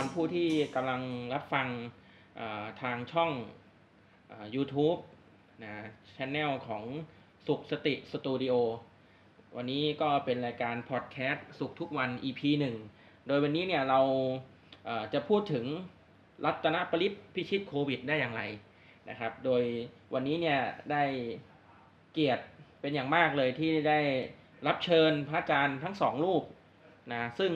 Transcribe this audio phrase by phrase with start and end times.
[0.00, 1.02] รผู้ที่กำลัง
[1.34, 1.68] รับฟัง
[2.82, 3.30] ทางช่อง
[4.54, 5.00] YouTube
[5.62, 5.72] นะ
[6.16, 6.84] ช anel ของ
[7.46, 8.54] สุขสติสตูดิโอ
[9.56, 12.40] วันนี้ก็เป็นรายการพอดแคสต์สุขทุกวัน EP
[12.84, 14.00] 1 โดยวันนี้เนี่ยเรา
[15.12, 15.64] จะพูดถึง
[16.44, 18.42] รัตนปริศพิชิตโควิดได้อย่างไร
[19.08, 19.62] นะครับ โดย
[20.14, 20.60] วันนี้เนี่ย
[20.92, 21.04] ได้
[22.12, 22.44] เกียรติ
[22.80, 24.00] เป็นอย่างมากเลยที่ได้
[24.66, 26.42] รับเชิญพระอาจารย์ทั้งสองรูป
[27.12, 27.52] นะซึ่ง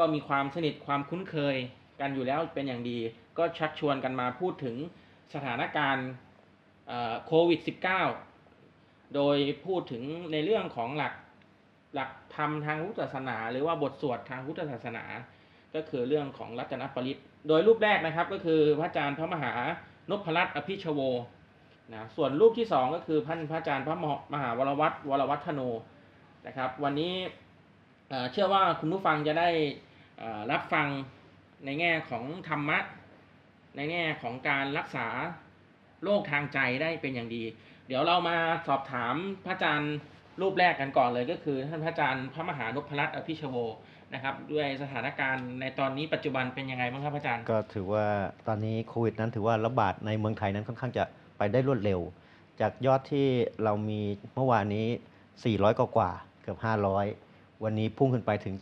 [0.00, 1.56] ก็มีความสนิทความคุ้นเคย
[2.00, 2.98] กันอยู่แล้วเป็นอย่างดี
[3.38, 4.76] ก็ชักชวนกันมาพูดถึง
[5.34, 6.08] สถานการณ์
[7.26, 7.60] โควิด
[8.36, 9.36] -19 โดย
[9.66, 11.14] พูดถึงในเรื่องของหลัก
[11.94, 15.04] หลักธรรมทางพุทธศาสนา หรือว่าบทสวดทางพุทธศาสนา
[15.74, 19.52] ก็คือเรื่องของรัตนปริตโดยรูปแรกนะครับก็คือพระอาจารย์พระมหา
[20.10, 21.00] นพรัตน์อภิชโว
[21.92, 23.96] นะส่วนรูปที่สองก็คือพันพระอาจารย์พระ
[24.34, 25.60] มหาวรวัตวรวัฒโน
[26.46, 27.14] นะครับ วันนี้
[28.32, 29.48] เชื่อว่าคุณผู้ฟังจะได้
[30.50, 30.88] รับฟัง
[31.64, 32.78] ในแง่ของธรรมะ
[33.76, 35.06] ในแง่ของการรักษา
[36.04, 37.42] โรคทางใจได้เป็นอย่างดี
[37.86, 38.36] เดี๋ยวเรามา
[38.68, 39.94] สอบถามพระอาจารย์
[40.40, 43.56] รูปแรกกันก่อนเลยก็คือ ท่านพระอาจารย์พระมหานพรัตน์อภิชโว
[44.14, 48.06] นะครับ ด้วยสถานการณ์ในตอนนี้ปัจจุบันเป็นยังไงบ้างครับพระอาจารย์ ก็ถือว่า
[48.46, 51.04] ตอนนี้โควิดนั้นถือว่าระบาดในเมืองไทยนั้นค่อนข้างจะ
[51.38, 52.00] ไปได้รวดเร็ว
[52.60, 53.26] จากยอดที่
[53.64, 54.00] เรามี
[54.34, 54.86] เมื่อวานนี้
[55.34, 56.10] 400 กว่ากว่า
[56.42, 56.58] เกือบ
[57.10, 58.54] 500 วันนี้พุ่งขึ้นไปถึง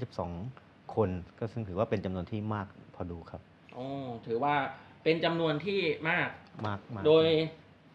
[0.00, 0.61] 722
[0.96, 3.40] คน ก็ซึ่งถือว่าเป็นจำนวนที่มากพอดูครับ
[3.74, 3.86] โอ้
[4.26, 4.54] ถือว่า
[5.02, 6.28] เป็นจำนวนที่มาก
[6.66, 7.26] มากมากโดย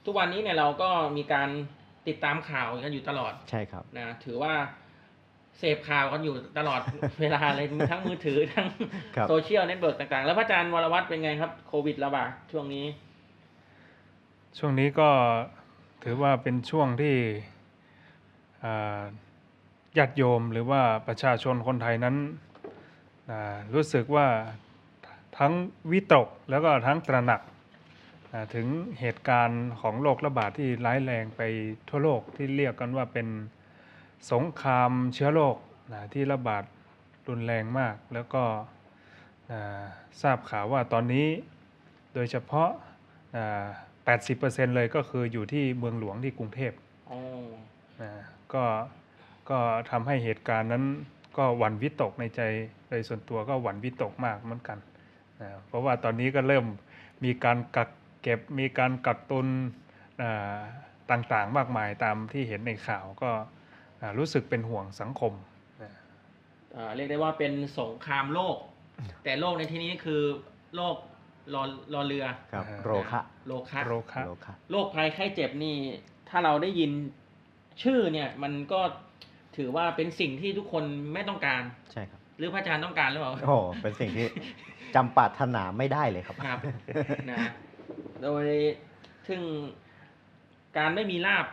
[0.06, 1.50] ทุกวันนี้เนี่ยเราก็มีการ
[2.08, 4.54] ติดตามข่าวกันอยู่ตลอดใช่ครับ นะถือว่า
[5.58, 6.82] เสพข่าวกันอยู่ตลอด
[7.22, 8.68] เวลาเลยมีทั้งมือถือทั้ง
[9.16, 12.86] ครับ โซเชียลเน็ตเวิร์กต่างๆ แล้วพระอาจารย์วรวัตรเป็นไงครับโควิดระบาดช่วงนี้
[14.58, 15.10] ช่วงนี้ก็
[16.04, 17.16] ถือว่าเป็นช่วงที่
[18.64, 19.02] อ่า
[19.98, 22.16] ญาติโยมหรือว่าประชาชนคนไทยนั้น
[22.47, 22.47] อ่า
[23.74, 24.28] รู้สึกว่า
[25.38, 25.54] ทั้ง
[25.92, 27.42] วิตกแล้วก็ทั้งตระหนัก
[28.32, 28.68] อ่าถึง
[29.00, 31.42] เหตุการณ์ของโรคระบาดที่ร้ายแรงไป
[31.90, 33.28] ทั่วโลกที่เรียกกันว่าเป็น
[34.32, 35.58] สงครามเชื้อโรค
[35.94, 36.64] นะที่ระบาด
[37.28, 38.44] รุนแรงมาก แล้วก็
[39.52, 39.84] อ่า
[40.22, 41.28] ทราบข่าวว่าตอนนี้
[42.14, 42.70] โดยเฉพาะ
[43.36, 43.66] อ่า
[44.18, 46.74] 80%เลยก็คืออยู่ที่เมืองหลวงที่กรุงเทพ
[47.12, 47.20] อ๋อ
[48.02, 48.12] นะ
[48.54, 48.64] ก็
[49.50, 49.60] ก็
[49.90, 50.84] ทำให้เหตุการณ์นั้น
[51.38, 52.42] ก็หวั่นวิตกในใจ
[52.90, 54.78] โดยส่วนตัวก็หวั่นวิตกมากเหมือนกัน
[55.42, 56.66] นะเพราะว่าตอนนี้ก็เริ่ม
[57.24, 57.90] มีการกัก
[58.22, 59.48] เก็บมีการกักตุน
[60.22, 60.58] อ่า
[61.12, 63.30] ต่างๆมากมายตามที่เห็นในข่าวก็
[64.02, 65.34] อ่ารู้สึกเป็นห่วงสังคม
[65.84, 65.92] นะ
[66.76, 68.58] อ่าเรียกได้ว่าเป็นสงครามโลก
[69.24, 70.22] แต่โลกในที่นี้คือ
[70.76, 70.96] โลก
[71.54, 75.76] รอรอเรือครับอ่าโรคะโลคะโรคะโรคะโรคภัยไข้เจ็บนี่
[76.30, 76.92] ถ้าเราได้ยิน
[77.84, 78.82] ชื่อเนี่ยมันก็
[79.58, 84.28] ถือว่าเป็นสิ่งที่ทุกคนไม่ต้องการ ใช่ครับ หรือพระอาจารย์ต้องการหรือเปล่าโอ้โหเป็นสิ่งที่
[84.96, 86.60] จำปรารถนาไม่ได้เลยครับครับ
[87.32, 87.38] นะ
[88.24, 88.46] โดย
[89.28, 89.42] ซึ่ง
[90.78, 91.46] การไม่มีลาบ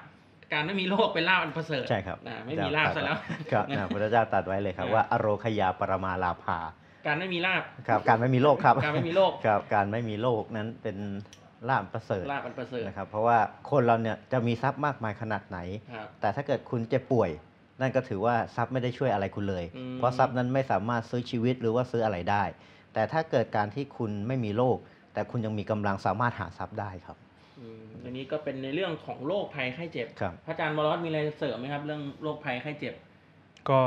[0.53, 3.19] การไม่มีโรคเป็นลาบอันประเสริฐใช่ครับนะไม่มีลาบซะแล้ว
[3.53, 6.59] ครับนะพุทธเจ้าตรัสไว้เลยครับนะว่าอโรคยาปรมาลาภา
[7.07, 10.97] การไม่มีลาบครับ การไม่มีโรคครับ การไม่มีโรคครับการไม่มีโรคนั้นเป็น
[11.69, 13.39] ลาภประเสริฐลาบอันประเสริฐนะครับเพราะว่า
[13.71, 15.59] คนเราเนี่ยจะมีทรัพย์มากมายขนาดไหน
[15.93, 17.31] ครับแต่ถ้าเกิดคุณเจ็บป่วย
[17.81, 22.45] นั่นก็ถือว่าทรัพย์ไม่ได้ช่วยอะไรคุณเลยอืมเพราะทรัพย์นั้นไม่สามารถซื้อชีวิตหรือว่าซื้ออะไรได้
[22.95, 24.77] แต่ถ้าเกิดการที่คุณไม่มีโรค
[25.13, 27.17] แต่คุณยังมีกำลังสามารถหาทรัพย์ได้ครับ
[27.61, 32.95] อืมอันนี้ก็เป็นในเรื่องของโรคภัยไข้เจ็บครับพระอาจารย์วรวัตมีอะไรเสริมไหมครับ เรื่องโรคภัยไข้เจ็บ
[33.69, 33.81] ก็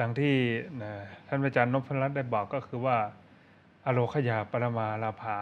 [0.00, 0.34] ดังที่
[0.82, 0.92] นะ
[1.28, 2.96] ท่านอาจารย์นพรัตน์ได้บอกก็คือว่า
[3.86, 5.36] อโลคยาปรมาลาภา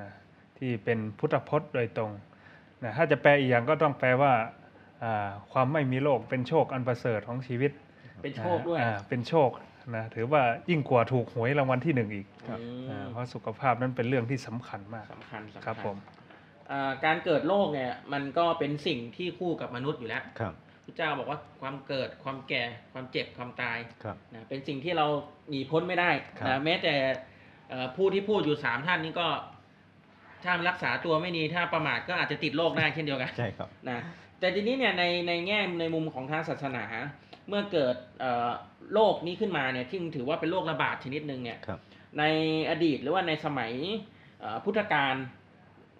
[0.00, 0.10] นะ
[0.58, 2.12] ที่เป็นพุทธพจน์โดยตรง
[2.82, 4.59] นะถ้าจะแปลอีกอย่างก็ต้องแปลว่าอ่า
[5.52, 7.72] ความไม่มีโรคเป็นโชคอันประเสริฐของชีวิต
[8.22, 9.50] เป็นโชคด้วยอ่าเป็นโชค
[9.96, 15.96] นะถือว่ายิ่งกว่าถูกหวยรางวัลที่หนึ่งอีกอืมอ่าเพราะสุขภาพนั้นเป็นเรื่องที่สำคัญมากสำคัญสำญครับผม
[16.70, 20.54] อ่าการเกิดโรคเนี่ยมันก็เป็นสิ่งที่คู่กับมนุษย์อยู่แล้วครับ
[20.84, 22.62] พระเจ้าบอกว่าความเกิดความแก่
[22.92, 25.06] ความเจ็บความตายครับนะเป็นสิ่งที่เรา
[25.48, 26.94] หนีพ้นไม่ได้ครับนะแม้แต่
[27.70, 29.28] เอ่อผู้ที่พูดอยู่สามท่านนี้ก็
[30.44, 34.00] ถ้ารักษาตัวไม่ดีถ้าประมาทก็อาจจะติดโรคได้เช่นเดียวกันใช่ครับนะ
[34.40, 36.84] แต่ทีนี้เนี่ยในในแง่ในมุมของทางศาสนา
[37.48, 38.50] เมื่อเกิดเอ่อ
[38.92, 41.80] โรคนี้ขึ้นมาเนี่ยที่ถือว่าเป็นโรคระบาดชนิดหนึ่งเนี่ยครับ
[42.18, 42.24] ใน
[42.70, 43.72] อดีตหรือว่าในสมัย
[44.40, 45.14] เอ่อพุทธกาล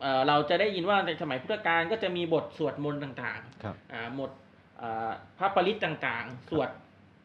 [0.00, 4.30] เอ่อเราจะได้ยินว่าในสมัยพุทธกาลก็จะมีบทสวดมนต์ต่างครับๆอ่าบท
[4.80, 6.68] อ่าพระปริตต่างๆ สวด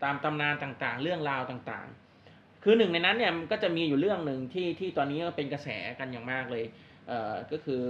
[0.04, 5.68] ตามตำนานต่างๆ เรื่องราวต่างๆ คือหนึ่งในนั้นเนี่ยมันก็จะมีอยู่เรื่องหนึ่งที่ที่ตอนนี้ก็เป็นกระแส
[6.00, 6.64] กันอย่างมากเลย
[7.08, 7.84] เอ่อก็คือ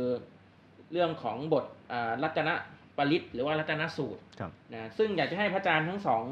[0.91, 2.49] เรื่องของบทอ่ารัตน
[2.97, 6.23] ปริตหรือว่ารัตนสูตรครับนะซึ่งอยากจะให้พระอาจารย์ทั้งสอง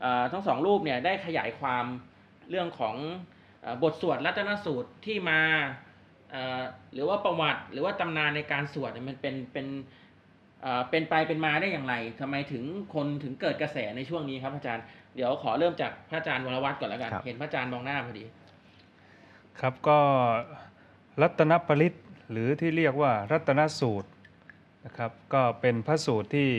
[0.00, 1.84] เออทั้งสองรูปเนี่ยได้ขยายความ
[2.50, 2.96] เรื่องของ
[3.62, 5.40] เอ่อบทสวดรัตนสูตรที่มา
[6.30, 6.62] เอ่อ
[6.94, 9.66] หรือว่าประวัติหรือว่าตำนานในการสวดเนี่ยมันเป็นเป็น
[10.62, 12.64] เอ่อเป็นไปเป็นมาได้อย่างไรทำไมถึง
[12.94, 14.84] คนถึงเกิดกระแสในช่วงนี้ครับอาจารย์
[15.16, 18.24] เดี๋ยวขอเริ่มจากพระอาจารย์วรวัตรก่อนแล้วกันครับเห็นพระอาจารย์มองหน้าพอดี
[19.60, 19.98] ครับก็
[21.22, 21.94] รัตนปริต
[22.30, 24.08] หรือที่เรียกว่ารัตนสูตร
[24.84, 26.50] นะครับ ก็เป็นพระสูตรที่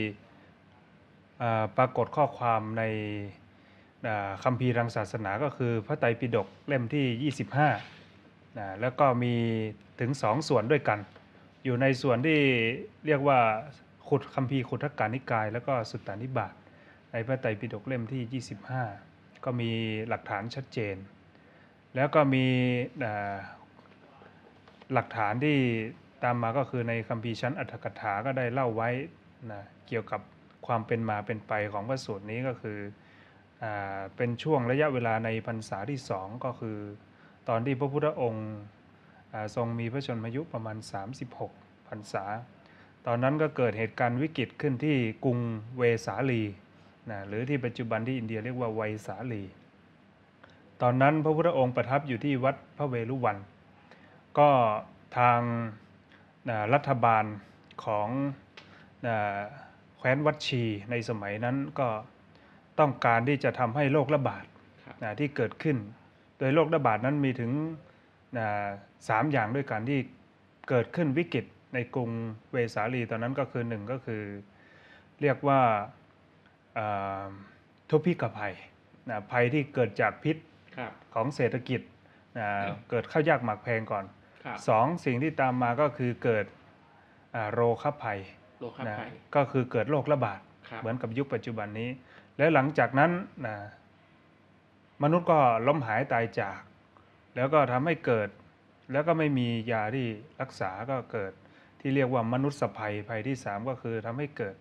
[1.77, 2.83] ปรากฏข้อความใน
[4.43, 7.33] คัมภีร์ทางศาสนาก็คือพระไตรปิฎกเล่มที่
[8.03, 9.35] 25นะแล้วก็มี
[9.99, 10.99] ถึงสองส่วนด้วยกัน
[11.63, 12.39] อยู่ในส่วนที่
[13.05, 13.39] เรียกว่า
[14.07, 16.53] ขุดคัมภีร์ขุททกานิกาย แล้วก็สุตตานิบาต
[17.11, 18.43] ในพระไตรปิฎกเล่มที่
[18.99, 19.71] 25 ก็มี
[20.07, 20.95] หลักฐานชัดเจน
[21.95, 22.45] แล้วก็มี
[24.93, 25.57] หลักฐานที่
[26.23, 28.89] ตามมาก็คือในคัมภีร์ชั้นอัตถกถาก็ได้เล่าไว้
[29.51, 30.21] นะเกี่ยวกับ
[30.67, 32.79] ความเป็นมาเป็นไปของพระสูตรนี้ก็คือ
[33.63, 36.77] อาเป็นช่วงระยะเวลาในพรรษาที่สองก็คือ
[37.49, 38.49] ตอนที่พระพุทธองค์
[39.33, 40.77] อ่าทรงมีพระชนมายุประมาณ
[41.33, 42.25] 36พรรษา
[43.07, 45.39] ตอนนั้นก็เกิดเหตุการณ์วิกฤตขึ้นที่กรุง
[45.77, 46.43] เวสาลี
[47.09, 49.43] นะหรือที่ปัจจุบันที่อินเดียเรียกว่าไวสาลี
[50.81, 53.37] ตอนนั้นพระพุทธองค์ประทับอยู่ที่วัดพระเวรุวัน
[54.39, 54.49] ก็
[55.17, 55.39] ทาง
[56.73, 57.25] รัฐบาล
[57.85, 58.07] ของ
[59.07, 59.39] อ่า
[59.97, 61.87] แคว้นวัดชีในสมัยนั้นก็
[62.79, 64.45] ต้องการที่จะทำให้โรคระบาด
[64.85, 65.77] ครับนะที่เกิดขึ้น
[66.39, 67.51] โดยโรคระบาดนั้นมีถึง
[68.37, 68.47] นะ
[69.09, 69.99] สามอย่างด้วยกันที่
[70.69, 72.09] เกิดขึ้นวิกฤตในกรุง
[72.51, 74.23] เวสาลีตอนนั้นก็คือหนึ่งก็คือ
[75.21, 75.61] เรียกว่า
[76.77, 77.25] อ่า
[77.89, 78.53] ทุพพิกภัย
[79.09, 80.37] นะภัยที่เกิดจากพิษ
[80.77, 81.81] ครับของเศรษฐกิจ
[82.37, 82.47] นะ
[82.89, 84.22] เกิดข้าวยากหมากแพงก่อนครับ
[84.67, 86.45] สองสิ่งที่ตามมาก็คือเกิด
[87.35, 88.19] อ่าโรคภัย
[88.61, 91.89] โลคานะภัยก็คือเกิดโรคระบาดครับเหมือนกับยุคปัจจุบันนี้
[92.37, 93.11] และหลังจากนั้น
[93.45, 93.55] นะ
[95.03, 96.59] มนุษย์ก็ล้มหายตายจาก
[97.35, 98.29] แล้วก็ทำให้เกิด
[98.91, 100.07] แล้วก็ไม่มียาที่
[100.41, 101.33] รักษาก็เกิด
[101.79, 104.55] ที่เรียกว่ามนุษย์ภัยภัยที่สามก็คือทำให้เกิด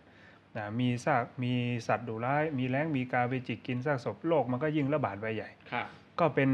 [0.57, 1.53] นะมีซากมี
[1.87, 5.87] สัตว์ดุร้าย มีแล้งมีกาไปจิกกินซากศพโรคมันก็ยิ่งระบาดไปใหญ่ครับ
[6.21, 6.51] ก็เป็น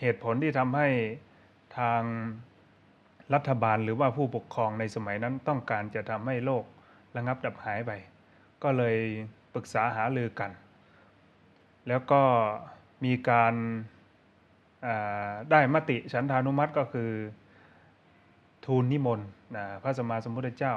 [0.00, 0.88] เหตุผลที่ทำให้
[1.78, 2.02] ทาง
[3.34, 6.64] รัฐบาลหรือว่าผู้ปกครองในสมัยนั้นต้องการจะทำให้โลก
[7.16, 7.92] ระงับดับหายไป
[8.62, 8.96] ก็เลย
[9.54, 10.50] ปรึกษาหารือกัน
[11.88, 12.22] แล้วก็
[13.04, 13.54] มีการ
[14.86, 17.10] อ่าได้มติฉันทานุมัติก็คือ
[18.66, 20.74] ทูลนิมนต์นะพระสัมมาสัมพุทธเจ้า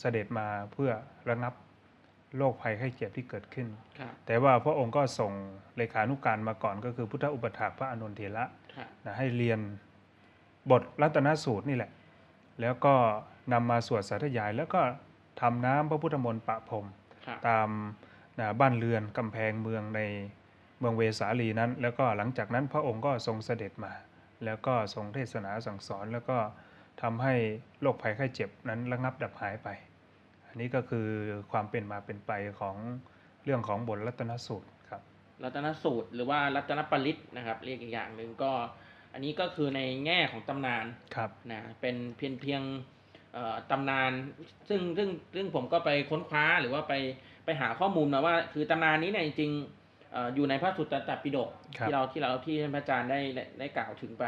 [0.00, 0.90] เสด็จมาเพื่อ
[1.28, 1.54] ระงับ
[2.36, 3.68] โรคภัยไข้เจ็บที่เกิดขึ้น
[3.98, 5.32] ครับแต่ว่าพระองค์ก็ส่ง
[5.76, 8.44] เลขานุการมาก่อนก็คือพุทธอุปถากพระอานนทเถระ
[8.76, 9.60] ครับนะให้เรียน
[10.70, 11.90] บทรัตนสูตรนี่แหละ
[12.60, 12.94] แล้วก็
[13.52, 14.80] นำมาสวดสาธยาย แล้วก็
[15.40, 16.86] ทำน้ำพระพุทธมนต์ปะพรม
[17.26, 17.68] ครับตาม
[18.38, 20.00] นะบ้านเรือนกำแพงเมืองใน
[20.78, 23.92] เมืองเวสาลีนั้น แล้วก็หลังจากนั้นพระองค์ก็ทรงเสด็จมา
[24.44, 26.38] แล้วก็ทรงเทศนาสั่งสอน แล้วก็
[27.02, 27.34] ทำให้
[27.80, 29.68] โรคภัยไข้เจ็บนั้นระงับดับหายไป
[30.48, 31.06] อันนี้ก็คือ
[31.52, 32.76] ความเป็นมาเป็นไปของ
[33.44, 35.02] เรื่องของบทรัตนสูตรครับ
[35.44, 38.52] รัตนสูตรหรือว่ารัตนปริตนะครับ เรียกอีกอย่างหนึ่งก็
[39.12, 40.84] อันนี้ก็คือในแง่ของตำนาน
[41.16, 42.62] ครับนะเป็นเพียงเพียง
[43.32, 44.10] เอ่อตำนาน
[44.68, 46.94] ซึ่งซึ่งซึ่งผมก็ไปค้นคว้าหรือว่าไป
[47.44, 54.24] ไปหาข้อมูลมาว่า คือตำนานนี้เนี่ยจริงๆเอ่ออยู่ในพระสุตตปิฎกครับที่เราที่เราที่ท่านพระอาจารย์ได้ได้ได้กล่าวถึงไป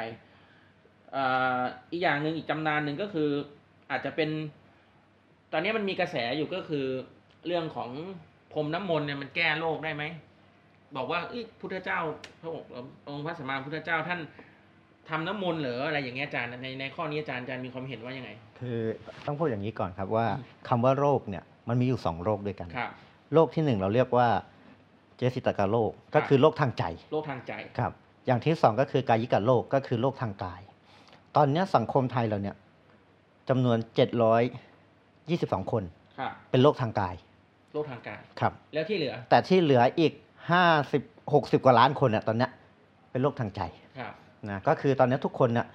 [1.13, 1.25] เอ่
[1.59, 1.61] อ
[1.93, 3.31] อีกอย่างหนึ่งอีกตำนานหนึ่งก็คือ
[3.91, 4.31] อาจจะเป็น
[5.53, 6.87] ตอนนี้มันมีกระแสอยู่ก็คือ
[7.47, 7.91] เรื่องของ
[8.53, 10.05] พรมน้ำมนต์เนี่ยมันแก้โรคได้ไหม
[10.97, 12.01] บอกว่าเอ้ยพุทธเจ้า
[12.41, 12.69] พระองค์
[13.09, 14.21] องค์พระสัมมาสัมพุทธเจ้าท่าน
[15.11, 18.79] ทำน้ำมนต์เหรืออะไรอย่างเงี้ยอาจารย์ในในข้อนี้อาจารย์อาจารย์มีความเห็นว่ายังไง คือ
[19.27, 20.27] ต้องพูดอย่างนี้ก่อนครับว่า
[20.69, 22.91] คำว่าโรคเนี่ยมันมีอยู่สองโรคด้วยกันครับ
[23.35, 24.29] โรคที่หนึ่งเราเรียกว่า
[25.17, 27.93] เจสิตกาโรคก็คือโรคทางใจโรคทางใจครับ
[28.27, 30.61] อย่างที่สองก็คือกายิกาโรคก็คือโรคทางกาย
[31.37, 32.57] ตอนเนี้ยสังคมไทยเราเนี่ย
[33.49, 33.79] จำนวน
[35.15, 35.83] 722คน
[36.19, 37.15] ครับเป็นโรคทางกาย
[37.75, 40.13] โรคทางกายครับ แล้วที่เหลือ แต่ที่เหลืออีก
[40.73, 42.51] 50 60กว่าล้านคนเนี่ยตอนเนี้ย
[43.11, 43.61] เป็นโรคทางใจ
[43.99, 44.13] ครับ
[44.51, 45.67] นะก็คือตอนนี้ทุกคนเนี่ย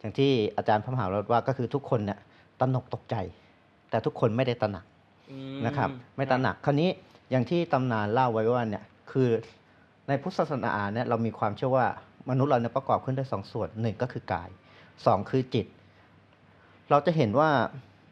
[0.00, 2.18] อย่างที่อาจารย์พระมหาเราว่าก็คือทุกคนเนี่ย
[2.60, 3.16] ตระหนกตกใจ
[3.90, 4.84] แต่ทุกคนไม่ได้ตระหนัก
[5.30, 5.36] อื
[5.66, 6.90] นะครับ ไม่ตระหนักคราวนี้
[7.30, 9.28] อย่างที่ตำนานเล่าไว้ว่าเนี่ยคือ
[10.08, 11.86] ในพุทธศาสนาเนี่ยเรามีความเชื่อว่า
[12.30, 14.50] มนุษย์เราเนี่ยประกอบขึ้นด้วยสองส่วนหนึ่งก็คือกาย
[15.06, 15.66] สองคือจิต
[16.90, 17.48] เราจะเห็นว่า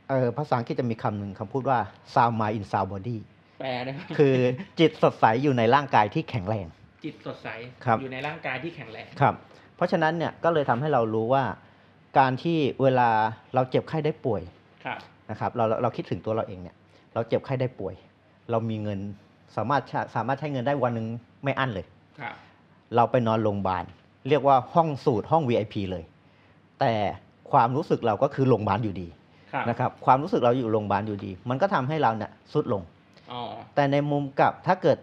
[0.08, 1.78] เออภาษาอังกฤษจะมีคำหนึ่งคำพูดว่า
[2.14, 3.16] sound mind in sound body
[3.60, 4.36] แปลได้ไหมคือ
[4.80, 6.66] จิตสดใสอยู่ในร่างกายที่แข็งแรง
[7.04, 7.48] จิตสดใส
[7.84, 9.34] ครับอยู่ในร่างกายที่แข็งแรงครับ
[9.80, 11.44] เพราะฉะนั้นเนี่ยก็เลยทำให้เรารู้ว่า
[12.18, 13.08] การที่เวลา
[13.54, 14.42] เราเจ็บไข้ได้ป่วย
[14.84, 14.98] ครับ
[15.30, 16.76] นะครับเราเราเราคิดถึงตัวเราเองเนี่ย
[17.14, 17.94] เราเจ็บไข้ได้ป่วย
[18.50, 18.98] เรามีเงิน
[19.56, 21.06] สามารถใช้สามารถใช้เงินได้วันหนึ่ง
[21.44, 21.86] ไม่อั้นเลย
[22.20, 22.34] ครับ
[22.96, 23.84] เราไปนอนโรงพยาบาล
[24.28, 26.04] เรียกว่าห้องสูตรห้อง VIP เลย
[26.80, 26.92] แต่
[27.52, 29.08] ความรู้สึกเราก็คือโรงพยาบาลอยู่ดี
[29.52, 32.82] ครับนะครับความรู้สึกเราอยู่โรงพยาบาลอยู่ดี มันก็ทำให้เราเนี่ยสุดลง
[33.32, 33.40] อ๋อ
[33.74, 34.98] แต่ในมุมกลับถ้าเกิด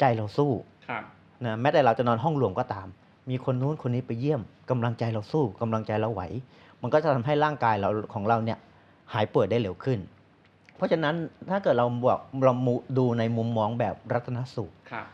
[0.00, 0.50] ใจเราสู้
[0.88, 1.02] ครับ
[1.44, 2.86] นะแม้แต่เราจะนอนห้องรวมก็ตาม
[3.30, 6.22] มีคนนู้นคนนี้ไปเยี่ยมกำลังใจเราสู้กำลังใจเราไหว
[6.82, 8.58] มันก็จะทำให้ร่างกายเราของเราเนี่ย
[9.12, 9.98] หายป่วยได้เร็วขึ้น
[10.76, 11.14] เพราะฉะนั้น
[11.50, 15.06] ถ้าเกิดเราบอกเรามุดูในมุมมองแบบรัตนสูตรครับ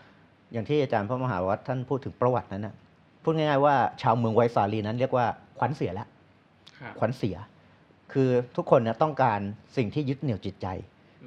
[0.52, 2.74] อย่างที่อาจารย์พระมหาวัฒน์ท่านพูดถึงประวัตินั้นนะ
[3.22, 5.26] พูดง่ายๆว่าชาวเมืองไวสาลีนั้นเรียกว่า
[5.58, 6.08] ขวัญเสียแล้ว
[6.80, 7.36] ครับขวัญเสีย
[8.12, 9.40] คือทุกคนเนี่ยต้องการ
[9.76, 10.66] สิ่งที่ยึดเหนี่ยวจิตใจ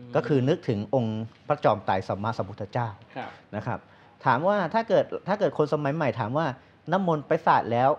[0.10, 3.80] มก็คือนึกถึงองค์พระจอมไตรสัมมาสัมพุทธเจ้าครับนะครับ
[4.26, 6.46] ถามว่าถ้าเกิดถ้าเกิดคนสมัยใหม่ถามว่า
[6.92, 7.90] น้ำมนต์ไปสาดแล้ว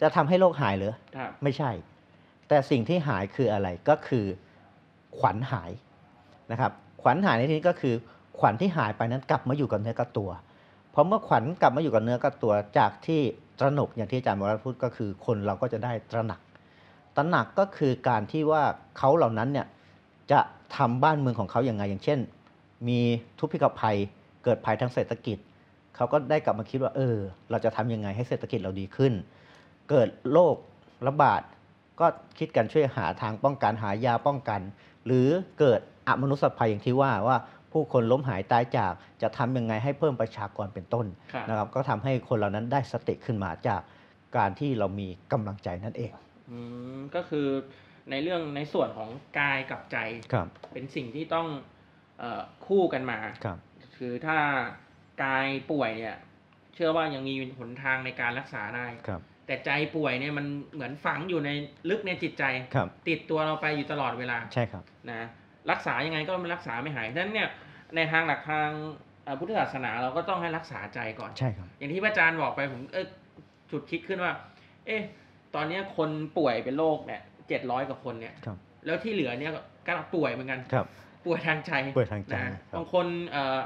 [0.00, 1.70] จะทำให้โรคหายเหรือครับไม่ใช่
[2.48, 4.24] แต่สิ่งที่หายคืออะไรก็คือ
[5.18, 5.70] ขวัญหาย
[6.50, 7.94] นะครับ ขวัญหายในที่นี้ก็คือ
[8.38, 10.30] ขวัญที่หายไปนั้นกลับมาอยู่กับเนื้อกับตัว
[10.90, 13.20] เพราะเมื่อขวัญกลับมาอยู่กับเนื้อกับตัวจากที่
[13.58, 16.40] ตระหนกอย่างที่อาจารย์วรพูดก็คือคนเราก็จะได้ตระหนัก
[17.16, 18.62] ตระหนักก็คือการที่ว่า
[18.98, 19.66] เขาเหล่านั้นเนี่ย
[20.32, 20.40] จะ
[20.76, 22.18] ทำบ้านเมืองของเขาอย่างไงอย่างเช่น
[22.88, 23.00] มี
[23.38, 23.96] ทุพพิกภัย
[24.44, 25.38] เกิดภัยทางเศรษฐกิจ
[25.98, 27.16] เขาก็ได้กลับมาคิดว่า เออ
[27.50, 29.12] เราจะทำยังไงให้เศรษฐกิจเราดีขึ้น
[29.90, 30.54] เกิดโรค
[31.06, 31.42] ระบาด
[32.00, 32.06] ก็
[32.38, 34.60] คิดกันช่วยหาทางป้องกันหายาป้องกัน
[35.06, 35.28] หรือ
[35.58, 37.36] เกิดอมนุษยภัยอย่างที่ว่าว่า
[37.72, 43.80] ผู้คนล้มหายตายจากจะทำยังไงให้เพิ่มประชากรเป็นต้นครับนะครับ ก็ทำให้คนเหล่านั้นได้สติขึ้นมาจาก
[44.36, 46.12] การที่เรามีกำลังใจนั่นเอง
[46.50, 46.58] อื
[46.96, 47.46] มก็คือ
[48.10, 49.98] ในเรื่องในส่วนของกายกับใจ
[50.32, 51.46] ครับเป็นสิ่งที่ต้อง
[52.18, 53.58] เอ่อคู่กันมาครับ
[53.96, 54.38] คือถ้า
[55.22, 56.16] กายป่วยเนี่ย
[56.74, 61.50] เชื่อว่ายังมีหนทางในการรักษาได้ครับ แต่ใจป่วยเนี่ยมันเหมือนฝังอยู่ใน
[61.90, 62.44] ลึกในจิตใจ
[62.74, 65.28] ครับติดตัวเราไปอยู่ตลอดเวลาใช่ครับ นะ
[65.70, 67.48] รักษายังไงก็มันรักษาไม่หายฉะนั้นเนี่ย
[67.96, 68.68] ในทางหลักทาง
[69.24, 73.06] เอ่อพุทธศาสนาเราก็ต้องให้รักษาใจก่อน ใช่ครับ อย่างที่พระอาจารย์บอกไปผมเออ
[73.70, 74.32] จุดคิดขึ้นว่า
[74.86, 75.02] เอ๊ะ
[75.54, 78.56] ตอนเนี้ยคนป่วยเป็นโรคเนี่ยเจ็ดร้อยกว่าคนเนี่ย ครับ
[78.86, 79.52] แล้วที่เหลือเนี่ย
[79.86, 80.86] ก็ป่วยเหมือนกัน ครับ
[81.26, 83.58] ป่วยทางใจป่วยทางใจนะครับ บางคนเอ่อ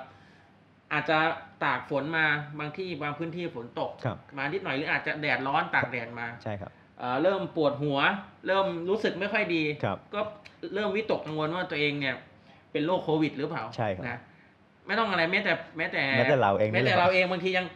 [0.92, 1.18] อาจจะ
[1.64, 2.26] ตากฝนมา
[2.58, 7.98] บางที่บางพื้นที่ฝนตก ครับ มานิดหน่อยหรืออาจจะแดดร้อนตากแดดมาใช่ครับ เอ่อเริ่มปวดหัว
[8.46, 10.20] เริ่มรู้สึกไม่ค่อยดี ครับ ก็
[10.74, 12.14] เริ่มวิตกกังวลว่าตัวเองเนี่ย
[12.72, 14.18] เป็นโรคโควิดหรือเปล่าใช่ครับ นะ
[14.86, 17.66] ไม่ต้องอะไรแม้แต่แม้แต่แม้แต่เราเองนี่แม้แต่แหละเราเองบางทียัง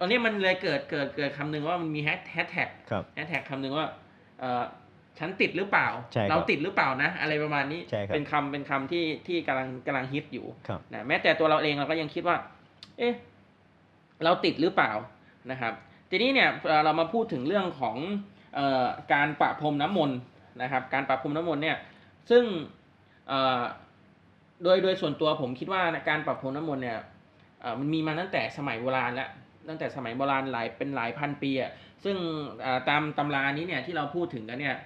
[0.00, 3.86] ตอนนี้มันเลยเกิดเกิดเกิดคำหนึ่งว่ามันมีแฮชแท็กครับ แฮชแท็กคำหนึ่งว่า
[4.40, 4.62] เอ่อ
[5.18, 12.36] ฉันติดหรือเปล่าใช่ครับเราติดหรือเปล่านะ อะไรประมาณนี้ใช่ครับเป็นคำเป็นคำที่ที่กำลังกำลังฮิตอยู่ครับนะแม้แต่ตัวเราเองเราก็ยังคิดว่า
[12.98, 13.14] เอ๊ะ
[14.24, 14.92] เราติดหรือเปล่า
[15.50, 15.72] นะครับ
[16.10, 17.96] ทีนี้เนี่ยเอ่อเรามาพูดถึงเรื่องของ
[18.54, 20.18] เออการประพรมน้ำมนต์
[20.62, 21.76] นะครับ การประพรมน้ำมนต์เนี่ย
[22.30, 22.44] ซึ่ง
[23.28, 23.62] เอ่อ
[24.62, 26.98] โดยโดยส่วนตัวผมคิดว่าการประพรมน้ำมนต์เนี่ย
[27.60, 29.30] เอ่อมันมีมาตั้งแต่สมัยโบราณแล้ว
[29.68, 31.70] ตั้งแต่สมัยโบราณหลายเป็นหลายพันปีอะ
[32.04, 32.16] ซึ่ง
[32.62, 34.76] เอ่อตามตำรานี้เนี่ยที่เราพูดถึงกันเนี่ย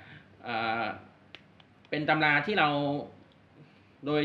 [1.90, 2.68] เป็นตำราที่เรา
[4.06, 4.22] โดย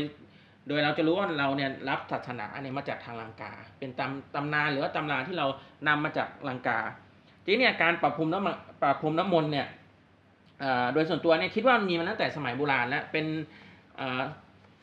[0.68, 5.46] โดยเราจะรู้ว่าเราเนี่ยรับศาสนาเนี่ยมาจากทางลังกา เป็นตำตำนานหรือว่าตำราที่เรา
[5.88, 6.78] นำมาจากลังกา
[7.44, 9.66] ทีนี้เนี่ยการปรับพรมน้ำปรับพรมน้ำมนต์เนี่ย
[10.92, 13.26] โดยส่วนตัวเนี่ยคิดว่ามีมาตั้งแต่สมัยโบราณแล้วเป็น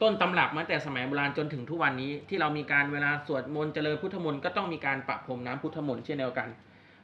[0.02, 6.48] ต้นตำรับมาตั้งแต่สมัยโบราณจนถึงทุกวันนี้ที่เรามีการเวลาสวดมนต์เจริญพุทธมนต์ก็ต้องมีการปรับพรมน้ำพุทธมนต์เช่นเดียวกัน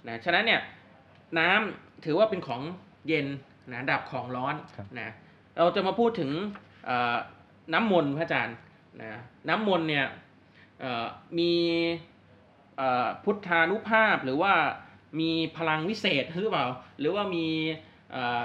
[0.08, 0.62] นะฉะนั้นเนี่ย
[1.40, 2.62] น้ำถือว่าเป็นของ
[3.08, 3.28] เย็น
[3.74, 5.10] นะดับของร้อนครับนะ
[5.58, 6.32] เราจะมาพูดถึง
[6.86, 7.16] เอ่อ
[7.74, 8.58] น้ำมนต์พระอาจารย์
[9.02, 9.20] นะ
[9.50, 10.06] น้ำมนต์เนี่ย
[10.80, 11.06] เอ่อ
[11.40, 11.52] มี
[12.78, 14.54] เอ่อพุทธานุภาพหรือว่า
[15.20, 16.68] มีพลังวิเศษหรือเปล่า
[17.00, 17.46] หรือว่ามี
[18.12, 18.42] เอ่อ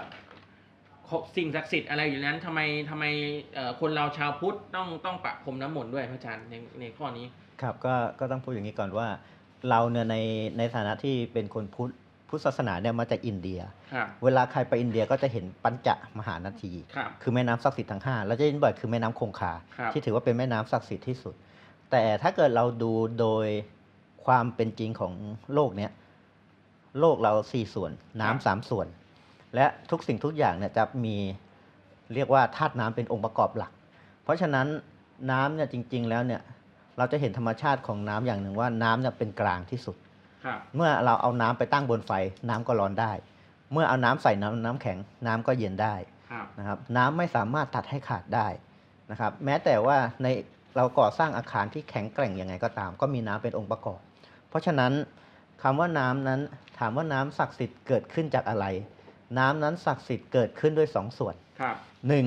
[1.37, 2.61] สิ่งศักดิ์สิทธิ์อะไรอยู่ในนั้นทำไม
[2.91, 3.05] ทำไม
[3.55, 7.27] เอ่อคนเราชาวพุทธต้องต้องปะพรมน้ำมนต์ด้วยพระอาจารย์ในในข้อนี้
[7.63, 9.09] ครับก็ก็ต้องพูดอย่างนี้ก่อนว่า
[9.71, 10.17] เราเนี่ยใน
[10.59, 11.93] ในฐานะที่เป็นคนพุทธ
[12.31, 13.61] พุทธศาสนาเนี่ยมาจากอินเดีย
[13.95, 21.35] ครับเวลาใครไปอินเดียก็จะเห็นปัญจมหานาทีครับคือแม่น้ำศักดิ์สิทธิ์ทั้งห้าเราจะเห็นบ่อยคือแม่น้ำคงคาครับที่ถือว่าเป็นแม่น้ำศักดิ์สิทธิ์ที่สุด
[21.91, 23.47] แต่ถ้าเกิดเราดูโดย
[24.27, 25.13] ความเป็นจริงของ
[25.55, 25.91] โลกเนี้ย
[27.01, 28.87] โลกเราสี่ส่วนน้ำสามส่วน
[29.55, 31.17] และทุกสิ่งทุกอย่างเนี่ยจะมี
[32.15, 33.73] เรียกว่าธาตุน้ำเป็นองค์ประกอบหลัก
[34.25, 34.67] เพราะฉะนั้น
[35.31, 36.41] น้ำเนี่ยจริง ๆ แล้วเนี่ย
[36.99, 40.10] เราจะเห็นธรรมชาติของน้ำอย่างหนึ่งว่าน้ำเนี่ยเป็นกลางที่สุดครับ
[40.77, 42.13] เมื่อเราเอาน้ำไปตั้งบนไฟ
[42.49, 43.13] น้ำก็ร้อนได้
[43.73, 45.95] เมื่อเอาน้ำใส่น้ำน้ำแข็งน้ำก็เย็นได้
[46.31, 48.49] ครับนะครับ น้ำไม่สามารถตัดให้ขาดได้
[49.11, 50.27] นะครับ แม้แต่ว่าใน
[50.77, 54.01] เราก่อสร้างอาคารที่แข็งแกร่งยังไงก็ตาม ก็มีน้ำเป็นองค์ประกอบ
[54.49, 54.93] เพราะฉะนั้น
[55.63, 56.41] คำว่าน้ำนั้น
[56.79, 58.67] ถามว่าน้ำศักดิ์สิทธิ์เกิดขึ้นจากอะไร
[59.39, 61.77] น้ำนั้นศักดิ์สิทธิ์เกิดขึ้นด้วยสองส่วนครับ
[62.09, 62.27] หนึ่ง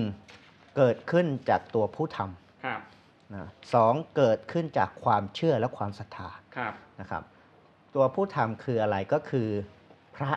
[0.77, 2.19] เกิดขึ้นจากตัวผู้ท
[2.65, 7.23] ครับำนะสองเกิดขึ้นจากความเชื่อและความศรัทธาครับนะครับ
[7.95, 9.47] ตัวผู้ทำคืออะไรก็คือ
[10.15, 10.31] พระ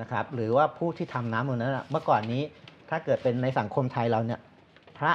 [0.00, 2.42] นะครับ หรือว่าผู้ที่ทำน้ำตรงนั้นน่ะเมื่อก่อนนี้
[2.90, 4.40] ถ้าเกิดเป็นในสังคมไทยเราเนี่ย
[4.98, 5.12] พระ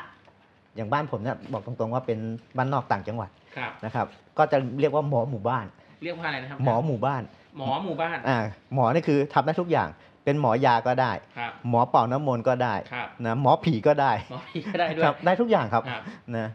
[0.75, 2.19] อย่างบ้านผมเนี่ยบอกตรงๆว่าเป็น
[2.57, 5.65] บ้านนอกต่างจังหวัดครับนะครับ ก็จะเรียกว่าหมอหมู่บ้าน
[6.03, 7.21] เรียกว่าอะไรนะครับ หมอหมู่บ้าน
[7.57, 8.39] หมอหมู่บ้านอ่า
[8.73, 9.89] หมอนี่คือทำได้ทุกอย่าง
[10.23, 16.01] เป็นหมอยาก็ได้ครับหมอเป่าน้ำมนต์ก็ได้ครับนะหมอผีก็ได้หมอผีก็ได้ด้วยครับได้ทุกอย่างครับครับ
[16.37, 16.47] นะ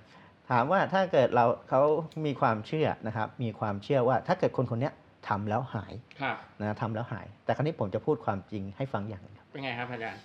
[0.51, 1.81] ถามว่าถ้าเกิดเราเขา
[2.27, 4.95] มีความเชื่อนะครับ มีความเชื่อว่าถ้าเกิดคนคนเนี้ย
[5.29, 5.93] ทำแล้วหาย
[6.23, 10.21] ครับนะทำแล้วหาย แต่ครั้นี้ผมจะพูดความจริงให้ฟังอย่างหนึงครับเป็นไงครับอาจารย์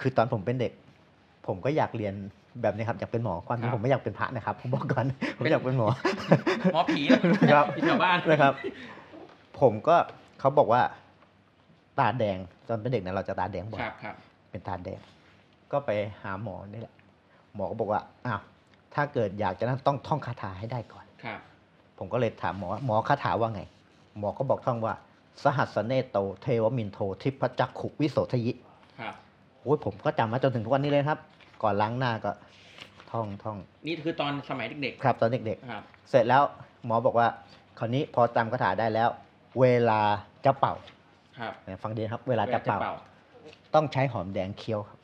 [0.00, 0.72] คือตอนผมเป็นเด็ก
[1.46, 2.14] ผมก็อยากเรียน
[2.62, 5.06] แบบนี้ครับอยากเป็นหมอความจริครังบผมไม่อยากเป็นพระนะครับผมบอกก่อน
[5.36, 5.88] ผมเป็นอยากเป็นหมอ
[6.72, 7.00] หมอผี
[7.54, 8.54] ครับที่แถวบ้านนะครับ
[9.60, 9.96] ผมก็
[10.40, 10.82] เขาบอกว่า
[11.98, 14.14] ตาแดงตอนเป็นเด็กเนี่ยเราจะตาแดงบ่อยครับครับ
[14.50, 15.00] เป็นตาแดง
[15.72, 15.90] ก็ไป
[16.22, 16.94] หาหมอนี่แหละ
[17.54, 18.40] หมอก็บอกว่าอ้าว
[18.94, 21.40] ถ้าเกิดอยากจะนั้นต้องท่องคาถาให้ได้ก่อนครับ
[21.98, 23.62] ผมก็เลยถามหมอว่าหมอคาถาว่าไง
[24.18, 24.94] หมอก็บอกท่องว่า
[25.44, 28.52] สหัสสเนตโตเทวินโททิพพจักขุง วิโสธายิ
[29.00, 29.14] ครับ
[29.62, 31.18] โอ้ยผมก็จำมาจนถึงทุกวันนี้เลยครับ
[31.62, 32.32] ก่อนล้างหน้าก็
[33.10, 36.42] ท่องท่อง นี่คือตอนสมัยเด็กครับตอนเด็กๆครับ ๆ เสร็จแล้ว
[36.86, 37.26] หมอบอกว่า
[37.78, 39.08] คราวนี้พอจำคาถาได้แล้ว
[39.60, 40.00] เวลา
[40.44, 40.74] จะเป่า
[41.38, 42.86] ครับเนี่ยฟังดีนะครับ เวลาจะเป่าวล
[43.74, 44.98] ต้องใช้หอมแดงเคี้ยวครับ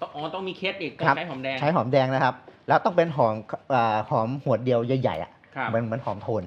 [0.00, 2.34] ต้องอ๋อต้องมีเคสอีกต้อครับงใช้หอมแดงใช้หอมแดงนะครับ
[2.68, 3.34] แล้วต้องเป็นหอม
[3.74, 6.42] อ่าหอมหัวดเดียวใหญ่ๆอะครับเหมือนเหมือนหอมโทน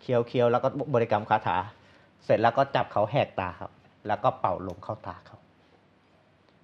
[0.00, 1.56] เคี้ยวเคี้ยวแล้วก็บริกรรมคาถา
[2.24, 3.70] เสร็จแล้วก็จับเขาแหกตาครับ
[4.06, 5.38] แล้วก็เป่าลมเข้าตาเขา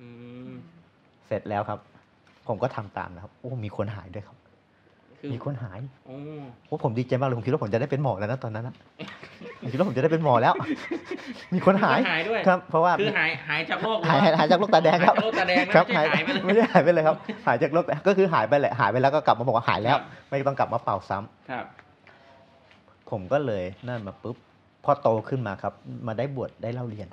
[0.00, 0.08] อื
[0.50, 0.52] ม
[1.26, 1.78] เสร็จแล้วครับ
[2.48, 4.36] ผมก็ทำตามนะครับ โอ้มีคนหายด้วยครับ
[5.18, 6.16] คือมีคนหายโอ้
[6.66, 8.74] โอ้ผมดีใจมากเลยผมคิดว่าผมจะได้เป็นหมอแล้วนะตอนนั้นนะ
[9.60, 10.54] ผมคิดว่าผมจะได้เป็นหมอแล้ว
[11.54, 17.16] มีคนหายหายด้วยครับ เพราะว่าคือหายหายจากโรคหายหายหายจากโรคตาแดงครับหายจากโรคตาแดงนะครับไม่ใช่หายไปเลยไม่ได้หายไปเลยครับ
[17.46, 21.64] หายจากโรคก็คือหายไปแหละหายไปแล้วก็กลับมาบอกว่าหายแล้วครับไม่ต้องกลับมาเป่าซ้ำครับ
[23.10, 24.36] ผมก็เลยนั่นมาปุ๊บ
[24.84, 25.74] พอโตขึ้นมาครับ
[26.06, 27.08] มาได้บวชได้เล่าเรียน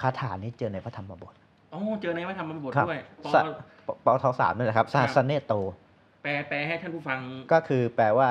[0.00, 1.34] คาถานี้เจอในพระธรรมบท
[1.70, 3.40] โอ้เจอในวัฒนธรรมบทครับด้วยพอสะ
[3.86, 5.52] ปปทสามนี่แหละครับครัศาบสเนโต
[6.22, 7.18] แปลแปลให้ท่านผู้ฟัง
[7.52, 8.30] ก็คือแปลว่า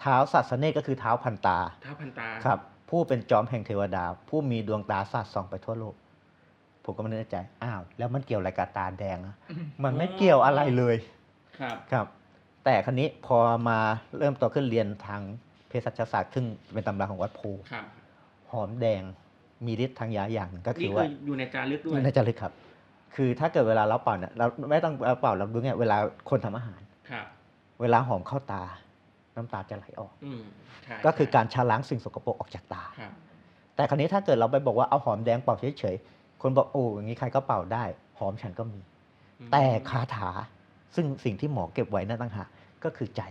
[0.00, 2.58] เท้าศาสเนตก็คือเท้าพันตาเท้าพันตาครับ
[2.90, 5.94] ผู้เป็นจอมแห่งเทวดา ผู้มีดวงตาสาดส่องไปทั่วโลก
[6.84, 9.36] ผมก็ไม่แน่ใจอ้าวแล้วมันเกี่ยวอะไรกับตาแดงอะ
[9.84, 10.96] มันไม่เกี่ยวอะไรเลย
[11.60, 12.06] ครับครับ
[12.64, 13.78] แต่ครั้นี้พอมา
[14.18, 15.22] เริ่มโตขึ้นเรียนทาง
[15.68, 17.84] เภสัชศาสตร์ซึ่งเป็นตำราของวัดโพธิ์ครับ
[18.52, 19.02] หอมแดง
[19.66, 22.52] มีฤทธิ์ทางยาอย่างหนึ่งก็คืนี่อคืว่าออยู่ในจารึกด้วยน่าจะลึกครับ
[23.14, 25.96] คือถ้าเกิดเวลาเราเป่าเนี่ยเราไม่ต้องเอาเป่าเราดูเนี่ยเวลา
[26.30, 27.26] คนทำอาหารครับ
[27.80, 28.62] เวลาหอมเข้าตา
[29.36, 30.40] น้ำตาจะไหลออกอืม
[30.84, 33.12] ใช่ก็คือใช่การชะล้างสิ่งสกปรกออกจากตาครับ
[33.74, 37.84] แต่คราวนี้ถ้าเกิดเราไปบอกว่าเอาหอมแดงเป่าเฉยๆคนบอกโอ้อย่างนี้ใครก็เป่าได้
[38.18, 38.80] หอมฉันก็มี
[39.40, 40.30] อืมแต่คาถา
[40.94, 42.48] ซึ่งสิ่งที่หมอเก็บไว้นั่นต่างหาก
[42.84, 43.22] ก็คือใจ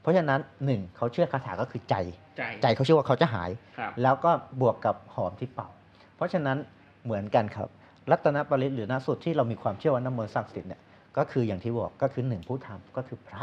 [0.00, 1.94] เพราะฉะนั้นหนึ่งเขาเชื่อคาถาก็คือใจ
[2.36, 5.68] ใจใจเขาเชื่อว่าเขาจะหายครับแล้วก็บวกกับหอมที่เป่า
[6.16, 6.56] เพราะฉะนั้น
[7.04, 7.68] เหมือนกันครับ
[8.10, 10.80] รัตนปริตหรือนาสุดที่เรามีความเชื่อว่าน้ำมนต์ศักดิ์สิทธิ์เนี่ย
[11.16, 13.42] ก็คืออย่างที่บอกก็คือหนึ่งผู้ทำก็คือพระ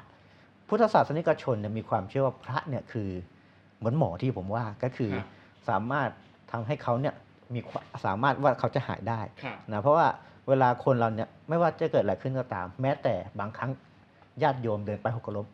[0.67, 3.09] พุทธศาสนิกชนเนี่ยมีความเชื่อว่าพระเนี่ยคือ
[3.77, 5.27] เหมือนหมอที่ผมว่าก็คือครับ
[5.69, 6.09] สามารถ
[6.51, 7.13] ทำให้เขาเนี่ย
[7.53, 10.07] มีความสามารถว่าเขาจะหายได้ครับนะเพราะว่า
[10.47, 13.71] เวลาคนเราเนี่ยไม่ว่าจะเกิดอะไรขึ้นก็ตาม แม้แต่บางครั้ง
[14.43, 15.47] ญาติโยมเดินไปหกล้ม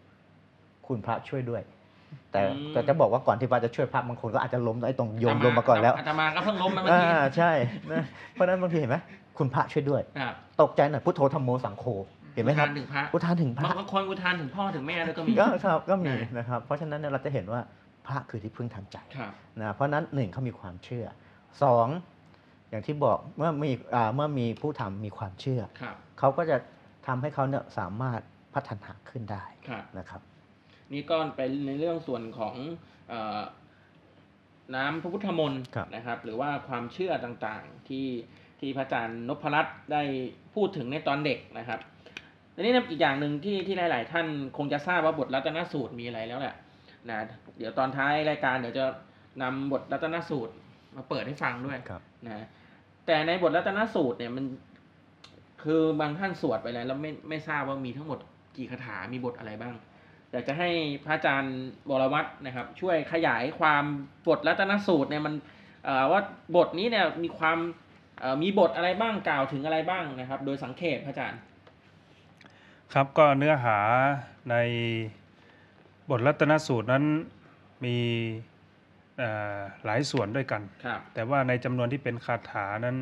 [0.87, 1.61] คุณพระช่วยด้วย
[2.31, 7.51] แต่อืม แต่จะบอกว่าก่อนที่พระจะช่วยพระบางคนก็อาจจะล้มไอ้ตรงโยมล้มมาก่อนแล้วอาตมาก็เพิ่งล้มมาเมื่ออ่ากี้ใช่
[7.91, 8.97] นะเพราะฉะนั้นบางทีเห็นไหม
[9.37, 11.85] คุณพระช่วยด้วย ครับตกใจหน่อยพุทโธธรรมโมสังโฆ
[12.35, 17.61] เห็นไหมครับอุทานถึงพระอุทานถึงพระ บางคนอุทานถึงพ่อถึงแม่แล้วก็มี ก็ครับก็มีใช่ นะครับ เพราะฉะนั้นเนี่ยเราจะเห็นว่า
[18.07, 21.05] พระคือที่พึ่งทางใจครับ นะเพราะฉะนั้นหนึ่งเขามีความเชื่อ
[21.63, 21.87] สอง
[22.69, 26.57] อย่างที่บอกเมื่อมีอ่าเมื่อมีผู้ทำมีความเชื่อ ครับ เขาก็จะ
[27.07, 28.19] ทำให้เขาเนี่ยสามารถ
[28.53, 30.21] พัฒนาขึ้นได้ครับ นะครับ
[30.93, 32.55] นี่ก็เป็นในเรื่องส่วนของ
[33.09, 33.41] เออ
[34.75, 38.07] น้ำพระพุทธมนต์ครับนะครับ หรือว่าความเชื่อต่างๆที่
[38.59, 40.03] ที่พระอาจารย์นพรัตน์ได้
[40.55, 41.79] พูดถึงในตอนเด็กนะครับ
[42.55, 44.27] ทีนี้อีกอย่างหนึ่งที่ที่หลาย ๆ ท่าน
[44.57, 46.55] คงจะทราบว่าบทรัตนสูตรมีอะไรแล้วแหละ
[47.09, 47.19] นะ
[47.57, 48.85] เดี๋ยวตอนท้ายรายการเดี๋ยวจะ
[49.41, 50.53] นำบทรัตนสูตร
[50.95, 52.45] มาเปิดให้ฟังด้วยครับนะ
[53.05, 54.45] แต่ในบทรัตนสูตรเนี่ยมัน
[55.63, 58.19] คือบางท่านสวดไปแล้วแล้วไม่ไม่ทราบว่ามีทั้งหมด
[58.57, 59.73] กี่คาถา มีบทอะไรบ้าง
[60.33, 60.69] อยากจะให้
[61.05, 61.57] พระอาจารย์
[61.89, 63.83] บรวัตรนะครับ ช่วยขยายความ
[64.27, 65.33] บทรัตนสูตรเนี่ยมัน
[65.85, 66.21] เอ่อว่า
[66.55, 67.57] บทนี้เนี่ยมีความ
[68.19, 71.39] เอ่อมีบทอะไรบ้างกล่าวถึงอะไรบ้างนะครับ โดยสังเขปพระอาจารย์
[72.93, 73.77] ครับก็เนื้อหา
[74.51, 74.55] ใน
[76.09, 77.03] บทรัตนสูตรนั้น
[77.85, 77.97] มี
[79.17, 82.97] เอ่อหลายส่วนด้วยกันครับแต่ว่าในจำนวนที่เป็นคาถานั้น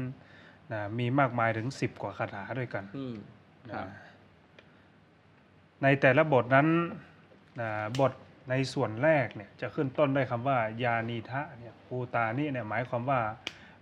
[0.72, 3.16] นะมีมากมายถึง10กว่าคาถาด้วยกันอืม
[3.74, 4.00] ครับนะ
[5.84, 7.11] ในแต่ละบทนั้นนะ
[8.00, 8.14] บท
[8.50, 13.22] ในส่วนแรกเนี่ยจะขึ้นต้นด้วยคำว่ายานีทะเนี่ยภูตานี่เนี่ยหมายความว่า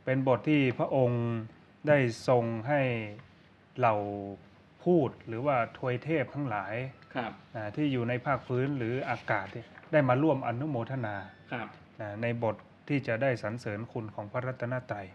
[0.06, 1.26] เป็นบทที่พระองค์
[1.88, 2.82] ได้ทรงให้
[3.78, 3.96] เหล่า
[4.84, 6.74] พูดหรือว่าทวยเทพทั้งหลาย
[7.16, 11.16] ครับนะที่อยู่ในภาคพื้นหรืออากาศเนี่ยได้มาร่วมอนุโมทนา
[11.52, 11.68] ครับ
[12.02, 12.56] นะในบท
[12.88, 15.08] ที่จะได้สรรเสริญคุณของพระรัตนตรัย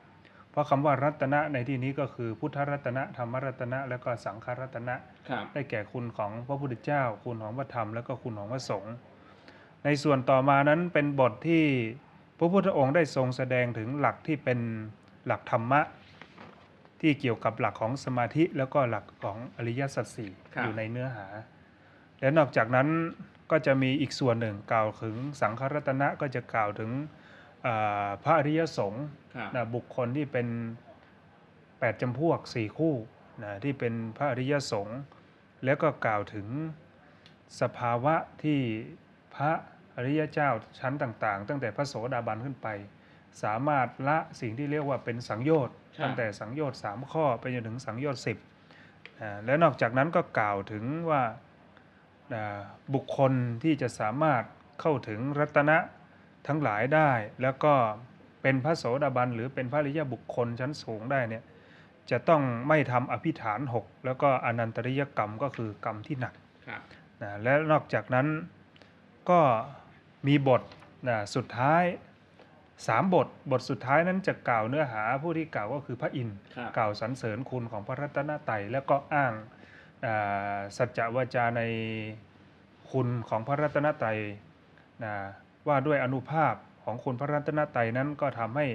[0.55, 4.95] เพราะคำว่ารัตนะในที่นี้ก็คือพุทธรัตนะธรรมรัตนะ และก็สังฆรัตนะ
[5.29, 8.95] ครับได้แก่คุณของพระพุทธเจ้า คุณของพระธรรม และก็คุณของพระสงฆ์
[9.85, 11.65] ในส่วนต่อมานั้นเป็นบทที่
[12.39, 14.59] พระพุทธองค์ได้ทรงแสดงถึงหลักที่เป็น
[15.27, 15.81] หลักธรรมะ
[17.01, 21.27] ที่เกี่ยวกับหลักของสมาธิแล้วก็หลักของอริยสัจสี่ครับอยู่ในเนื้อหา
[22.21, 22.89] และนอกจากนั้น
[23.51, 27.24] ก็จะมีอีกส่วนหนึ่งกล่าวถึงสังฆรัตนะก็จะกล่าวถึงอ่า
[28.23, 29.05] พระอริยสงฆ์
[29.37, 30.49] ครับนะบุคคลที่เป็น
[31.35, 32.95] 8จำพวก4คู่
[33.43, 35.01] นะที่เป็นพระอริยสงฆ์
[35.65, 36.47] แล้วก็กล่าวถึง
[37.61, 38.61] สภาวะที่
[39.35, 39.53] พระ
[39.97, 42.69] อริยเจ้าชั้นต่าง ๆ ตั้งแต่พระโสดาบันขึ้นไป
[43.43, 51.23] สามารถละสิ่งที่เรียกว่าเป็นสังโยชน์ครับตั้งแต่สังโยชน์3ข้อไปจนถึงสังโยชน์10อ่าและนอกจากนั้นก็กล่าวถึงว่า
[52.35, 52.61] อ่า
[52.95, 54.43] บุคคลที่จะสามารถ
[54.81, 55.79] เข้าถึงรัตนะ
[56.47, 57.11] ทั้งหลายได้
[57.43, 57.75] แล้วก็
[58.43, 61.45] เป็นพระโสดาบันหรือเป็นพระอริยบุคคลชั้นสูงได้เนี่ย
[62.11, 66.35] จะต้องไม่ทำอภิฐาน 6 แล้วก็อนันตริยกรรมก็คือกรรมที่หนัก
[66.67, 66.81] ครับ
[67.23, 68.27] นะและนอกจากนั้น
[69.31, 69.41] ก็
[70.27, 70.63] มีบท
[71.09, 71.85] นะสุดท้าย
[72.87, 79.33] สามบทบทสุดท้ายนั้นจะกล่าวเนื้อหาผู้ที่กล่าวก็คือพระอินทร์ครับกล่าวสรรเสริญคุณของพระรัตนตรัยแล้วก็อ้าง
[80.07, 81.63] อ่าสัจจวาจาใน
[82.91, 84.19] คุณของพระรัตนตรัย
[85.05, 85.15] นะ
[85.69, 88.67] ว่าด้วยอนุภาพของคุณพระรัตนตรัยนั้นก็ทำให้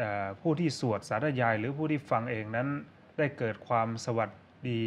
[0.00, 2.68] อ่าผู้ที่สวดสาธยาย หรือผู้ที่ฟังเองนั้น
[3.18, 4.30] ได้เกิดความสวัส
[4.68, 4.80] ดี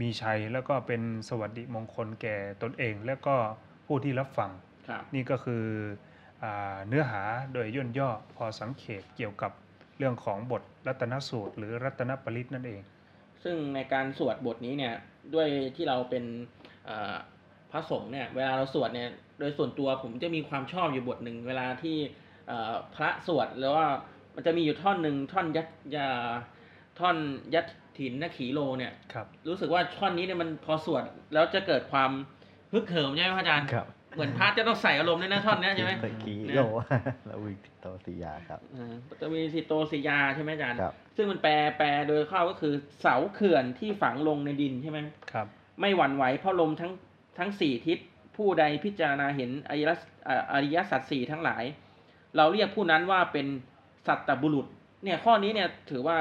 [0.00, 3.36] มีชัย แล้วก็เป็นสวัสดิมงคลแก่ตนเอง และก็
[3.86, 4.50] ผู้ที่รับฟัง
[4.88, 5.64] ครับนี่ก็คือ
[6.42, 7.22] อาเนื้อหา
[7.52, 9.52] โดยย่นย่อพอสังเขปเกี่ยวกับ
[9.98, 12.80] เรื่องของบทรัตนสูตร หรือรัตนปริตนั่นเอง
[13.44, 14.94] ซึ่งในการสวดบทนี้เนี่ย
[15.34, 16.24] ด้วยที่เราเป็น
[16.86, 17.16] เอ่อ
[17.72, 21.96] พระสงฆ์เนี่ยเวลาเราสวดเนี่ยโดยส่วนตัวผมจะมีความชอบอยู่บทหนึ่งเวลาที่
[22.48, 23.88] เอ่อพระสวดแล้วว่า
[24.34, 26.10] มันจะมีอยู่ท่อนหนึ่งท่อนยัดยา
[26.98, 27.16] ท่อน
[27.54, 27.66] ยัด
[27.98, 31.02] ถินนขีโลเนี่ยครับรู้สึกว่าท่อนนี้เนี่ยมันพอสวด
[31.34, 32.10] แล้วจะเกิดความ
[32.72, 36.62] ฮึกเหิมใช่ไหมพระอาจารย์ครับเหมือนพระจะต้องใส่อารมณ์ด้วยนะท่อนเนี้ยใช่ไหมเมื่อกี้นะโล
[37.26, 44.98] แล้ววิกโตติยาครับอ่าจะมีสิโตสิยาใช่ไหมอาจารย์ครับซึ่งมันแปลแปลโดยเข้าก็คือเสาเขื่อนที่ฝังลงในดินใช่ไหม
[45.32, 45.46] ครับ
[45.80, 46.92] ไม่หวั่นไหวเพราะลมทั้ง
[47.38, 47.98] ทั้งสี่ทิศ
[48.36, 49.86] ผู้ใดพิจารณาเห็นอริย
[50.52, 51.64] อริยสัจสี่ทั้งหลาย
[52.36, 53.46] เราเรียกผู้นั้นว่าเป็น
[54.06, 54.66] สัตตบุรุษ
[55.04, 56.16] เนี่ยข้อนี้เนี่ยถือว่า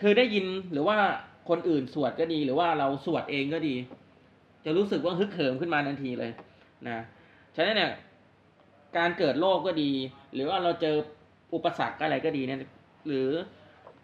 [0.00, 0.98] คือได้ยินหรือว่า
[1.48, 3.74] คนอื่นสวดก็ดี หรือว่าเราสวดเองก็ดี
[4.64, 6.30] จะรู้สึกว่าฮึกเหิมขึ้นมาทันทีเลย
[6.88, 6.98] นะ
[7.56, 7.92] ฉะนั้นเนี่ย
[8.96, 9.90] การเกิดโรคก็ดี
[10.34, 10.96] หรือว่าเราเจอ
[11.54, 12.60] อุปสรรคอะไรก็ดีเนี่ย
[13.08, 13.28] หรือ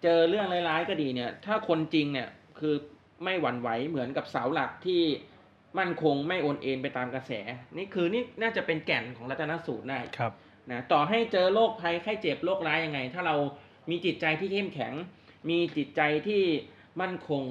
[0.03, 2.75] เจอเรื่องร้ายๆก็ดีเนี่ย ถ้าคนจริงเนี่ยคือ
[3.25, 5.03] ไม่หวั่นไหวเหมือนกับเสาหลักที่
[5.79, 7.33] มั่นคงไม่โอนเอ็นไปตามกระแส
[7.77, 10.33] นี่คือนี่น่าจะเป็นแก่นของรัตนสูตรได้ครับ
[10.71, 13.37] นะต่อให้เจอโรคภัยไข้เจ็บโรคร้ายยังไง ถ้าเรา
[13.91, 14.93] มีจิตใจที่เข้มแข็ง
[15.51, 16.43] มีจิตใจที่
[17.01, 17.43] มั่นคง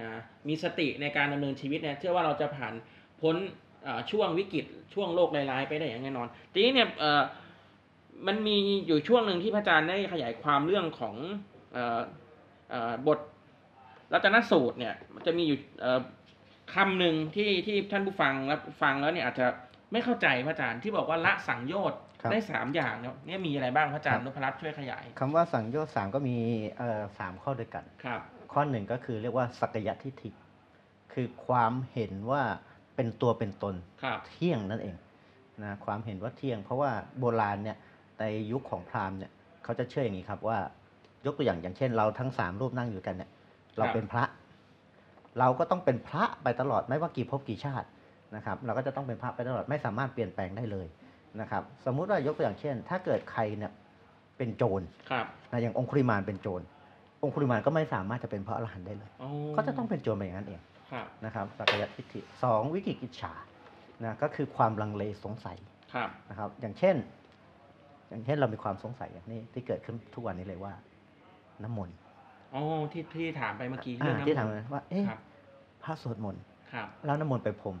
[0.00, 0.08] นะ
[0.48, 2.74] มีสติในการดำเนินชีวิตเนี่ยเชื่อว่าเราจะผ่าน
[3.20, 3.36] พ้น
[3.84, 7.22] เอ่อช่วงวิกฤตช่วงโรคร้ายๆไปได้อย่างแน่นอน ทีนี้เนี่ยเอ่อ
[8.26, 11.16] มันมีอยู่ช่วงหนึ่งที่พระอาจารย์ได้ขยายความเรื่องของ
[11.72, 12.00] เอ่อ
[12.70, 13.18] เอ่อบท
[14.12, 16.00] รัตนสูตรเนี่ยมันจะมีอยู่เอ่อ
[16.74, 19.46] คำหนึ่งที่ที่ท่านผู้ฟังรับฟังแล้วเนี่ยอาจจะ
[19.92, 26.36] ไม่เข้าใจพระอาจารย์ที่บอกว่าละสังโยชน์ครับ ได้สามอย่างเนี่ยเนี่ยมีอะไรบ้างพระอาจารย์ครับนพรัตน์ช่วยขยายคำว่าสังโยชน์สามก็มี
[26.78, 28.20] เอ่อสามข้อด้วยกัน ครับ
[28.52, 30.30] ข้อหนึ่งก็คือเรียกว่าสักยะทิฏฐิ
[31.12, 32.42] คือความเห็นว่า
[32.96, 34.96] เป็นตัวเป็นตนครับเที่ยงนั่นเอง
[35.62, 37.76] นะความเห็นว่าเที่ยง เพราะว่าโบราณเนี่ย
[38.18, 39.32] ในยุคของพราหมณ์เนี่ย
[39.64, 40.58] เขาจะเชื่ออย่างนี้ครับว่า
[41.26, 43.30] ยกตัวอย่างอย่างเช่น เราทั้งสามรูปนั่งอยู่กันเนี่ย
[43.78, 44.24] เราเป็นพระ
[45.38, 47.88] เราก็ต้องเป็นพระไปตลอดไม่ว่ากี่ภพกี่ชาติ
[48.36, 50.86] นะครับเราก็จะต้องเป็นพระไปตลอดไม่สามารถเปลี่ยนแปลงได้เลย
[51.40, 53.72] นะครับสมมุติว่ายกตัวอย่างเช่น ถ้าเกิดใครเนี่ย
[54.38, 56.62] เป็นโจรครับนะอย่างองคุริมานเป็นโจร
[57.22, 60.60] องคุริมานก็ไม่สามารถจะเป็นพระอรหันต์ได้เลยอ๋อก็จะต้องเป็นโจรไปอย่างนั้นเอง
[60.92, 63.32] ครับนะครับสักยะทิฏฐิสองวิกิกิจฉา
[64.04, 65.58] นะก็คือความลังเลสงสัย
[65.94, 66.96] ครับนะครับ อย่างเช่น
[68.10, 70.72] อย่างเช่นเรามีความสงสัยอย่างนี้ที่เกิดขึ้นทุกวันนี้เลยว่า
[71.62, 71.96] น้ำมนต์
[72.54, 75.20] อ๋อที่ที่ถามไปเมื่อกี้อ่าเรื่องน้ำที่ถามมนต์ว่า เอ๊ะครับ
[75.86, 77.76] พระสวดมนต์ครับแล้วน้ำมนต์ไปพรม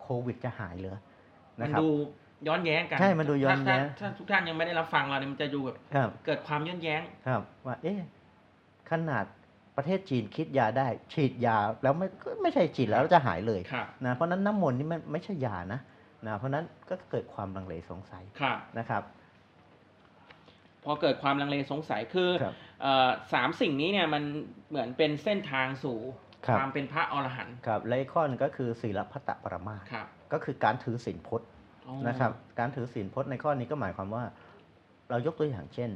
[0.00, 0.98] โควิดจะหายเหรอ
[1.60, 1.88] มันะนครับดู
[2.46, 7.98] ย้อนแย้งกันใช่มันดูย้อนแย้งถ้าถ้าถ้าทุกท่านยังไม่ได้รับฟังเราเนี่ยมันจะดูแบบครับเกิดความย้อนแย้งครับ ว่าเอ๊ะ
[8.90, 9.24] ขนาด
[9.76, 15.80] ประเทศจีนคิดยาได้ ฉีดยาแล้วไม่ก็ไม่ใช่ฉีดแล้วจะหายเลยครับนะเพราะฉะนั้นน้ำมนต์นี่มันไม่ใช่ยานะ
[16.26, 19.02] นะเพราะฉะนั้นก็เกิดความลังเลสงสัยครับนะครับ
[20.84, 24.22] พอเกิดความลังเลสงสัยคือครับเอ่อสามสิ่งนี้เนี่ยมัน
[24.70, 25.98] เหมือนเป็นเส้นทางสู่
[26.46, 31.48] ครับความเป็นพระอรหันต์ครับและอีกข้อหนึงก็คือศีลพัตตปรมาสครับก็คือการถือศีลพจน์
[31.86, 34.24] อ๋อนะครับ การถือศีลพจน์ในข้อนี้ก็หมายความว่า
[35.10, 35.90] เรายกตัวอย่างเช่น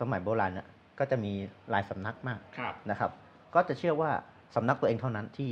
[0.00, 1.32] สมัยโบราณเนี่ยก็จะมี
[1.70, 3.10] หลายสำนักมากครับนะครับ
[3.54, 4.10] ก็จะเชื่อว่า
[4.54, 5.50] สำนักตัวเองเท่านั้นที่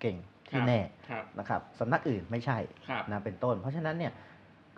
[0.00, 0.16] เก่ง
[0.50, 4.12] ที่แน่ครับนะครับสำนักอื่นไม่ใช่ครับนะเป็นต้น เพราะฉะนั้นเนี่ย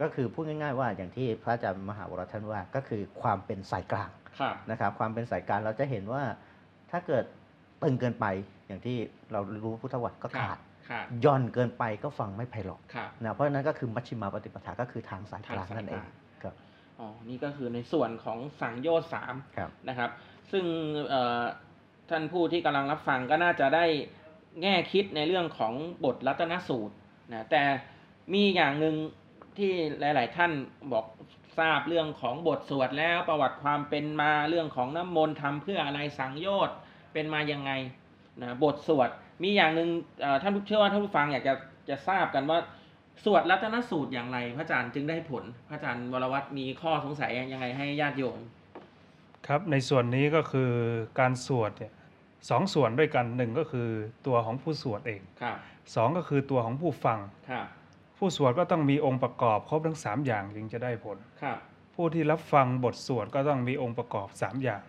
[0.00, 4.10] ก็คือพูดง่าย ๆ ว่าอย่างที่พระอาจารย์มหาวรท่านว่าก็คือความเป็นสายกลาง
[4.40, 6.22] ครับนะครับ ความเป็นสายกลางเราจะเห็นว่า
[6.90, 7.24] ถ้าเกิด
[7.82, 8.26] ตึงเกินไป
[8.70, 8.98] อย่างที่
[9.32, 10.58] เรารู้พุทธวัตรก็ขาด
[10.90, 16.54] ครับย่อนเกินไปก็ฟังไม่ไพเราะครับนะเพราะฉะนั้นก็คือมัชฌิมาปฏิปทาก็คือทางสายกลางทางสายนั่นเองกลางครับ
[16.98, 20.10] อ๋อนี่ก็คือในส่วนของสังโยชน์สามครับนะครับ
[20.52, 20.64] ซึ่ง
[21.08, 21.42] เอ่อ
[22.10, 23.84] ท่านผู้ที่กำลังรับฟังก็น่าจะได้
[24.62, 26.94] แง่คิดในเรื่องของบทรัตนสูตร
[27.32, 27.62] นะแต่
[28.32, 28.96] มีอย่างหนึ่ง
[29.58, 30.52] ที่หลาย ๆ ท่าน
[30.92, 31.06] บอก
[31.58, 36.76] ทราบเรื่องของบทสวดแล้วประวัติความเป็นมาเรื่องของน้ำมนต์ทำเพื่ออะไรสังโยชน์
[37.12, 37.72] เป็นมายังไง
[38.42, 39.08] นะบทสวด
[39.42, 39.88] มีอย่างหนึ่ง
[40.20, 41.54] เอ่อท่านผู้เชื่อว่าท่านผู้ฟังอยากจะ
[41.88, 42.58] จะทราบกันว่า
[43.24, 48.38] สวดรัตนสูตรอย่างไร พระอาจารย์จึงได้ผล พระอาจารย์วรวัตรมีข้อสงสัยยังไงให้ญาติโยม
[49.46, 50.72] ครับในส่วนนี้ก็คือ
[51.20, 51.92] การสวดเนี่ย
[52.50, 53.88] สองส่วนด้วยกันหนึ่งก็คือ
[54.26, 55.56] ตัวของผู้สวดเองครับ
[55.94, 57.18] สองก็คือตัวของผู้ฟัง
[57.50, 57.66] ครับ
[58.18, 61.58] ผู้สวดก็ต้องมีองค์ประกอบครบทั้งสามอย่างจึงจะได้ผลครับ
[61.94, 64.82] ผู้ที่รับฟังบทสวดก็ต้องมีองค์ประกอบสามอย่าง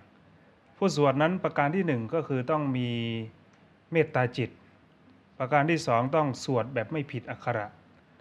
[0.83, 2.89] ผู้สวดนั้นประการที่หนึ่งก็คือต้องมี
[3.91, 4.49] เมตตาจิต
[5.39, 7.67] ประการที่สองต้องสวดแบบไม่ผิดอักขระ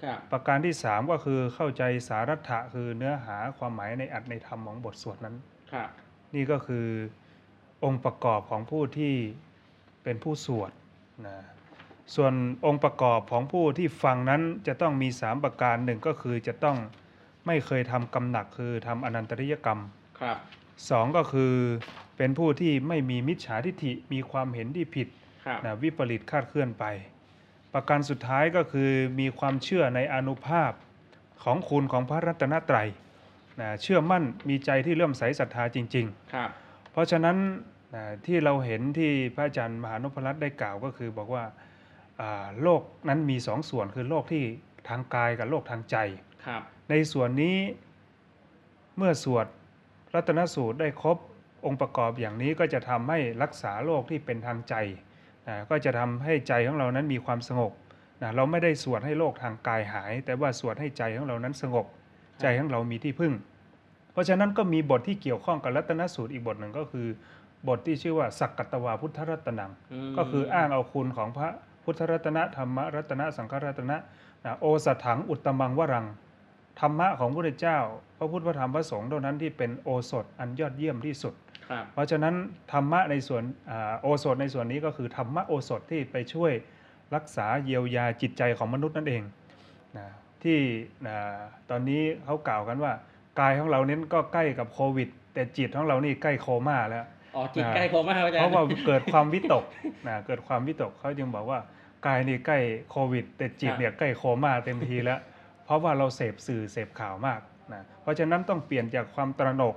[0.02, 5.36] ครับประการที่สามก็คือเข้าใจสารัตถะคือเนื้อหาความหมายในอัตในธรรมของบทสวดนั้น
[5.72, 5.88] ครับ
[6.34, 6.86] นี่ก็คือ
[7.84, 9.14] องค์ประกอบของผู้ที่
[10.02, 10.70] เป็นผู้สวด
[11.26, 11.38] นะ
[12.14, 12.32] ส่วน
[12.66, 16.76] องค์ประกอบของผู้ที่ฟังนั้นจะต้องมีสามประการหนึ่งก็คือจะต้อง
[17.46, 19.80] ไม่เคยทำกรรมหนักคือทำอนันตริยกรรม
[20.20, 20.36] ครับ
[20.90, 21.54] สองก็คือ
[22.20, 25.08] เป็นผู้ที่ไม่มีมิจฉาทิฐิมีความเห็นที่ผิด
[25.46, 26.84] ครับนะวิปริตคาดเคลื่อนไป
[27.72, 30.72] ประการสุดท้ายก็คือมีความเชื่อในอานุภาพ
[31.44, 32.88] ของคุณของพระรัตนตรัย
[33.60, 36.50] นะเชื่อมั่นมีใจที่เลื่อมใสศรัทธาจริงๆครับ
[36.92, 37.36] เพราะฉะนั้น
[37.94, 41.44] นะที่เราเห็นที่พระอาจารย์มหานพรัตน์ได้กล่าวก็คือบอกว่า
[42.20, 44.44] อ่าโลกนั้นมีสองส่วนคือโลกที่
[44.88, 45.96] ทางกายกับโลกทางใจ
[46.46, 47.56] ครับในส่วนนี้
[48.96, 49.46] เมื่อสวด
[50.14, 51.18] รัตนสูตรได้ครบ
[51.64, 54.74] องค์ประกอบอย่างนี้ก็จะทำให้รักษาโลกที่เป็นทางใจ
[55.48, 57.72] นะก็จะทำให้ใจของเรานั้นมีความสงบ
[58.22, 61.86] นะเราไม่ได้สวดให้โลกทางกายหาย แต่ว่าสวดให้ใจของเรานั้นสงบ
[62.42, 63.32] ใจของเรามีที่พึ่ง
[64.12, 67.06] เพราะฉะนั้นก็มีบทที่เกี่ยวข้องกับรัตนสูตรอีกบทหนึ่งก็คือ
[67.68, 71.48] บทที่ชื่อว่าสักกัตวาพุทธรัตนังมก็คืออ้างเอาคุณของพระ
[71.84, 73.96] พุทธรัตนะธรรมรัตนะสังฆรัตนะ
[74.44, 76.06] นะโอสถังอุตตมังวรัง
[76.80, 77.78] ธรรมะของพระพุทธเจ้า
[78.18, 81.49] พระพุทธพระธรรมพระสงฆ์เท่านั้นที่เป็นโอสถอันยอดเยี่ยมที่สุดครับ
[81.92, 82.34] เพราะฉะนั้น
[82.72, 86.52] ธรรมะในส่วนอาโอสถในส่วนนี้ก็คือธรรมะโอสถที่ไปช่วย
[87.14, 89.22] รักษาเยียวยาจิตใจของมนุษย์นั่นเอง
[89.98, 90.08] นะ
[90.42, 90.58] ที่
[91.06, 91.16] นะ
[91.70, 92.92] ตอนนี้เขากล่าวกันว่า
[93.40, 97.04] กายของเราเน้นก็ใกล้กับโควิด แต่จิตของเรานี่ใกล้โคม่าแล้ว
[97.36, 99.64] อ๋อจิตอ่าใกล้โคม่าพระอาจารย์เพราะว่าเกิดความวิตก
[100.08, 101.60] นะเกิดความวิตกเขาจึงบอกว่า
[102.06, 102.58] กายนี่ใกล้
[102.90, 105.20] โควิด แต่จิตเนี่ยใกล้โคม่าเต็มทีแล้ว
[105.64, 107.40] เพราะว่าเราเสพสื่อเสพข่าวมาก
[107.72, 109.74] นะเพราะฉะนั้นต้องเปลี่ยนจากความตระหนก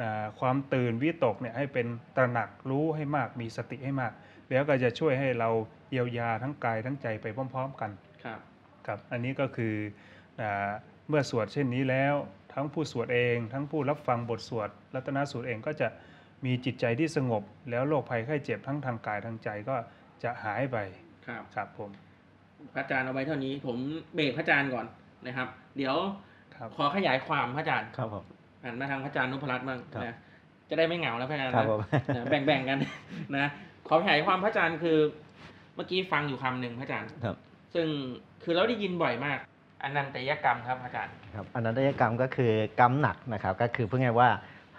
[0.00, 4.12] นะความตื่นวิตกเนี่ยให้เป็นตระหนักรู้ให้มากมีสติให้มาก
[4.50, 5.50] แล้วก็จะช่วยให้เรา
[5.90, 7.90] เยียวยาทั้งกายทั้งใจไปพร้อม ๆกัน
[8.24, 8.38] ครับ
[8.86, 9.74] ครับอันนี้ก็คือ
[10.40, 10.70] อ่า
[11.08, 12.14] เมื่อสวดเช่นนี้แล้ว
[12.54, 15.88] ทั้งผู้สวดเอง ทั้งผู้รับฟังบทสวดรัตนสูตรเองก็จะ
[16.44, 19.76] มีจิตใจที่สงบ แล้วโรคภัยไข้เจ็บทั้งทางกายทางใจก็
[20.22, 20.76] จะหายไป
[21.26, 21.90] ครับครับผม
[22.74, 23.76] พระอาจารย์เอาไว้เท่านี้ผม
[24.14, 24.86] เบรกพระอาจารย์ก่อน
[25.26, 25.96] นะครับ เดี๋ยว
[26.54, 28.24] ครับขอขยายความพระอาจารย์ครับผม
[28.64, 30.16] หันมาทางพระอาจารย์นพรัตน์บ้างครับนะ
[30.68, 31.80] จะได้ไม่เหงาแล้วพระอาจารย์ครับนะผม
[32.16, 32.78] นะแบ่งๆกัน
[33.36, 33.46] นะ
[33.88, 34.98] ขอขยายความพระอาจารย์คือ
[35.74, 37.36] เมื่อกี้ฟังอยู่คำหนึ่งพระอาจารย์ครับ
[37.74, 37.86] ซึ่ง
[38.42, 39.38] คือเราได้ยินบ่อยมาก
[39.82, 44.28] อนันตยกรรมครับพระอาจารย์ครับอนันตยกรรมก็คือกรรมหนักนะครับ ก็คือพูดง่ายๆว่า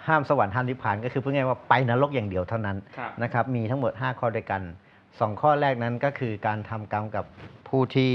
[0.08, 4.62] ห้ามสวรรค์ห้ามนิพพานก็คือพูดง่ายๆว่าไปนรกอย่างเดียวเท่านั้นครับนะครับ มีทั้งหมด 5 ข้อด้วยกัน
[5.02, 7.26] 2 ข้อแรกนั้นก็คือการทำกรรมกับ
[7.70, 8.12] ผู้ที่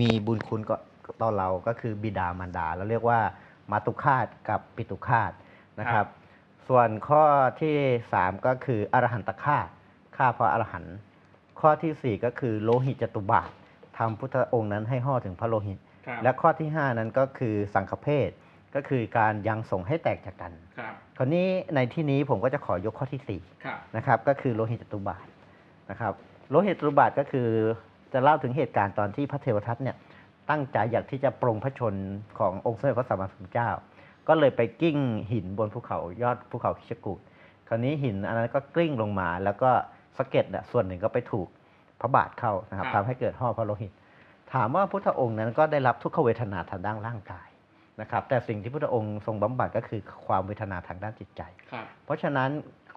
[0.00, 0.74] มีบุญคุณก็
[1.20, 3.20] ต่อเราก็คือบิดามารดา เราเรียกว่า
[3.70, 5.32] มาตุคาตกับปิตุคาต
[5.80, 6.06] นะครับ
[6.68, 7.24] ส่วนข้อ
[7.60, 7.76] ที่
[8.10, 9.66] 3 ก็คืออรหันตฆาต
[10.16, 10.96] ฆ่าเพราะอรหันต์
[11.60, 13.50] ข้อทีสี่ 4 ก็คือโลหิตจตุบาท
[13.98, 18.30] ทำพุทธองค์นั้นให้ห่อถึงพระโลหิตครับและข้อที่ 5 นั้นก็คือสังฆเพศ
[18.74, 23.20] ก็คือการยังส่งให้แตกจากกันครับคราวนี้ในที่นี้ผมก็จะขอยกข้อที่
[23.64, 25.26] ครับ4นะครับก็คือโลหิตจตุบาท
[25.90, 26.12] นะครับ
[26.50, 27.48] โลหิตจตุบาทก็คือ
[28.12, 29.96] จะเล่าถึงเหตุการณ์ตอนที่พระเทวทัตเนี่ย
[30.50, 31.94] ตั้งใจอยากที่จะปรงพระชน
[32.38, 33.70] ขององค์สมเด็จพระสัมมาสัมพุทธเจ้า
[34.28, 34.98] ก็เลยไปกิ้ง
[35.32, 37.20] หินบนภูเขายอดภูเขาคิชกูด
[37.68, 39.70] คราวนี้หินอันนั้นก็กลิ้งลงมา แล้วก็
[40.16, 41.48] สะเก็ดน่ะส่วนหนึ่งก็ไปถูก
[42.00, 43.92] พระบาทเข้านะครับครับทำให้เกิดห่อพระโลหิต
[44.52, 47.48] ถามว่าพุทธองค์นั้นก็ได้รับทุกขเวทนาทางด้านร่างกาย
[48.00, 52.50] นะครับแต่สิ่งที่พุทธองค์ทรงบำบัดก็คือความเวทนาทางด้านจิตใจครับเพราะฉะนั้น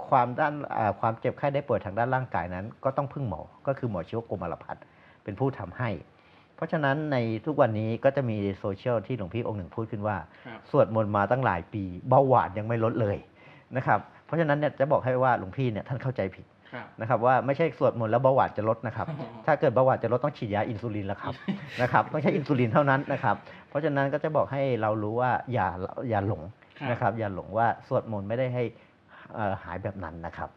[0.09, 4.83] ความด้านอ่าความเจ็บไข้ได้ป่วยทางด้านร่างกายนั้น ก็ต้องพึ่งหมอ ก็คือหมอชีวกรมารพัฒน์
[5.23, 6.12] เป็นผู้ทำให้เพ
[6.63, 13.17] ราะฉะนั้นในทุกวันนี้ก็จะมีโซเชียลที่หลวงพี่องค์หนึ่งพูดขึ้นว่าครับสวดมนต์มาตั้งหลายปีเบาหวานยังไม่ลดเลย
[13.77, 19.07] นะครับ เพราะฉะนั้นเนี่ยจะบอกให้ว่าหลวงพี่เนี่ยท่านเข้าใจผิดครับนะครับว่าไม่ใช่สวดมนต์แล้วเบาหวานจะลดนะครับ
[19.45, 21.33] ถ้าเกิดเบาหวานจะลดต้องฉีดยาอินซูลินแล้วครับ
[21.81, 23.35] นะครับต้องใช้อินซูลินเท่านั้นนะครับ
[23.69, 25.67] เพราะฉะนั้นก็จะบอกให้เรารู้ว่าอย่า
[26.09, 26.41] อย่าหลง
[26.79, 28.63] ครับนะครับ อย่าหลงว่าสวดมนต์ไม่ได้ให้
[29.33, 30.49] เอ่อหายแบบนั้นนะครับ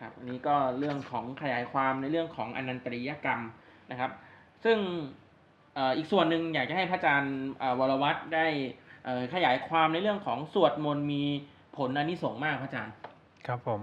[0.00, 3.40] ครับอันนี้ก็เรื่องของขยายความในเรื่องของอนันตริยกรรม
[3.90, 4.10] นะครับ
[4.64, 4.78] ซึ่ง
[5.74, 8.46] เอ่ออีกส่วนหนึ่งอยากจะให้พระอาจารย์เอ่อวรวัตรได้
[9.04, 11.22] เอ่อขยายความในเรื่องของสวดมนต์มี
[11.76, 12.94] ผลอานิสงส์มากพระอาจารย์
[13.46, 13.80] ครับผม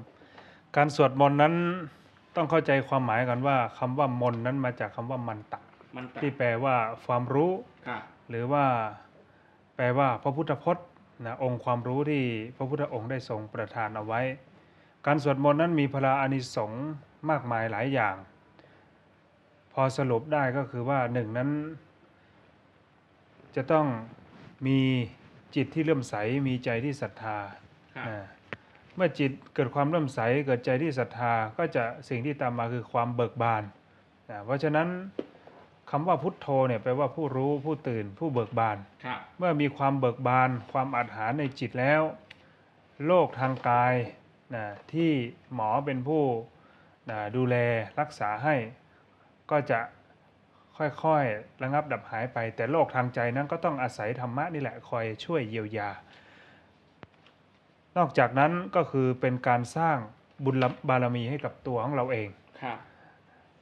[0.76, 1.54] การสวดมนต์นั้น
[2.36, 5.60] ต้องเข้าใจความหมายกันว่าคำว่ามนต์นั้นมาจากคำว่ามันตะ
[5.96, 7.52] มันตะที่แปลว่าความรู้
[7.88, 8.66] ครับหรือว่า
[9.76, 10.88] แปลว่าพระพุทธพจน์
[11.26, 12.24] นะองค์ความรู้ที่
[12.56, 14.22] พระพุทธองค์ได้ทรงประทานเอาไว้
[15.06, 16.86] การสวดมนต์นั้นมีพลาอานิสงส์
[17.30, 18.16] มากมายหลายอย่าง
[19.74, 21.50] พอสรุปได้ก็คือว่าหนึ่งนั้น
[23.56, 23.88] จะต้อง
[24.68, 24.80] มี
[25.56, 26.16] จิตที่เลื่อมใส
[26.48, 27.38] มีใจที่ศรัทธา
[27.96, 28.24] ครับอ่า
[28.96, 33.64] เมื่อจิตเกิดความเลื่อมใสเกิดใจที่ศรัทธาก็จะสิ่งที่ตามมาคือความเบิกบาน
[34.30, 34.88] อ่าเพราะฉะนั้น
[35.90, 42.02] คำว่าพุทโธเนี่ยแปลว่าผู้รู้ผู้ตื่นผู้เบิกบานครับเมื่อมีความเบิกบาน ความอาถรรพ์ในจิตแล้ว
[43.06, 43.94] โรคทางกาย
[44.56, 45.12] นะที่
[45.54, 46.24] หมอเป็นผู้
[47.10, 47.56] นะดูแล
[48.00, 48.56] รักษาให้
[49.54, 49.80] ก็จะ
[50.78, 55.90] ค่อยๆระงับดับหายไป แต่โรคทางใจนั้นก็ต้องอาศัยธรรมะนี่แหละคอยช่วยเยียวยา
[57.98, 59.98] นอกจากนั้นก็คือเป็นการสร้าง
[60.46, 60.56] บุญ
[60.90, 62.30] บารมีให้กับตัวของเราเอง
[62.62, 62.78] ครับ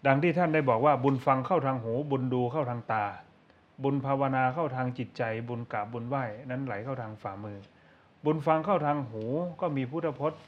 [0.08, 3.06] ดังที่ท่านได้บอกว่าบุญฟังเข้าทางหู บุญดูเข้าทางตา
[3.84, 7.58] บุญภาวนาเข้าทางจิตใจ บุญกราบบุญไหว้นั้นไหลเข้าทางฝ่ามือ
[8.26, 9.24] บุญฟังเข้าทางหู
[9.62, 10.42] ก็มีพุทธพจน์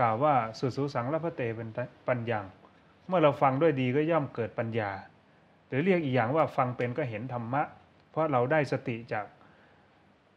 [0.00, 1.68] กล่าวว่าสุสุสังละพะเตเป็น
[2.08, 2.44] ปัญญัง
[3.10, 4.90] เมื่อเราฟังด้วยดีก็ย่อมเกิดปัญญา
[5.68, 7.62] หรือเรียกอีกอย่างว่าฟังเป็นก็เห็นธรรมะ
[8.10, 9.24] เพราะเราได้สติจาก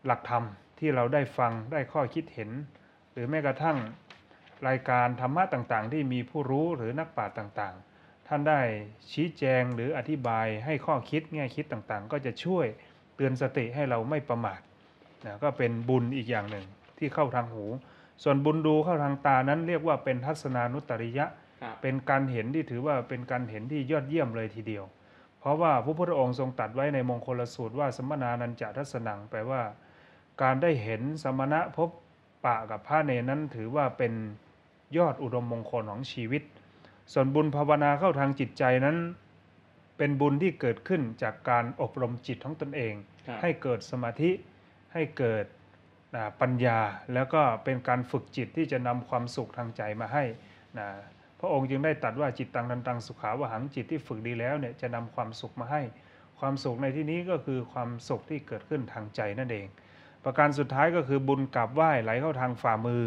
[0.06, 0.44] หลักธรรม
[0.80, 2.50] ที่เราได้ฟังได้ข้อคิดเห็น
[3.12, 3.78] หรือแม้กระทั่ง
[4.68, 8.60] รายการธรรมะต่างๆ ที่มีผู้รู้หรือนักปราชญ์ต่างๆ ท่านได้
[9.12, 12.66] ชี้แจงหรืออธิบายให้ข้อคิดแง่คิดต่างๆ ก็จะช่วย
[13.16, 14.60] เตือนสติให้เราไม่ประมาท
[15.26, 16.66] นะก็เป็นบุญอีกอย่างหนึ่ง
[16.98, 17.66] ที่เข้าทางหู
[18.24, 21.26] ส่วนบุญดูเข้าทางตานั้นเรียกว่าเป็นทัศนานุตริยะ
[21.82, 24.84] เป็นการเห็นที่ถือว่าเป็นการเห็นที่ยอดเยี่ยมเลยทีเดียว
[25.40, 29.62] เพราะว่าพระพุทธองค์ทรงตรัดไว้ในมงคลสูตรว่าสมนานันจะทัศนังแปลว่า
[30.42, 31.90] การได้เห็นสมณะพบ
[32.46, 34.14] ปะกับพระเนรนั้นถือว่าเป็น
[34.98, 36.44] ยอดอุดมมงคลของชีวิต
[37.14, 38.98] ส่วนบุญภาวนาเข้าทางจิตใจนั้น
[39.98, 42.94] เป็นบุญที่เกิดขึ้นจากการอบรมจิตของตนเอง
[43.28, 44.32] ครับให้เกิดสมาธิ
[44.94, 45.46] ให้เกิด
[46.16, 46.80] อ่าปัญญา
[47.14, 50.24] แล้วก็เป็นการฝึกจิตที่จะนำความสุขทางใจมาให้
[50.80, 50.88] นะ
[51.23, 55.82] พ ระองค์จึงได้ตรัดว่าจิตตังทันตังสุขาวหังจิตที่ฝึกดีแล้วเนี่ยจะนำความสุขมาให้
[56.40, 59.66] ความสุขในที่นี้ก็คือความสุขที่เกิดขึ้นทางใจนั่นเอง
[60.24, 63.04] ประการสุดท้ายก็คือบุญกราบไหว้ไหลเข้าทางฝ่ามือ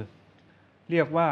[0.91, 1.29] เรียกว่า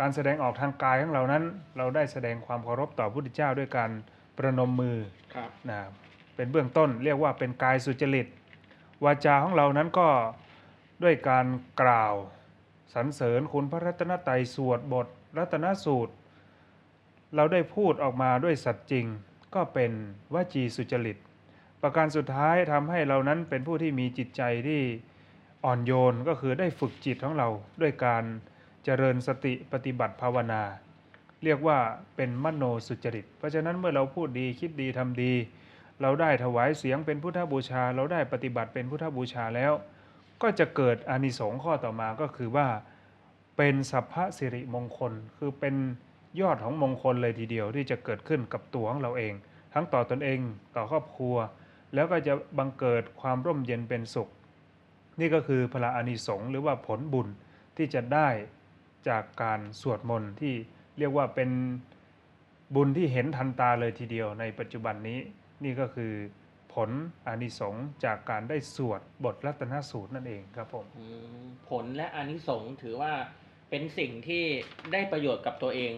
[0.00, 1.42] การแสดงออกทางกายของเรานั้น
[1.76, 3.90] เราได้แสดงความเคารพต่อพระพุทธเจ้าด้วยการ
[4.38, 4.98] ประนมมือ
[5.34, 5.80] ครับนะ
[6.36, 8.26] เป็นเบื้องต้นเรียกว่าเป็นกายสุจริต
[9.04, 10.08] วาจาของเรานั้นก็
[11.02, 11.46] ด้วยการ
[11.82, 12.14] กล่าว
[12.94, 15.06] สรรเสริญคุณพระรัตนตรัยสวดบท
[15.38, 16.12] รัตนสูตร
[17.34, 19.06] เราได้พูดออกมาด้วยสัตย์จริง
[19.54, 19.92] ก็เป็น
[20.34, 21.16] วจีสุจริต
[21.82, 24.82] ประการสุดท้ายทำให้เรานั้นเป็นผู้ที่มีจิตใจที่
[25.64, 27.48] อ่อนโยนก็คือได้ฝึกจิตของเรา
[27.80, 28.24] ด้วยการ
[28.84, 30.62] เจริญสติปฏิบัติภาวนา
[31.44, 31.78] เรียกว่า
[32.16, 35.32] เป็นมโนสุจริต เพราะฉะนั้นเมื่อเราพูดดีคิดดีทำดี
[36.02, 39.72] เราได้ถวายเสียงเป็นพุทธบูชา เราได้ปฏิบัติเป็นพุทธบูชาแล้ว
[40.42, 42.66] ก็จะเกิดอานิสงส์ข้อต่อมาก็คือว่า
[43.64, 45.74] เป็นสัพพะสิริมงคล คือเป็น
[46.40, 49.34] ยอดของมงคลเลยทีเดียวที่จะเกิดขึ้นกับตัวของเราเอง
[49.74, 50.38] ทั้งต่อตนเอง
[50.76, 51.36] ต่อครอบครัว
[51.94, 54.28] แล้วก็จะบังเกิดความร่มเย็นเป็นสุข
[55.20, 57.28] นี่ก็คือพระอานิสงส์หรือว่าผลบุญ
[57.76, 58.28] ที่จะได้
[59.08, 60.54] จากการสวดมนต์ที่
[60.98, 61.50] เรียกว่าเป็น
[62.74, 65.18] บุญที่เห็นทันตาเลยทีเดียวในปัจจุบันนี้
[65.64, 66.12] นี่ก็คือ
[66.74, 66.90] ผล
[67.26, 71.06] อานิสงส์จากการได้สวดบทรัตนสูตรนั่นเองครับผมอื
[71.42, 73.12] มผลและอานิสงส์ถือว่า
[73.72, 74.44] เป็นสิ่งที่
[74.92, 75.92] ได้ประโยชน์กับตัวเอง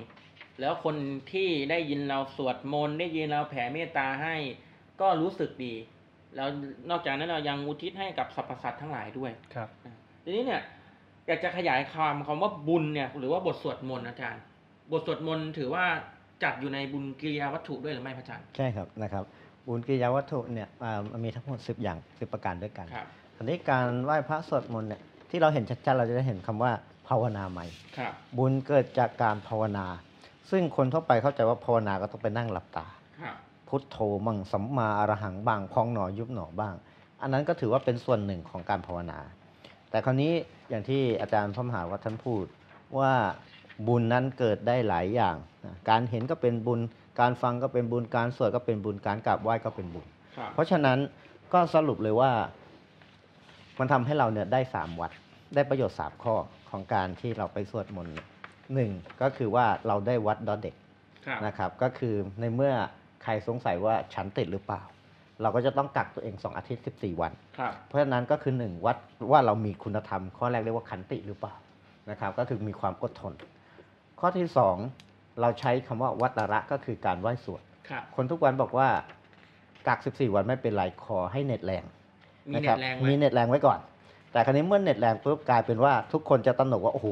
[0.61, 0.97] แล้วคน
[1.33, 4.37] ที่ได้ยินเราสวดมนต์ได้ยินเราแผ่เมตตาให้
[5.01, 5.75] ก็รู้สึกดี
[6.37, 6.49] แล้ว
[6.91, 9.69] นอกจากนั้นเรายังอุทิศให้กับสรรพสัตว์ทั้งหลายด้วยครับ
[10.25, 10.63] ทีนี้เนี่ย
[11.27, 14.43] อยากจะขยายความคำว่าบุญเนี่ย หรือว่าบทสวดมนต์อาจารย์
[14.93, 15.85] บทสวดมนต์ถือว่า
[16.43, 19.25] จัดอยู่ในบุญกิริยาวัตถุด้วยหรือไม่พระอาจารย์ใช่ครับนะครับ
[19.67, 23.07] บุญกิริยาวัตถุเนี่ยอ่ามันมีทั้งหมด10อย่าง10ประการด้วยกันครับ
[23.37, 25.01] อันนี้การไหว้พระสวดมนต์เนี่ย
[25.31, 26.73] ที่เราเห็นชัดๆเราจะได้เห็นคำว่า
[27.09, 27.67] ภาวนาใหม่
[27.99, 29.87] ครับบุญเกิดจากการภาวนา
[30.51, 32.87] ซึ่งคนทั่วไปเข้าใจว่าภาวนาก็ต้องไปนั่งหลับตา
[33.23, 33.37] ครับ
[33.69, 36.75] พุทโธมั่งสัมมาอรหังบ้างพองหนอยุบหนอบ้าง
[37.23, 39.19] อันนั้นก็ถือว่าเป็นส่วนหนึ่งของการภาวนา
[39.91, 40.33] แต่คราวนี้
[40.71, 42.45] อย่างที่อาจารย์พระมหาวัฒน์ท่านพูด
[42.99, 43.13] ว่า
[43.87, 46.81] บุญนั้นเกิดได้หลายอย่างนะการเห็นก็เป็นบุญ
[47.21, 50.99] การฟังก็เป็นบุญ การสวดก็เป็นบุญ การกราบไหว้ก็เป็นบุญครับเพราะฉะนั้น
[51.53, 52.33] ก็สรุปเลยว่า
[53.79, 55.11] มันทำให้เราเนี่ยได้สามวัด
[55.55, 56.35] ได้ประโยชน์สามข้อ
[56.75, 58.29] ของการที่เราไปสวดมนต์เนี่ย
[58.75, 58.91] หนึ่ง
[59.23, 60.75] ก็คือว่าเราได้วัดดอเด็ก
[61.27, 62.73] ครับนะครับ ก็คือในเมื่อ
[63.23, 64.83] ใครสงสัยว่าฉันติดหรือเปล่า
[65.43, 68.97] เราก็จะต้องกักตัวเอง 2 อาทิตย์ 14 วันครับเพราะฉะนั้นก็คือ 1 วัด
[69.31, 71.55] ว่าเรามีคุณธรรม ข้อแรกเรียกว่าขันติหรือเปล่า
[72.11, 73.35] นะครับ ก็คือมีความอดทน
[74.21, 74.47] ข้อที่
[74.93, 78.89] 2 เราใช้คำว่าวัตระก็คือการไหว้สวดครับคนทุกวันบอกว่า
[79.87, 81.85] กัก 14 วันไม่เป็นไรขอให้เน็ตแรง
[82.51, 83.79] มีนะเน็ครัตแรงไหมมีเน็ตแรงไว้ก่อน
[84.35, 87.09] แต่คราวนี้เมื่อเน็ตแรงปุ๊บกลายเป็นว่าทุกคนจะตระหนกว่า โอ้โห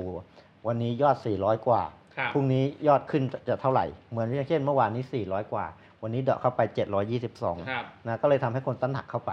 [0.66, 1.82] วันนี้ยอด 400 กว่า
[2.16, 5.64] ครับพรุ่งนี้ยอดขึ้นจะเท่าไหร่ เหมือนอย่างเช่นเมื่อวานนี้ 400 กว่า
[6.02, 6.60] วันนี้เดาะเข้าไป
[7.16, 9.32] 722ครับนะก็เลยทำให้คนตั้งหนักเข้าไป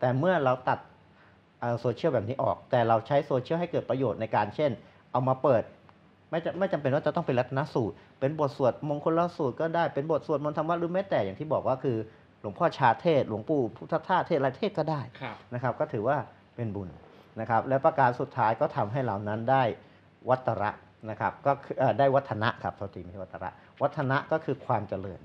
[0.00, 0.78] แต่เมื่อเราตัด
[1.80, 4.70] โซเชียลแบบนี้ออก แต่เราใช้โซเชียลให้เกิดประโยชน์ในการเช่น
[5.12, 5.62] เอามาเปิด
[6.30, 11.96] ไม่จะไม่จำเป็นว่าจะต้องเป็นรัตนสูตร เป็นบทสวดมงคลสูตรก็ได้ เป็นบทสวดมนต์ธรรมะหรือแม้แต่อย่างที่บอกว่าคือ
[12.40, 16.16] หลวงพ่อชาเทศ หลวงปู่พุทธทาสเทศอะไรเทศก็ได้ครับนะครับ ก็ถือว่า
[16.56, 16.88] เป็นบุญ
[17.40, 19.62] นะครับและประการสุดท้ายก็ทำให้เรานั้นได้
[20.28, 20.70] วัตระ
[21.10, 23.50] นะครับก็คือเอ่อได้วัฒนะครับโทษทีไม่ใช่วัตระ
[23.82, 25.20] วัฒนะก็คือความเจริญ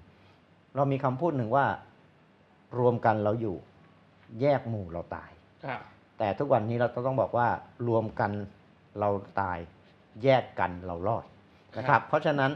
[0.76, 1.66] เรามีคำพูดหนึ่งว่า
[2.80, 3.55] รวมกันเราอยู่
[4.41, 5.32] แยกหมู่เราตาย
[5.66, 5.80] ครับ
[6.18, 7.47] แต่ทุกวันนี้เราต้องบอกว่า
[7.88, 8.32] รวมกัน
[8.99, 9.09] เรา
[9.41, 9.57] ตาย
[10.24, 11.26] แยกกันเรารอด
[11.78, 12.51] นะครับ เพราะฉะนั้น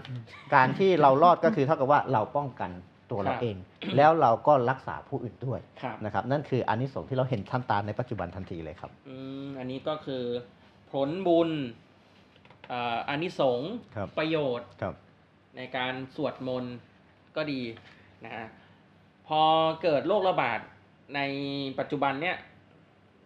[0.56, 2.72] การที่เรารอดก็คือเท่ากับว่าเราป้องกัน
[3.12, 3.58] ตัวเราครับเอง
[3.98, 10.24] แล้วเราก็รักษาผู้อื่นด้วยครับนะครับนั่นคืออานิสงส์ที่เราเห็นท่านตาในปัจจุบันทันทีเลยครับอืมอันนี้ก็คือ
[10.92, 11.50] ผลบุญ
[12.70, 14.96] เอ่ออานิสงส์ครับประโยชน์ครับ
[15.58, 16.76] ในการสวดมนต์
[17.36, 17.62] ก็ดี
[18.26, 18.48] นะฮะ
[19.28, 19.42] พอ
[19.82, 20.60] เกิดโรคระบาด
[21.16, 21.20] ใน
[21.80, 22.38] ปัจจุบันเนี่ย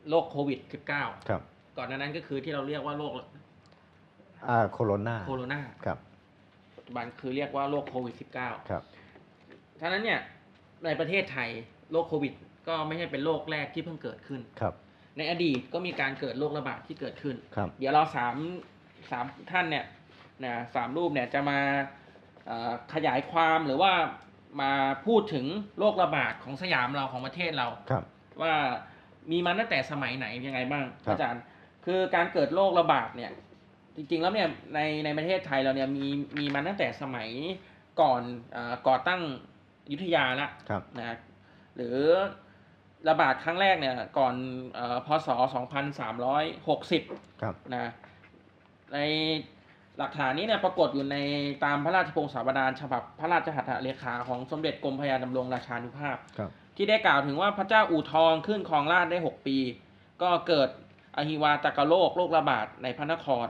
[0.09, 0.59] โรคโควิด
[0.93, 1.41] -19 ครับ
[1.77, 3.11] ก่อนหน้านั้นก็คือที่เราเรียกว่าโรค
[4.49, 5.97] อ่าโคโรนาโคโรนาครับ
[6.77, 8.84] ปัจจุบันคือเรียกว่าโรคโควิด -19 ครับ
[9.82, 10.19] ฉะนั้นเนี่ย
[10.86, 11.49] ในประเทศไทย
[11.91, 12.34] โรคโควิด
[12.67, 14.73] ก็ไม่ใช่เป็นโรคแรกที่เพิ่งเกิดขึ้น ครับ
[15.17, 18.36] ในอดีตก็มีการเกิดโรคระบาดที่เกิดขึ้น ครับ เดี๋ยวเราสาม
[19.11, 19.86] สามท่านเนี่ย
[20.45, 21.59] นะสามรูปเนี่ยจะมา
[22.47, 23.91] เอ่อขยายความหรือว่า
[24.61, 24.71] มา
[25.05, 25.45] พูดถึง
[25.79, 28.03] โรคระบาดของสยามเราของประเทศเรา ครับ
[28.41, 28.53] ว่า
[29.32, 31.41] มีมาตั้งแต่สมัยไหนยังไงบ้างครับ อาจารย์
[31.86, 33.32] คือการเกิดโรคระบาดเนี่ย
[33.95, 36.07] จริงๆแล้วเนี่ยในในประเทศไทยเราเนี่ยมี
[36.38, 37.29] มีมาตั้งแต่สมัย
[38.01, 38.21] ก่อน
[38.51, 39.21] เอ่อก่อตั้ง
[39.91, 41.17] อยุธยาละครับนะ
[41.75, 41.97] หรือ
[43.09, 44.35] ระบาดครั้งแรกเนี่ย ก่อน
[44.75, 45.27] เออพศ
[46.49, 47.91] 2360ครับนะ
[48.93, 48.99] ใน
[49.97, 51.17] หลักฐานนี้เนี่ยปรากฏอยู่ใน
[51.65, 59.57] ตามพระราชพงศาวดารฉบับพระราชหัตถเลขาของสมเด็จกรมพระยาดำรงราชานุภาพครับที่ได้กล่าวถึงว่าพระเจ้าอู่ทองขึ้นครองราชย์ได้ 6 ปี
[60.21, 60.69] ก็เกิด
[61.17, 63.47] อหิวาตกโรคโรคระบาดในพระนคร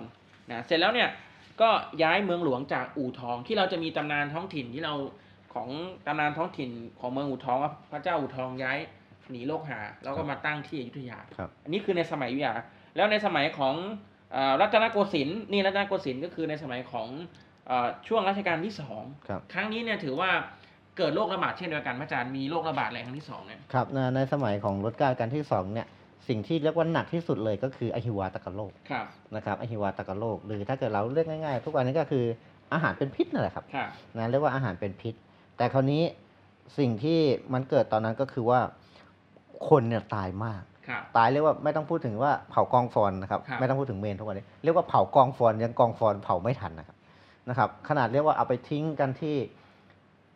[0.52, 1.10] นะเสร็จแล้วเนี่ย
[1.62, 1.70] ก็
[2.04, 4.94] ย้ายเมืองหลวงจากอู่ทองที่เราจะมีตำนานท้องถิ่นที่เรา
[5.54, 5.70] ของ
[6.06, 8.80] ตำนานท้องถิ่นของเมืองอู่ทองว่าพระเจ้าอู่ทองย้าย
[9.32, 12.54] หนีโรคหา แล้วก็มาตั้งที่อยุธยา ครับ อันนี้คือในสมัยอยุธยา
[12.96, 13.76] แล้วในสมัยของ
[14.34, 17.08] เอ่อรัตนโกสินทร์นี่รัตนโกสินทร์ก็คือในสมัยของ
[17.68, 20.30] เออช่วงรัชกาลที่สองครับ ครั้งนี้เนี่ยถือว่า
[20.98, 25.88] เกิดโรคระบาดเช่นเดียวกันพระอาจารย์มีโรคระบาดอะไรครั้งที่สองเนี่ยครับในในสมัยของรัชกาลการที่สองเนี่ย
[26.28, 32.26] สิ่งที่เรียกว่าหนักที่สุดเลยก็คืออหิวาตกโรคครับนะครับอหิวาตกโรคหรือถ้าเกิดเราเรียกง่ายๆ ทุกวันนี้ก็คือ
[32.74, 35.16] อาหารเป็นพิษนั่นแหละครับครับนะเรียกว่าอาหารเป็นพิษ
[35.62, 36.04] แต่คราวนี้
[36.78, 37.20] สิ่งที่
[37.54, 38.60] มันเกิดตอนนั้นก็คือว่า
[39.70, 46.98] คนเนี่ยตายมากครับตายเรียกว่าไม่ต้องพูดถึงว่าเผากองฟอนนะครับครับไม่ต้องพูดถึงเมนทุกวันนี้เรียกว่าเผากองฟอนยังกองฟอนเผาไม่ทันนะครับ
[47.50, 49.36] นะครับ ขนาดเรียกว่าเอาไปทิ้งกันที่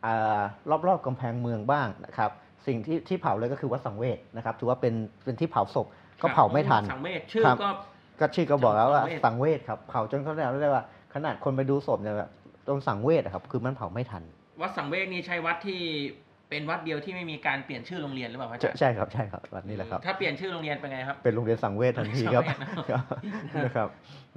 [0.06, 0.42] อ่า
[0.88, 2.32] รอบๆกำแพงเมืองบ้างนะครับ
[2.68, 5.88] สิ่งที่ที่เผาเลยก็คือวัดสังเวชนะครับ ถือว่าเป็นเป็นที่เผาศพ
[6.22, 7.70] ก็เผาไม่ทันสังเวชชื่อครับก็
[8.20, 12.32] ก็ชื่อก็บอกแล้วว่าสังเวชสังเวชครับเผาจนเขาเรียกว่าขนาดคนไปดูศพเนี่ยแบบ
[12.68, 14.24] ตรงสังเวชอะครับ คือมันเผาไม่ทัน
[14.62, 15.80] วัดสังเวชนี่ใช่วัดที่
[16.50, 23.08] เป็นวัดเดียวที่ไม่มีการเปลี่ยนชื่อโรงเรียนหรือเปล่าพระอาใช่จารย์ใช่ครับใช่ครับวันนี้แหละครับ ถ้าเปลี่ยนชื่อโรงเรียนเป็นไงครับ เป็นโรงเรียนสังเวชทันทีครับสังเวชนะครับ
[23.60, 23.90] นะครับ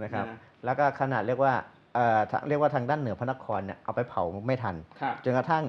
[0.02, 1.54] นะครับนะแล้วก็ขนาดเรียกว่า
[1.94, 5.64] เอ่อทางเรียกว่าทางด้านเหนือพระนครเนี่ยเอาไปเผาไม่ทันครับจนกระทั่ง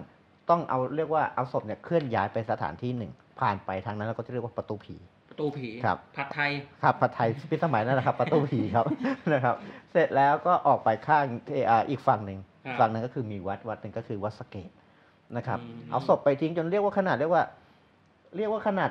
[0.50, 4.96] ต้องเอาเรียกว่าเอาศพเนี่ยเคลื่อนย้ายไปสถานที่หนึ่ง ผ่านไปทางนั้นเราก็จะเรียกว่าประตูผี
[5.30, 6.52] ประตูผีครับผัดไทย
[6.84, 8.86] ครับผัดไทยพิสมัยนั่นแหละครับ ประตูผีครับ
[9.34, 9.56] นะครับ
[9.92, 11.26] เสร็จแล้วก็ออกไปข้าง
[11.68, 12.49] เอ่ออีกฝั่งหนึ่งครับ
[12.80, 14.70] ฝั่งหนึ่งก็คือมีวัดวัดหนึ่งก็คือวัดสะเกต
[15.38, 17.44] นะครับอืมเอาศพไปทิ้งจนเรียกว่าขนาดเรียกว่า
[18.38, 18.90] เรียกว่าขนาด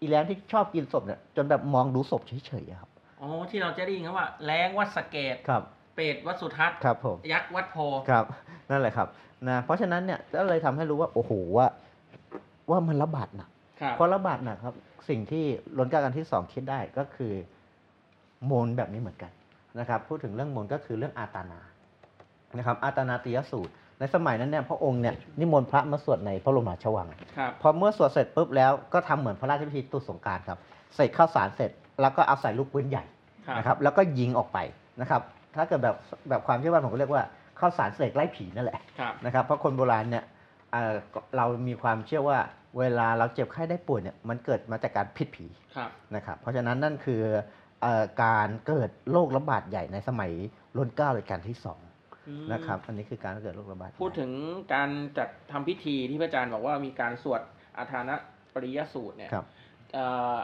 [0.00, 2.90] อีแลนที่ชอบกินศพเนี่ยจนแบบมองดูศพเฉยๆอะครับ
[3.20, 5.62] อ๋อที่เราจะได้ยินคำว่าแรงวัดสะเกตครับ
[5.94, 7.76] เปรตวัดสุทัศน์ครับผมยักษ์วัดโพ
[8.10, 8.24] ครับ
[8.70, 9.08] นั่นแหละครับ
[9.48, 11.66] นะเพราะฉะนั้นเนี่ยก็เลยทำให้รู้ว่าโอ้โหว่า
[12.70, 13.50] ว่ามันระบาดหนัก
[13.80, 14.74] ครับเพราะระบาดหนักครับ
[15.08, 15.44] สิ่งที่
[15.78, 17.32] ล้นกล้ากันที่สองคิดได้ก็คือ
[18.50, 19.32] มนต์แบบนี้เหมือนกัน
[19.78, 21.60] นะครับ พูดถึงเรื่องมนต์ก็คือเรื่องอาตานา
[22.58, 30.58] นะครับอาตานาติยสูตร ในสมัยนั้นเนี่ยพระองค์เนี่ยนิมนต์พระมาสวดในพระบรมราชวังครับพอเมื่อสวดเสร็จปุ๊บแล้วก็ทำเหมือนพระราชพิธีตรุษสงกรารครับ
[30.94, 33.04] เสร็จข้าวสารเสร็จ แล้วก็เอาใส่ลูกปืนใหญ่
[33.46, 34.58] ครับนะครับแล้วก็ยิงออกไป
[35.00, 35.22] นะครับ
[35.56, 35.96] ถ้าเกิดแบบ
[36.28, 37.24] แบบความเชื่อว่าผมก็เรียกว่า
[37.58, 40.24] ข้าวสารเสกไล่ผีนั่นแหละครับนะครับเพราะคนโบราณเนี่ย
[40.72, 40.94] เอ่อ
[41.36, 42.38] เรามีความเชื่อว่า
[42.78, 45.46] เวลาเราเจ็บไข้ได้ป่วยเนี่ยมันเกิดมาจากการพิษผี
[45.76, 47.22] ครับนะครับเพราะฉะนั้นนั่นคือ
[47.82, 50.32] เอ่อการเกิดโรคระบาดใหญ่ในสมัย
[50.76, 51.83] รุ่นเก้ารัชกาลที่สองอืม
[52.52, 54.30] นะครับ อันนี้คือการเกิดโรคระบาดพูดถึง
[54.74, 57.42] การจัดทำพิธีที่พระอาจารย์บอกว่ามีการสวด
[57.78, 58.14] อาธานะ
[58.54, 59.46] ปริยสูตรเนี่ยครับ
[59.94, 60.06] เอ่
[60.36, 60.38] อ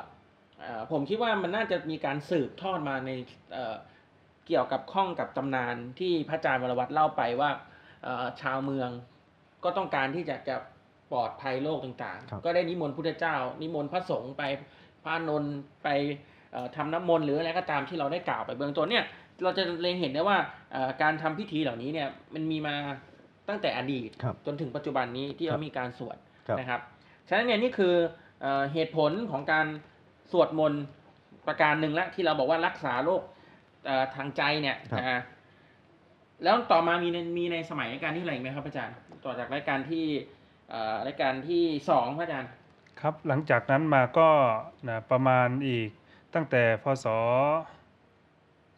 [0.61, 3.11] เอ่อผมคิดว่ามันน่าจะมีการสืบทอดมาใน
[3.53, 3.77] เอ่อ
[4.47, 7.51] เกี่ยวกับข้องกับตำนานที่พระอาจารย์วรวัตรเล่าไปว่า
[8.05, 8.91] เอ่อชาวเมือง
[9.65, 10.57] ก็ต้องการที่จะจะ
[11.13, 14.43] ปลอดภัยโรคต่างครับๆก็ได้นิมนต์พุทธเจ้า นิมนต์พระสงฆ์ไป
[15.03, 15.55] พระอานนท์
[15.85, 15.89] ไป
[16.53, 19.05] เอ่อทำน้ำมนต์หรืออะไรก็ตามที่เราได้กล่าวไปเบื้องต้นเนี่ย
[19.43, 20.39] เราจะเล็งเห็นได้ว่า
[20.73, 22.75] เอ่อการทำพิธีเหล่านี้เนี่ยมันมีมา
[23.49, 26.17] ตั้งแต่อดีตครับจนถึงปัจจุบันนี้ที่ครัเราบมีการสวด
[26.49, 26.81] ครับนะครับ
[27.29, 27.95] ฉะนั้นเนี่ยนี่คือ
[28.43, 29.67] เอ่อเหตุผลของการ
[30.33, 30.83] สวดมนต์
[31.47, 33.23] ประการหนึ่งละที่เราบอกว่ารักษาโรค
[33.87, 35.21] เอ่อทางใจเนี่ยครับนะฮะ
[36.45, 40.05] แล้วต่อมามีในมีในสมัยรายการที่อะไรอีกไหมครับอาจารย์ ต่อจากรายการที่
[40.71, 42.51] เอ่อรายการที่สองพระอาจารย์
[43.01, 44.29] ครับหลังจากนั้นมาก็
[44.89, 45.89] นะประมาณอีก
[46.35, 47.07] ตั้งแต่พศ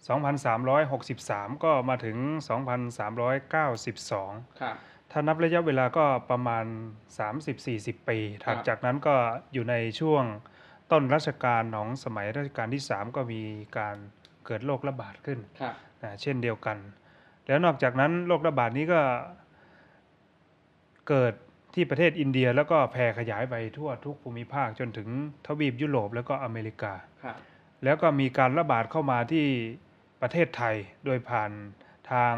[0.08, 2.16] 2363 ก็มาถึง
[3.38, 4.76] 2392ครับ
[5.10, 6.64] ถ้านับระยะเวลาก็ประมาณ
[7.36, 9.14] 30-40 ปีถัดครับจากนั้นก็
[9.52, 10.24] อยู่ในช่วง
[10.92, 13.42] ต้นรัชกาลของสมัยรัชกาลที่ 3 ก็มี
[13.78, 13.96] การ
[14.46, 16.76] เกิดโรคระบาดขึ้นครับนะเช่นเดียวกัน
[17.46, 19.00] แล้วนอกจากนั้นโรคระบาดนี้ก็
[21.08, 21.34] เกิด
[21.74, 25.08] ที่ประเทศอินเดียแล้วก็แผ่ขยายไปทั่วทุกภูมิภาคจนถึง
[25.46, 26.92] ทวีปยุโรปแล้วก็อเมริกา
[27.24, 27.36] ครับ
[27.84, 29.46] แล้วก็มีการระบาดเข้ามาที่
[30.22, 31.50] ประเทศไทยโดยผ่าน
[32.10, 32.34] ทาง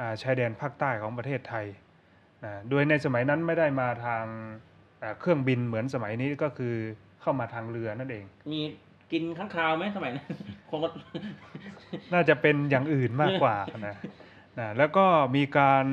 [0.00, 1.66] อ่าชายแดนภาคใต้ของประเทศไทย
[2.44, 4.24] นะโดยในสมัยนั้นไม่ได้มาทาง
[5.02, 6.74] อ่าเครื่องบินเหมือนสมัยนี้ก็คือ
[7.20, 8.60] เข้ามาทางเรือนั่นเอง มี
[9.12, 10.26] กินข้างคาวไหมสมัยนั้น
[10.70, 10.88] คงก็
[12.14, 13.56] น่าจะเป็นอย่างอื่นมากกว่า
[13.86, 13.96] นะ
[14.58, 15.06] นะแล้วก็
[15.36, 15.84] มีการ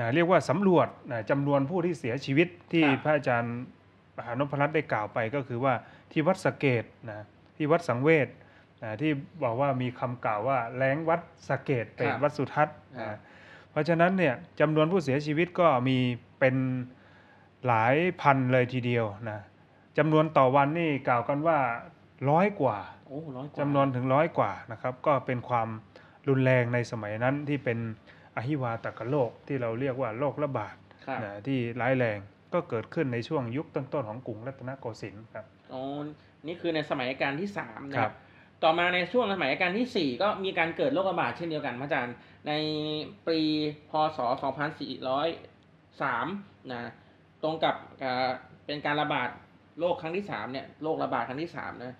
[0.00, 3.56] นะเรียกว่าสำรวจนะจำนวนผู้ที่เสียชีวิตที่ครับพระอาจารย์
[4.16, 5.74] มหานพรัตน์ได้กล่าวไปก็คือว่า
[6.12, 7.20] ที่วัดสะเกตนะ
[7.56, 8.34] ที่วัดสังเวชนะ
[9.00, 9.12] ที่
[9.42, 13.18] บอกว่ามีคำกล่าวว่าแรงวัดสะเกตเป็นวัดสุทัศน์ครับนะ
[13.70, 15.98] เพราะฉะนั้นเนี่ยจำนวนผู้เสียชีวิตก็มี
[16.40, 16.56] เป็น
[17.66, 19.40] หลายพันเลยทีเดียวนะ
[19.98, 21.58] จำนวนต่อวันนี่กล่าวกันว่า
[22.30, 25.68] ร้อยกว่าโอ้ร้อยกว่าจำนวนถึงร้อยกว่านะครับ ก็เป็นความ
[26.28, 27.78] รุนแรงในสมัยนั้นที่เป็น
[28.36, 30.76] อหิวาตกโรคที่เราเรียกว่าโรคระบาด
[31.06, 32.18] ครับนะที่ร้ายแรง
[32.52, 35.82] ก็เกิดขึ้นในช่วงยุคต้นๆของกรุงรัตนโกสินทร์ครับอ๋อ
[36.46, 38.25] นี่คือในสมัยรัชการที่สามนะคครัรับบ
[38.64, 42.16] ต่อมาในช่วงสมัยรัชการที่สี่ก็มีการเกิดโรคระบาดเช่นเดียวกันพระอาจารย์
[42.48, 42.52] ใน
[43.26, 43.38] ปี
[43.90, 44.18] พศ
[45.80, 46.90] 2403 นะ
[47.42, 48.28] ตรงกับอ่า
[48.66, 49.28] เป็นการระบาด
[49.80, 51.96] โรคครั้งที่สามเนี่ย โรคระบาดครั้งที่สามนะ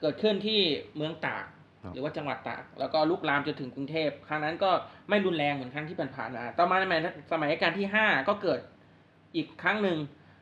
[0.00, 0.60] เกิดขึ้นที่
[0.96, 1.44] เมืองตาก
[1.82, 4.70] ครับหรือว่าจังหวัดตาก แล้วก็ลุกลามจนถึงกรุงเทพ ครั้งนั้นก็
[5.08, 7.00] ไม่รุนแรงเหมือนครั้งที่ผ่านๆมา ต่อมาในสมัย
[7.32, 8.60] สมัยรัชการที่ห้าก็เกิด
[9.36, 9.98] อีกครั้งหนึ่ง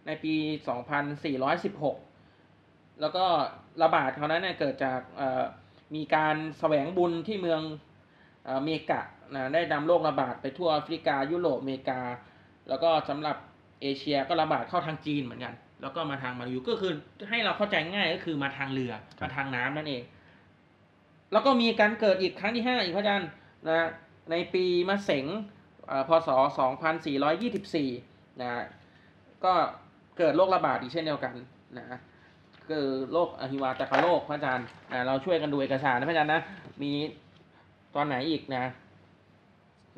[0.07, 0.35] ในปี
[1.23, 2.12] 2416
[3.01, 3.25] แล้วก็
[3.83, 5.43] ระบาดคราวนั้นเนี่ยเกิดจากเอ่อ
[5.95, 7.61] มีการแสวงบุญที่เมือง
[8.45, 9.03] เอ่อเมกะ
[9.35, 12.01] นะได้นำโรคระบาดไปทั่วแอฟริกา ยุโรปอเมริกา
[12.69, 13.37] แล้วก็สำหรับ
[13.83, 16.93] เอเชียก็ระบาดเข้าทางจีนเหมือนกัน แล้วก็มาทางมาลายูก็คือ
[17.29, 20.03] ให้เราเข้าใจง่ายก็คือมาทางเรือครับมาทางน้ำนั่นเอง
[21.33, 23.31] แล้วก็มีการเกิดอีกครั้งที่ห้าอีกพระอาจารย์
[23.69, 23.89] นะ
[24.31, 25.27] ในปีมะเสง
[25.87, 26.29] เอ่อพศ
[27.55, 28.51] 2424นะ
[29.45, 29.53] ก็
[30.19, 31.35] เกิดโรคระบาดอีกเช่นเดียวกัน
[31.79, 31.99] นะ
[32.69, 36.41] คือโรคอหิวาตกโรคพระอาจารย์นะเราช่วยกันดูเอกสารนะพระอาจารย์นะ
[36.83, 36.91] มี
[37.97, 38.65] ตอนไหนอีกนะ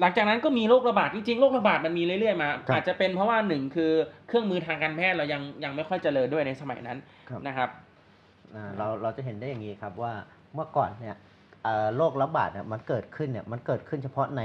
[0.00, 3.92] หลังจากนั้นก็มีโรคระบาดจริงๆโรคระบาดมันมีเรื่อยๆมาครับอาจจะเป็นเพราะว่าหนึ่งคือ
[4.28, 6.98] เครื่องมือทางการแพทย์เรายังยังไม่ค่อยเจริญด้วยในสมัยนั้น
[7.28, 7.68] ครับนะครับ
[8.54, 10.12] อ่าเราเราจะเห็นได้อย่างนี้ครับว่า
[10.54, 11.16] เมื่อก่อนเนี่ย
[11.62, 14.42] เอ่อโรคระบาดเนี่ยมันเกิดขึ้นเนี่ยมันเกิดขึ้นเฉพาะใน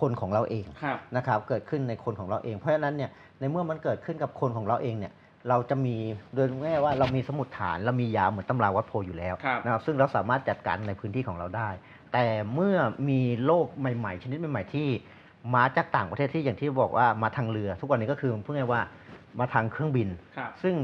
[0.00, 3.10] คนของเราเองครับนะครับ เกิดขึ้นในคนของเราเอง เพราะฉะนั้นเนี่ย
[3.40, 5.12] ในเมื่อมันเกิดขึ้นกับคนของเราเองเนี่ย
[5.48, 5.96] เราจะมี
[6.34, 11.68] โดยง่ายๆว่าเรามีสมุดฐานเรามียาเหมือนตำราวัดโพอยู่แล้วครับนะครับซึ่งเราสามารถจัดการในพื้นที่ของเราได้
[12.12, 12.24] แต่
[12.54, 12.76] เมื่อ
[13.08, 14.88] มีโรคใหม่ ๆ ชนิดใหม่ ๆ ที่
[15.54, 18.82] มาจากต่างประเทศที่อย่างที่บอกว่ามาทางเรือ ทุกวันนี้ก็คือพูดง่ายๆว่า
[19.40, 20.74] มาทางเครื่องบินครับซึ่ง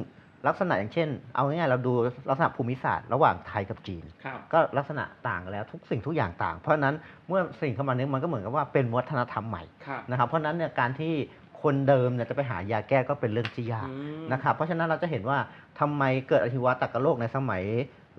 [0.48, 1.92] ลักษณะอย่างเช่น เอาง่ายๆเราดู
[2.30, 6.94] ลักษณะภูมิศาสตร์ระหว่างไทยกับจีนครับก็ลักษณะต่างกันแล้วทุกสิ่งทุกอย่างต่าง เพราะฉะนั้น
[7.28, 11.14] เมื่อสิ่งเข้ามานี้มันก็เหมือนกับว่าเป็นวัฒนธรรมใหม่ครับนะครับเพราะฉะนั้นเนี่ยการที่
[11.62, 15.38] คนเดิมเนี่ยจะไปหายาแก้ก็เป็นเรื่องที่ยากอืมนะครับเพราะฉะนั้นเราจะเห็นว่า
[15.80, 17.62] ทำไมเกิดอหิวาตกโรคในสมัย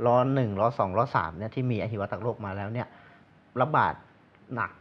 [0.06, 2.88] ร้อนหนึ่งร้อสองร้อสามเนี่ยที่มีอหิวาตกโรคมาแล้วเนี่ย
[3.62, 3.94] ระบาด
[4.56, 4.72] หนัก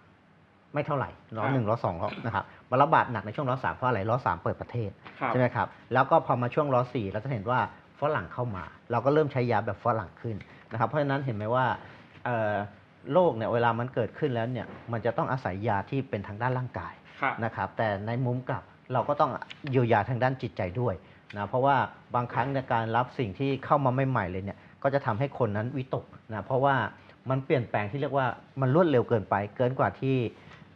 [0.74, 1.96] ไม่เท่าไหร่ร้อนหนึ่งร้อสอง
[2.26, 4.90] นะครับมาระบาดหนักในช่วงร้อสามเพราะอะไรร้อสามเปิดประเทศ
[5.20, 7.60] ครับใช่ไหมครับแล้วก็พอมาช่วงร้อสี่เราจะเห็นว่า
[8.00, 10.36] ฝรั่งเข้ามา เราก็เริ่มใช้ยาแบบฝรั่งขึ้น
[10.72, 11.66] นะครับเพราะฉะนั้นเห็นไหมว่า
[12.24, 12.54] เอ่อ
[13.12, 17.07] โรคเนี่ยเวลามันเกิดขึ้นแล้วเนี่ยมันจะต้องอาศัยยาที่เป็นทางด้านร่างกายครับ
[17.44, 18.62] นะครับแต่ในมุมกลับ
[18.92, 19.30] เราก็ต้อง
[19.70, 20.94] เยียวยาทางด้านจิตใจด้วย
[21.36, 21.76] นะเพราะว่า
[22.14, 26.74] บางครั้งในการรับสิ่งที่เข้ามาใหม่ๆเลยเนี่ยก็จะทำให้คนนั้นวิตกนะเพราะว่า
[27.30, 28.26] มันเปลี่ยนแปลงที่เรียกว่า
[28.60, 30.16] มันรวดเร็วเกินไป เกินกว่าที่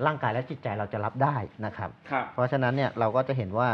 [0.06, 1.36] ร่างกายและจิตใจเราจะรับได้
[1.66, 3.68] นะครับครับเพราะฉะนั้นเนี่ยเราก็จะเห็นว่า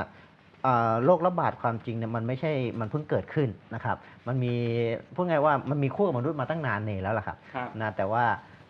[0.64, 3.96] เอ่อโรคระบาดความจริงเนี่ยมันไม่ใช่มันเพิ่งเกิดขึ้นนะครับ
[4.26, 4.54] มันมี
[5.14, 8.24] พูดง่ายว่ามันมีคู่กับมนุษย์มาตั้งนานเนแล้วล่ะครับครับนะแต่ว่า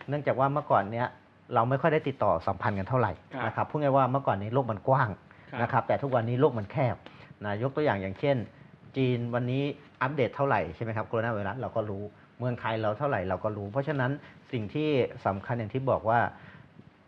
[0.09, 1.07] เนื่องจากว่าเมื่อก่อนเนี้ย
[1.55, 5.09] เราไม่ค่อยได้ติดต่อสัมพันธ์กันเท่าไหร่ครับนะครับพูดง่ายว่าเมื่อก่อนนี้โลกมันกว้าง
[5.51, 6.97] ครับนะครับแต่ทุกวันนี้โลกมันแคบ
[7.45, 8.37] นะยกตัวอย่างอย่างเช่น
[8.97, 9.63] จีนวันนี้
[10.03, 12.03] อัปเดตเท่าไหร่ใช่ไหมครับโคโรนาไวรัสเราก็รู้
[12.39, 14.11] เมืองไทยเราเท่าไหร่เราก็รู้ เพราะฉะนั้น
[14.53, 14.89] สิ่งที่
[15.27, 16.21] สำคัญอย่างที่บอกว่า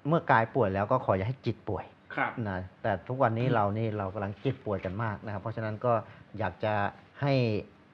[0.08, 1.84] เมื่อกายป่วยแล้วก็ขออย่าให้จิตป่วย
[2.14, 5.92] ครับนะแต่ทุกวันนี้เรานี่เรากำลังเจ็บป่วยกันมากนะครับเพราะฉะนั้นก็
[6.38, 6.74] อยากจะ
[7.22, 7.32] ให้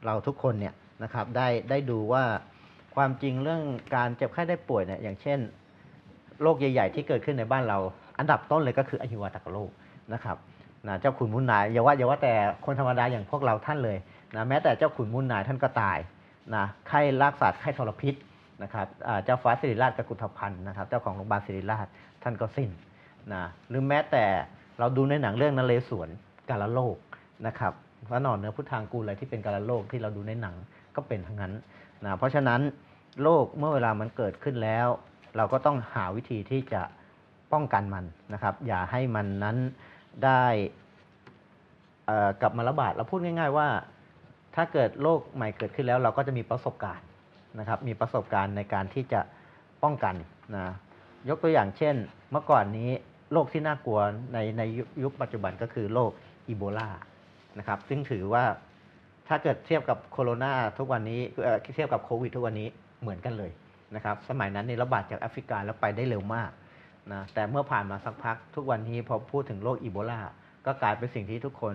[0.06, 2.24] เราทุกคนเนี่ยนะครับได้ได้ดูว่า
[2.96, 3.62] ความจริงเรื่อง
[3.96, 5.38] การเจ็บไข้ได้ป่วยเนี่ยอย่างเช่น
[6.42, 7.78] โรคใหญ่ ๆ ที่เกิดขึ้นในบ้านเรา
[8.18, 9.70] อันดับต้นเลยก็คืออหิวาตกโรค
[10.12, 10.36] นะครับ
[10.86, 12.34] นะเจ้าขุนมุนนายอย่าว่าอย่าว่าแต่
[12.64, 13.98] คนธรรมดาอย่างพวกเราท่านเลย
[14.34, 15.98] นะแม้แต่เจ้าขุนมุนนายท่านก็ตาย
[16.54, 18.14] นะไข้ลากสัตว์ไข้ทรพิษ
[18.62, 18.86] นะครับ
[19.24, 21.86] เจ้าฟ้าสิริราชกกุฏพันธ์นะครับ เจ้าของโรงพยาบาลสิริราช
[22.22, 22.70] ท่านก็สิ้น
[23.32, 24.24] นะหรือแม้แต่
[24.78, 26.08] เราดูในหนังเรื่องนเรศวร
[26.48, 26.96] กาลโลก
[27.46, 27.72] นะครับ
[28.08, 30.54] พระนอนเนื้อพุทธางกูลอะไรที่เป็นกาลโลกที่เราดูในหนัง
[30.96, 31.52] ก็เป็นทั้งนั้น
[32.04, 32.60] นะเพราะฉะนั้น
[33.22, 34.86] โรคเมื่อเวลามันเกิดขึ้นแล้ว
[35.36, 36.82] เราก็ต้องหาวิธีที่จะ
[37.52, 39.56] ป้องกันมันนะครับ อย่าให้มันนั้น
[40.24, 40.44] ได้
[42.40, 43.68] กลับมาระบาดเราพูดง่าย ๆ ว่า
[44.54, 47.06] ถ้าเกิดโรคใหม่เกิดขึ้นแล้ว เราก็จะมีประสบการณ์
[47.58, 49.20] นะครับ มีประสบการณ์ในการที่จะ
[49.82, 50.14] ป้องกัน
[50.56, 50.66] นะ
[51.28, 51.94] ยกตัวอย่างเช่น
[52.30, 52.90] เมื่อก่อนนี้
[53.32, 54.00] โรคที่น่ากลัว
[54.32, 56.10] ในในยุคยุคปัจจุบันก็คือโรค
[56.48, 56.88] อีโบลา
[57.58, 58.44] นะครับ ซึ่งถือว่า
[59.28, 62.68] ถ้าเกิดเทียบกับโคโรนาทุกวันนี้เอ่อเทียบกับโควิดทุกวันนี้
[63.00, 63.50] เหมือนกันเลย
[63.94, 66.50] นะครับสมัยนั้นนี่ระบาดจากแอฟริกาแล้วไปได้เร็วมาก
[67.12, 70.20] นะแต่เมื่อผ่านมาสักพักทุกวันนี้พอพูดถึงโรคอีโบลา
[70.66, 71.74] ก็กลายเป็นสิ่งที่ทุกคน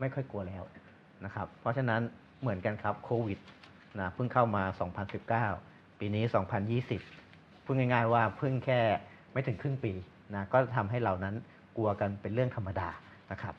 [0.00, 0.62] ไม่ค่อยกลัวแล้ว
[1.24, 2.00] นะครับเพราะฉะนั้น
[2.40, 3.38] เหมือนกันครับโควิด
[4.00, 4.62] นะเพิ่งเข้ามา
[5.30, 6.24] 2019 ปีนี้
[6.94, 8.80] 2020 พูดง่าย ๆ ว่าเพิ่งแค่
[9.32, 9.92] ไม่ถึงครึ่งปี
[10.34, 11.34] นะก็ทำให้เรานั้น
[11.76, 12.88] กลัวกันเป็นเรื่องธรรมดา
[13.30, 13.54] นะครับ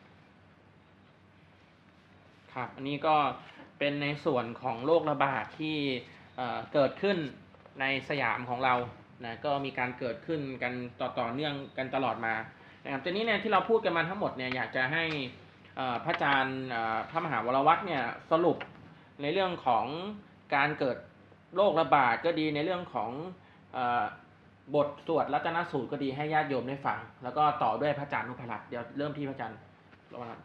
[2.53, 3.15] ครับอันนี้ก็
[3.79, 5.77] เป็นในส่วนของโรคระบาดที่
[6.35, 7.17] เเกิดขึ้น
[7.79, 8.73] ในสยามของเรา
[9.23, 12.33] นะก็มีการเกิดขึ้นกันต่อต่อเนื่องกันตลอดมา
[12.83, 15.03] นะครับทีนี้เนี่ยที่เราพูดกันมาทั้งหมดเนี่ยอยากจะให้
[16.03, 16.59] พระอาจารย์
[17.09, 18.57] พระมหาวรวัตรเนี่ยสรุป
[19.21, 19.85] ในเรื่องของ
[20.55, 20.97] การเกิด
[21.55, 23.11] โรคระบาดก็ดีในเรื่องของ
[23.77, 23.79] อ
[24.75, 29.59] บทสวดรัตนสูตรก็ดีให้ญาติโยมได้ฟัง แล้วก็ต่อด้วยพระอาจารย์นุพรัตน์เดี๋ยวเริ่มที่พระอาจารย์
[30.13, 30.39] ระวัง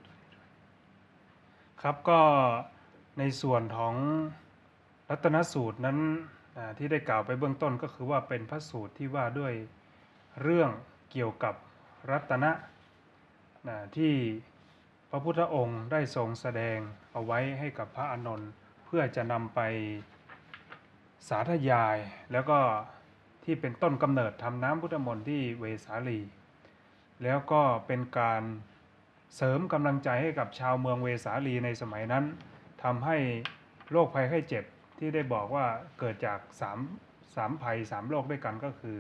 [1.83, 2.21] ครับก็
[3.19, 3.95] ในส่วนของ
[5.11, 5.99] รัตนสูตรนั้น
[6.79, 9.55] ที่ได้กล่าวไปเบื้องต้นก็คือว่าเป็นพระสูตรที่ว่าด้วย
[10.43, 10.71] เรื่อง
[11.13, 11.55] เกี่ยวกับ
[12.11, 12.53] รัตนะ
[13.69, 14.15] นะที่
[15.11, 16.79] พระพุทธองค์ได้ทรงแสดง
[17.13, 18.51] เอาไว้ให้กับพระอานนท์
[18.85, 19.61] เพื่อจะนำไป
[21.29, 21.97] สาธยาย
[22.33, 22.59] แล้วก็
[23.45, 26.21] ที่เป็นต้นกำเนิดทำน้ำพุทธมนต์ที่เวสาลี
[27.23, 28.43] แล้วก็เป็นการ
[29.37, 32.25] เสริมกำลังใจให้กับชาวเมืองเวสาลีในสมัยนั้น
[32.83, 33.17] ทำให้
[33.91, 34.65] โรคภัยไข้เจ็บ
[35.01, 35.67] ที่ได้บอกว่า
[35.99, 36.79] เกิดจากสาม
[37.37, 38.99] สามภัยสามโรคด้วยกันก็คือ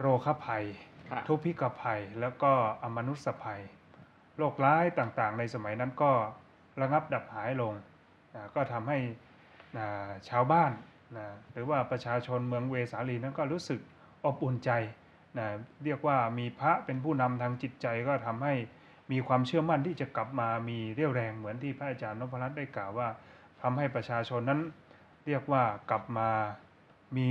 [0.00, 0.64] โรคภัย
[1.10, 3.60] ครับทุพพิกภัย แล้วก็อมนุษยภัย
[4.36, 6.12] โรคร้ายต่างๆ ในสมัยนั้นก็
[6.80, 7.72] ระงับดับหายลง
[8.34, 8.98] นะก็ทำให้
[9.76, 9.86] นะ
[10.28, 10.72] ชาวบ้าน
[11.16, 13.80] นะหรือว่าประชาชนเมืองเวสาลีนั้นก็รู้สึก
[14.24, 14.70] อบอุ่นใจ
[15.38, 15.46] นะ
[15.84, 18.54] เรียกว่ามีพระเป็นผู้นำทางจิตใจก็ทำให้
[19.12, 23.08] มีความเชื่อมั่นที่จะกลับมามีเรี่ยวแรงเหมือนที่พระอาจารย์นพรัตน์ได้กล่าวว่า
[23.66, 24.60] ทำให้ประชาชนนั้น
[25.26, 26.30] เรียกว่ากลับมา
[27.16, 27.30] มี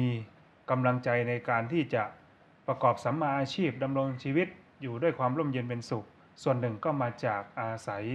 [0.69, 2.03] กำลังใจในการที่จะ
[2.67, 4.47] ประกอบสัมมาอาชีพดำรงชีวิต
[4.81, 6.05] อยู่ด้วยความร่มเย็นเป็นสุข
[6.43, 8.05] ส่วนหนึ่งก็มาจากอาศัย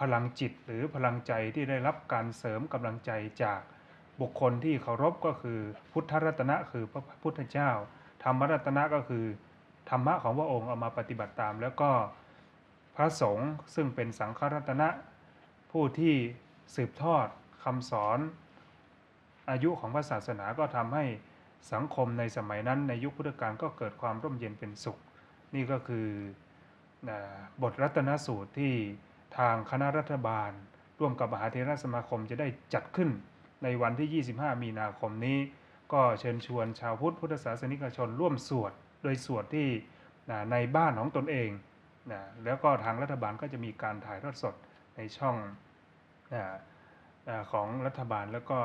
[0.00, 3.10] พลังจิตหรือพลังใจที่ได้รับการเสริมกำลังใจ
[3.42, 3.60] จาก
[4.20, 5.58] บุคคลที่เคารพก็คือ
[5.92, 7.70] พุทธรัตนะคือพระพุทธเจ้า
[8.22, 9.24] ธรรมรัตนะก็คือ
[9.90, 11.90] ธรรมะของพระองค์เอามาปฏิบัติตาม แล้วก็
[12.96, 14.88] พระสงฆ์ซึ่งเป็นสังฆรัตนะ
[15.70, 16.14] ผู้ที่
[16.74, 17.26] สืบทอด
[17.64, 18.18] คำสอน
[19.50, 21.04] อายุของพระศาสนาก็ทำให้
[21.72, 24.98] สังคมในสมัยนั้นในยุคพุทธกาลก็เกิดความร่มเย็นเป็นสุข
[25.54, 26.08] นี่ก็คือ
[27.62, 28.74] บทรัตนสูตรที่
[29.38, 30.50] ทางคณะรัฐบาล
[30.98, 33.10] ร่วมกับมหาเทรสมาคมจะได้จัดขึ้น
[33.62, 35.38] ในวันที่ 25 มีนาคมนี้
[35.92, 39.68] ก็เชิญชวนชาวพุทธพุทธศาสนิกชนร่วมสวด โดยสวดที่
[40.52, 41.50] ในบ้านของตนเอง
[42.12, 44.54] นะแล้วก็ทางรัฐบาลก็จะมีการถ่ายทอดสด
[44.96, 45.36] ในช่อง
[46.34, 46.42] นะ
[47.52, 48.58] ของรัฐบาลแล้วก็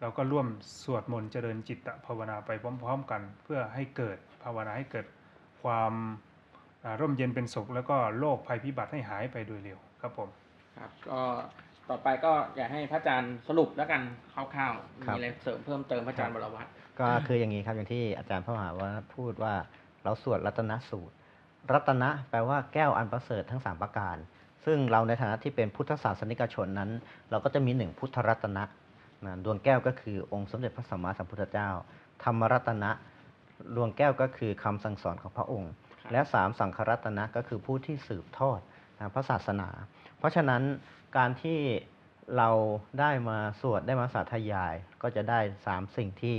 [0.00, 0.46] เราก็ร่วม
[0.84, 2.50] สวดมนต์เจริญจิตตภาวนาไป
[2.82, 5.06] พร้อม ๆ กัน เพื่อให้เกิดภาวนาให้เกิด
[5.62, 5.92] ความ
[6.84, 10.28] อ่าร่มเย็นเป็นสุข แล้วก็โรคภัยพิบัติให้หายไปโดยเร็วครับผม
[10.78, 11.20] ครับก็
[11.88, 14.02] ต่อไปก็อยากให้พระอาจารย์สรุปแล้วกัน
[14.34, 16.68] คร่าวๆครับมีอะไรเสริมเพิ่มเติมพระอาจารย์บรวัตร
[17.00, 19.54] ก็คืออย่างนี้ครับอย่างที่อาจารย์พระมหาว่าพูดว่า
[20.04, 21.14] เราสวดรัตนสูตร
[21.72, 24.16] รัตนะแปลว่าแก้วอันประเสริฐทั้ง 3 ประการ
[24.64, 26.90] ซึ่งเราในฐานะที่เป็นพุทธศาสนิกชนนั้น
[27.30, 28.64] เราก็จะมีหนึ่งพุทธรัตนะ
[29.26, 31.70] นะดวงแก้วก็คือองค์สมเด็จพระสัมมาสัมพุทธเจ้า
[32.24, 32.90] ธรรมรัตนะ
[33.76, 38.60] ดวงแก้วก็คือคำสั่งสอนของพระองค์ครับและสามสังฆรัตนะก็คือผู้ที่สืบทอด
[38.96, 39.68] นะพระศาสนา
[40.18, 40.62] เพราะฉะนั้น
[41.16, 41.58] การที่
[42.36, 42.50] เรา
[43.00, 46.36] ได้มาสวดได้มาสาธยาย ก็จะได้สามสิ่งที่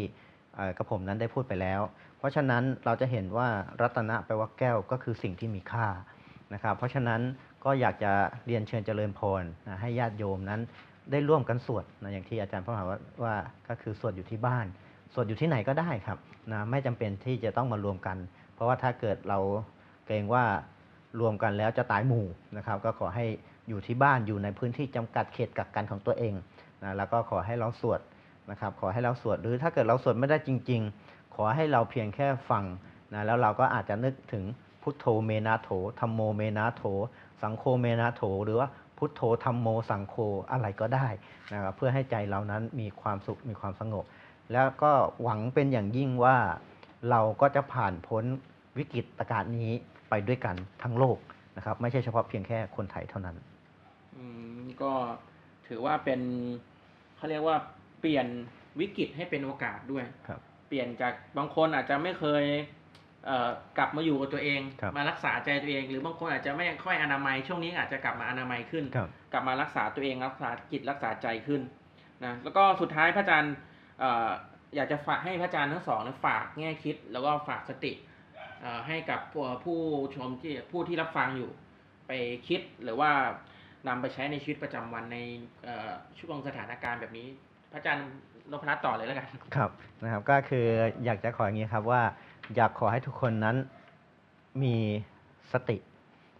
[0.55, 1.81] เอ่อกระผมนั้นได้พูดไปแล้ว
[2.17, 3.47] เพราะฉะนั้นเราจะเห็นว่า
[3.81, 5.87] รัตนะแปลว่าแก้วก็คือสิ่งที่มีค่า
[6.53, 7.21] นะครับ เพราะฉะนั้น
[7.63, 8.11] ก็อยากจะ
[8.47, 10.61] เรียนเชิญเจริญพรนะให้ญาติโยมนั้น
[11.11, 13.35] ได้ร่วมกันสวดนะอย่างที่อาจารย์พระมหาว่าว่า
[13.67, 14.65] ก็คือสวดอยู่ที่บ้าน
[15.13, 16.17] สวดอยู่ที่ไหนก็ได้ครับ
[16.51, 18.17] นะไม่จำเป็นที่จะต้องมารวมกัน
[18.53, 19.39] เพราะว่าถ้าเกิดเรา
[20.05, 20.43] เกรงว่า
[21.19, 22.25] รวมกันแล้วจะตายหมู่
[22.57, 23.25] นะครับ ก็ขอให้
[23.69, 26.33] อยู่ที่บ้านอยู่ในพื้นที่จำกัดเขตกักกันของตัวเอง
[26.83, 27.99] นะแล้วก็ขอให้เราสวด
[28.51, 32.63] นะครับขอให้เราสวดหรือถ้าเกิดเราสวดไม่ได้จริง ๆ ขอให้เราเพียงแค่ฟัง
[33.13, 34.43] นะแล้วเราก็อาจจะนึกถึง
[34.81, 36.83] พุทโธเมนาโถธรรมโมเมนาโถ
[37.41, 38.67] สังโฆเมนาโถ หรือว่า
[38.97, 40.15] พุทโธธรรมโมสังโฆ
[40.51, 41.07] อะไรก็ได้
[41.53, 44.05] นะครับเพื่อให้ใจเรานั้นมีความสุขมีความสงบ
[44.53, 44.91] แล้วก็
[45.23, 46.37] หวังเป็นอย่างยิ่งว่า
[47.09, 48.23] เราก็จะผ่านพ้น
[48.77, 49.71] วิกฤตการณ์นี้
[50.09, 51.17] ไปด้วยกันทั้งโลก
[51.57, 53.35] นะครับ ไม่ใช่เฉพาะเพียงแค่คนไทยเท่านั้น
[54.15, 54.23] อื
[54.59, 54.91] มก็
[55.67, 56.21] ถือว่าเป็น
[57.15, 57.57] เขาเรียกว่า
[57.99, 58.27] เปลี่ยน
[58.79, 62.78] วิกฤตให้เป็นโอกาสด้วยครับ เปลี่ยนจากบางคนอาจจะไม่เคยเอ่อ
[63.77, 71.61] กลับมาอยู่กับตัวเองครับมารักษาใจตัวเอง หรือบางคนอาจจะไม่ค่อยอนามัยช่วงนี้อาจจะกลับมาอนามัยขึ้นครับกลับมารักษาตัวเองรักษาจิตรักษาใจขึ้น
[72.23, 73.53] นะแล้วก็สุดท้ายพระอาจารย์
[73.99, 74.29] เอ่อ
[74.75, 77.93] อยากจะฝากให้พระอาจารย์ทั้งสองเนี่ยฝากแง่คิด แล้วก็ฝากสติ
[78.61, 79.79] เอ่อให้กับผู้ผู้
[80.15, 81.51] ชมที่ผู้ที่รับฟังอยู่
[82.07, 82.11] ไป
[82.47, 83.11] คิดหรือว่า
[83.87, 85.17] นำไปใช้ในชีวิตประจำวันใน
[85.63, 85.89] เอ่อ
[86.19, 87.27] ช่วงสถานการณ์แบบนี้
[87.71, 88.07] พระอาจารย์
[88.51, 89.71] นพรัตน์ต่อเลยแล้วกันครับ
[90.03, 90.65] นะครับ ก็คือ
[91.05, 92.01] อยากจะขออย่างนี้ครับว่า
[92.55, 93.55] อยากขอให้ทุกคนนั้น
[94.63, 94.75] มี
[95.53, 95.77] สติ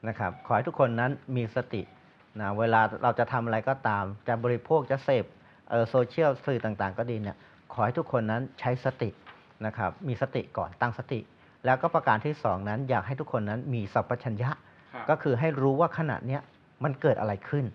[0.08, 1.82] นะครับขอให้ทุกคนนั้นมีสติ
[2.40, 5.26] นะเวลาเราจะทำอะไรก็ตาม จะบริโภคจะเสพ
[5.70, 7.38] เอ่อโซเชียลสื่อต่างๆ ก็ดีเนี่ย
[7.74, 9.10] ขอให้ทุกคนนั้นใช้สติ
[9.66, 11.20] นะครับมีสติก่อนตั้งสติ
[11.66, 14.52] แล้วก็ประการที่สองนั้นอยากให้ทุกคนนั้นมีสัพพัญญะ
[14.94, 16.42] ครับก็คือให้รู้ว่าขณะเนี้ย
[16.84, 17.66] มันเกิดอะไรขึ้น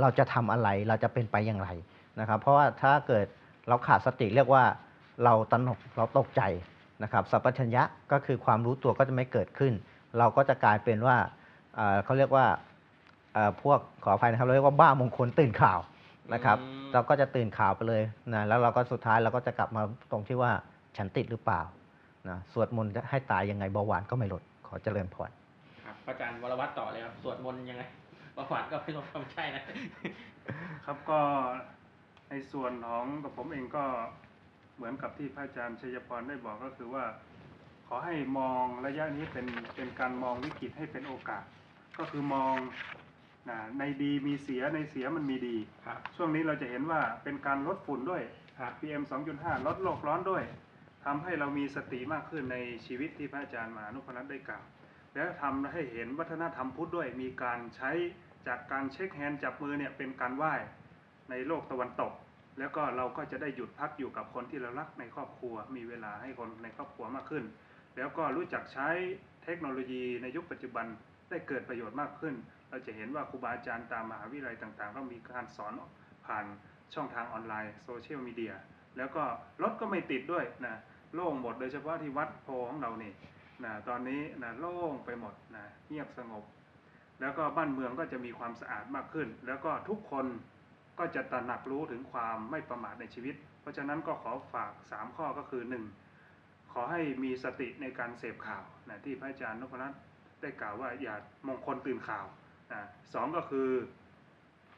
[0.00, 1.68] เราจะทำอะไรเราจะเป็นไปอย่างไร
[2.20, 3.26] นะครับ เพราะว่าถ้าเกิด
[3.68, 4.64] เราขาดสติเรียกว่า
[5.24, 6.42] เราตระหนกเราตกใจ
[7.02, 7.82] นะครับสัพพัญญะ
[8.12, 9.72] ก็คือความรู้ตัวก็จะไม่เกิดขึ้น
[10.18, 11.16] เราก็จะกลายเป็นว่า
[11.74, 12.46] เอ่อเขาเรียกว่า
[13.34, 15.80] เอ่อพวกขออภัยนะครับเราเรียกว่าบ้ามงคลตื่นข่าว
[16.34, 18.02] นะครับอืมเราก็จะตื่นข่าวไปเลย
[18.34, 20.50] นะแล้วเราก็สุดท้ายเราก็จะกลับมาตรงที่ว่า
[20.96, 21.62] ฉันติดหรือเปล่า
[22.28, 25.30] นะสวดมนต์ให้ตายยังไงเบาหวานก็ไม่ลดขอเจริญพร
[25.84, 27.82] ครับพระอาจารย์วรวัตรต่อเลยครับสวดมนต์ยังไง
[28.36, 28.90] ประวัติก็ไม่
[29.20, 29.62] ไม่ใช่นะ
[30.86, 31.20] ครับก็
[32.30, 33.84] ในส่วนของกับผมเองก็
[34.76, 37.04] เหมือนกับที่พระอาจารย์ชัยพรได้บอกก็คือว่า
[37.88, 39.46] ขอให้มองระยะนี้เป็น
[39.76, 41.44] เป็นการมองวิกฤตให้เป็นโอกาส
[41.98, 42.56] ก็คือมอง
[43.48, 45.56] นะในดีมีเสียในเสียมันมีดี
[45.86, 48.22] ครับช่วงนี้เราจะเห็นว่าเป็นการลดฝุ่นด้วย
[48.60, 49.02] ครับ PM
[49.34, 50.44] 2.5 ลดโลกร้อนด้วย
[51.04, 54.64] ทำให้เรามีสติมากขึ้นในชีวิตที่พระอาจารย์มหานุพนัทได้กล่าว
[55.14, 57.90] แล้วทำให้เห็นวัฒนธรรมพุทธด้วย มีการใช้
[58.46, 60.54] จากการเช็คแฮนด์จับมือเนี่ยเป็นการไหว้
[61.30, 62.12] ในโลกตะวันตก
[62.58, 67.44] แล้วก็เราก็จะได้หยุดพักอยู่กับคนที่เรารักในครอบครัว มีเวลาให้คนในครอบครัวมากขึ้น
[67.96, 68.88] แล้วก็รู้จักใช้
[69.44, 70.86] เทคโนโลยีในยุคปัจจุบัน
[71.30, 72.34] ได้เกิดประโยชน์มากขึ้น
[72.70, 75.72] เราจะเห็นว่าครูบาอาจารย์ตามมหาวิทยาลัยต่างๆ ก็มีการสอน
[76.26, 76.44] ผ่าน
[76.94, 78.54] ช่องทางออนไลน์โซเชียลมีเดีย
[78.96, 79.22] แล้วก็
[79.62, 80.74] รถก็ไม่ติดด้วยนะ
[81.14, 83.12] โล่งหมดโดยเฉพาะที่วัดโพของเรานี่
[83.64, 86.44] นะตอนนี้นะโล่งไปหมดนะเงียบสงบ
[87.20, 90.26] แล้วก็บ้านเมืองก็จะมีความสะอาดมากขึ้น แล้วก็ทุกคน
[90.98, 95.62] ก็จะตระหนักรู้ถึงความไม่ประมาทในชีวิต เพราะฉะนั้นก็ขอฝาก 3 ข้อก็คือ
[96.18, 96.72] 1.
[96.72, 100.00] ขอให้มีสติในการเสพข่าวนะที่พระอาจารย์นพรัตน์
[100.42, 101.14] ได้กล่าวว่าอย่า
[101.46, 102.26] มงคลตื่นข่าว
[102.72, 102.80] นะ
[103.14, 103.68] สองก็คือ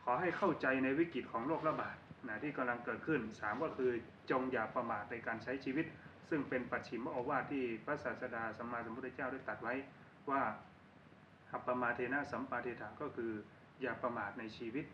[0.04, 1.96] ขอให้เข้าใจในวิกฤตของโรคระบาด
[2.28, 3.90] นะที่กำลังเกิดขึ้นสามก็คือ
[4.30, 5.86] จงอย่าประมาทในการใช้ชีวิต
[6.28, 9.74] ซึ่งเป็นปัจฉิมโอวาทที่พระศาสดาสัมมาสัมพุทธเจ้าได้ตรัสไว้
[10.30, 10.42] ว่า
[11.52, 13.32] อัปปมาเทนะสัมปาเทถาก็คือ
[13.82, 14.84] อย่าประมาทในชีวิต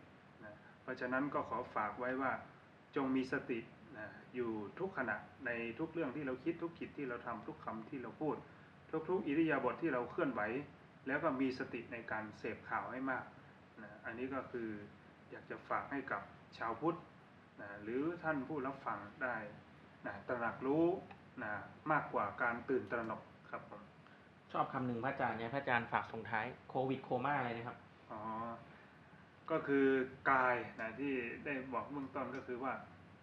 [0.81, 2.31] เพราะฉะนั้นก็ขอฝากไว้ว่า
[2.95, 3.59] จงมีสติ
[3.97, 5.15] นะอยู่ทุกขณะ
[5.45, 8.35] ในทุกเรื่องที่เราคิดทุกกิจที่เราทำทุกคำที่เราพูด
[9.09, 10.41] ทุกๆอิริยาบถทที่เราเคลื่อนไหว
[11.07, 13.23] แล้วก็มีสติในการเสพข่าวให้มาก
[13.81, 14.69] นะอันนี้ก็คือ
[15.31, 16.21] อยากจะฝากให้กับ
[16.57, 16.97] ชาวพุทธ
[17.61, 19.37] นะหรือท่านผู้รับฟังได้
[20.05, 20.85] นะตระหนักรู้
[21.43, 21.51] นะ
[21.91, 23.81] มากกว่าการตื่นตระหนกครับผม
[24.51, 27.77] ชอบคำหนึ่งพระอาจารย์เนี่ยพระอาจารย์ฝากส่งท้ายโควิดโคม่าอะไรนะครับ
[28.11, 28.19] อ๋อ
[29.51, 29.85] ก็คือ
[30.31, 31.13] กายนะที่
[31.45, 32.73] ได้บอกเบื้องต้นก็คือว่า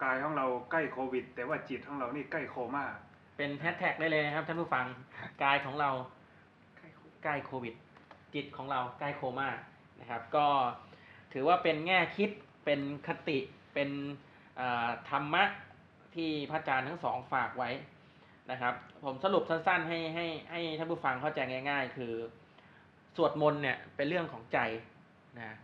[0.04, 2.84] กายของเราใกล้โควิด แต่ว่าจิตของเรานี่ใกล้โคม่า
[3.36, 4.86] เป็นแฮชแท็กได้เลยนะครับท่านผู้ฟัง
[5.44, 5.90] กายของเรา
[7.24, 7.74] ใกล้โควิด
[8.34, 9.48] จิตของเราใกล้โคม่า
[10.00, 10.46] นะครับ ก็
[11.32, 12.30] ถือว่าเป็นแง่คิด
[12.64, 13.38] เป็นคติ
[13.74, 13.90] เป็น
[15.10, 15.44] ธรรมะ
[16.14, 17.70] ที่พระอาจารย์ทั้งสองฝากไว้
[18.50, 18.74] นะครับ
[19.04, 22.12] ผมสรุปสั้นๆ ให้ให้ให้ท่านผู้ฟังเข้าใจง่าย ๆ คือ
[23.16, 24.58] สวดมนต์เนี่ยเป็นเรื่องของใจ
[25.38, 25.56] นะ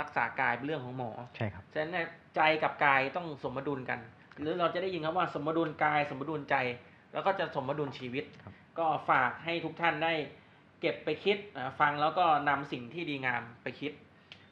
[0.00, 4.00] รักษากายเป็นเรื่องของหมอใช่ครับฉะนั้นเนี่ยใจกับกายต้องสมดุลกัน
[4.40, 6.56] หรือเราจะได้ยินคำว่าสมดุลกาย สมดุลใจ
[7.12, 10.14] แล้วก็จะสมดุลชีวิตครับก็ฝากให้ทุกท่านได้
[10.80, 13.92] เก็บไปคิดอ่าฟังแล้วก็นำสิ่งที่ดีงามไปคิด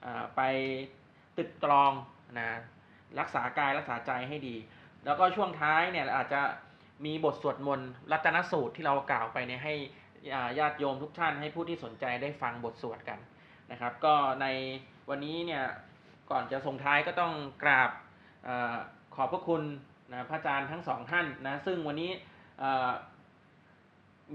[0.05, 0.41] อ่าไป
[1.37, 1.93] ตึกตรอง
[2.39, 2.49] นะ
[3.21, 4.57] รักษากายรักษาใจให้ดี
[5.05, 6.41] แล้วก็ช่วงท้ายเนี่ยอาจจะ
[7.05, 9.75] มีบทสวดมนต์รัตนสูตรที่เรากล่าวไปเนี่ยให้
[10.35, 13.19] อ่าญาติโยมทุกท่านให้ผู้ที่สนใจได้ฟังบทสวดกัน
[13.71, 14.47] นะครับ ก็ใน
[15.11, 15.65] วันนี้เนี่ย
[16.31, 17.91] ก่อนจะส่งท้ายก็ต้องกราบ
[18.45, 18.75] เออ
[19.15, 19.63] ขอบพระคุณ
[20.13, 22.11] นะพระอาจารย์ทั้งสองท่านนะซึ่งวันนี้
[22.59, 22.91] เอ่อ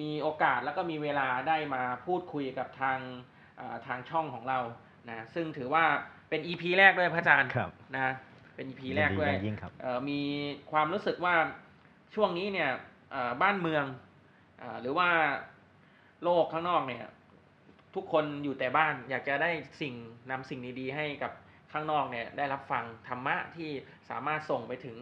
[0.02, 3.00] มีโอกาสแล้วก็มีเวลาได้มาพูดคุยกับทาง
[3.58, 4.60] เอ่อทางช่องของเรา
[5.10, 5.86] นะซึ่งถือว่า
[6.30, 8.14] เป็น EP แรกด้วยพระอาจารย์ครับนะ
[8.56, 10.22] เป็น EP แรกด้วยนยิ่งครับเอ่อมี
[10.72, 11.36] ความรู้สึกว่า
[12.16, 12.70] ช่วงนี้เนี่ย
[13.12, 13.86] เอ่อบ้านเมือง
[14.60, 15.10] เออหรือว่า
[16.24, 17.06] โลกข้างนอกเนี่ย
[17.96, 19.94] ทุกคนอยู่แต่บ้านอยากจะได้สิ่ง
[20.32, 21.32] นำสิ่งดีๆให้กับ
[21.72, 23.70] ข้างนอกเนี่ยได้รับฟังธรรมะที่
[24.10, 24.98] สามารถส่งไปถึง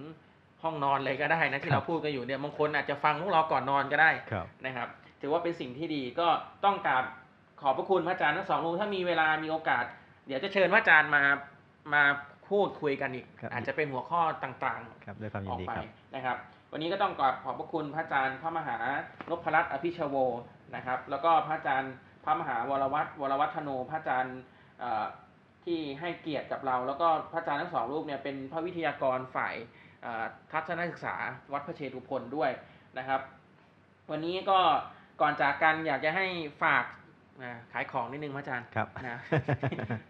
[0.64, 4.88] ห้องนอนเลยก็ได้นะที่ครับเราพูดกันอยู่เนี่ยบางคนอาจจะฟังพวกเราก่อนนอนก็ได้ครับนะครับ
[5.22, 6.28] ถือว่าเป็นสิ่งที่ดีก็
[6.66, 7.04] ต้องกราบ
[7.62, 9.86] ขอบพระคุณพระอาจารย์ทั้งสององค์ถ้ามีเวลามีโอกาส
[10.28, 11.24] เดี๋ยวจะเชิญพระอาจารย์มา
[11.94, 12.04] มา
[12.50, 15.86] พูดคุยกันอีกครับอาจจะเป็นหัวข้อต่างๆครับด้วยความยิอนอกดีไปครับ
[16.16, 16.38] นะครับ
[16.72, 18.78] วันนี้ก็ต้องกราบขอบพระคุณพระอาจารย์พระมหา
[19.30, 20.16] นพรัตน์อภิชโว
[20.76, 24.40] นะครับ แล้วก็พระอาจารย์พ ระมหาวรวัตรวรวัฒโนพระอาจารย์
[24.80, 25.06] เอ่อ
[25.66, 29.56] ที่ให้เกียรติกับเรา แล้วก็พระอาจารย์ทั้งสองรูปเนี่ยเป็นพระวิทยากรฝ่าย
[30.02, 31.16] เอ่อทัศนศึกษา
[31.54, 32.52] วัดพระเชตุพนด้วย
[32.98, 33.22] นะครับ
[34.12, 34.60] วันนี้ก็
[35.22, 36.26] ก่อนจากกันอยากจะให้
[36.64, 36.86] ฝาก
[37.44, 39.20] นะขายของนิดนึงพระอาจารย์ครับนะ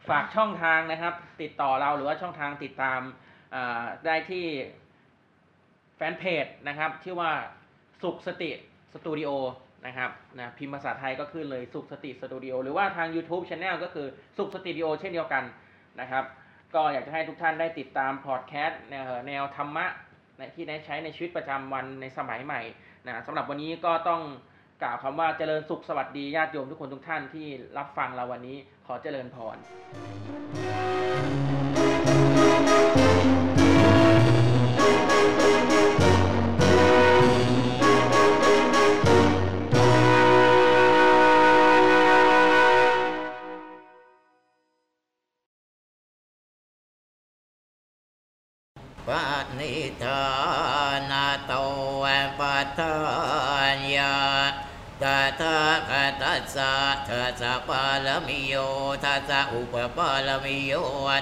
[0.09, 2.99] ฝากช่องทางนะครับ ติดต่อเราหรือว่าช่องทางติดตาม
[3.55, 4.45] อ่าได้ที่
[5.95, 7.31] แฟนเพจนะครับ ชื่อว่า
[8.01, 8.49] สุขสติ
[8.93, 9.29] สตูดิโอ
[9.85, 14.07] นะครับนะพิมพ์ภาษาไทยก็ขึ้นเลยสุขสติสตูดิโอหรือว่าทาง YouTube Channel ก็คือ
[14.37, 15.43] สุขสตูดิโอเช่นเดียวกัน
[16.01, 16.23] นะครับ
[16.75, 18.81] ก็อยากจะให้ทุกท่านได้ติดตามพอดแคสต์
[19.27, 19.85] แนวธรรมะ
[20.37, 22.61] นะที่ได้ใช้ในชีวิตประจำวันในสมัยใหม่
[23.05, 24.21] นะสำหรับวันนี้ก็ต้อง
[24.83, 27.47] กล่าวคำว่าเจริญสุขสวัสดีญาติโยมทุกคนทุกท่านที่
[27.77, 29.57] รับฟังเราวันนี้ขอเจริญพร
[49.07, 49.09] ป
[49.59, 50.23] ณิธา
[51.11, 51.53] นาโต
[52.39, 52.95] ปัฏฐา
[53.75, 54.15] นยา
[55.03, 55.05] ต
[55.39, 55.57] ถา
[55.89, 55.91] ค
[56.21, 56.73] ตัสสะ
[57.09, 58.55] ทัสสะปาลมิโย
[59.03, 60.73] ทัสสะอุปปาลมิโย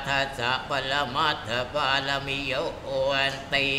[0.07, 2.53] ทัสสะปรมัตถปาลมิโย
[2.88, 3.71] อันติ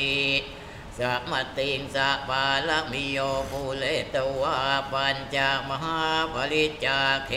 [0.98, 3.18] สัมมติงสัปาลมิโย
[3.50, 3.84] ภูเล
[4.14, 4.59] ตวา
[4.92, 5.36] ปัญจ
[5.68, 6.02] มหา
[6.32, 7.30] ปริจาเค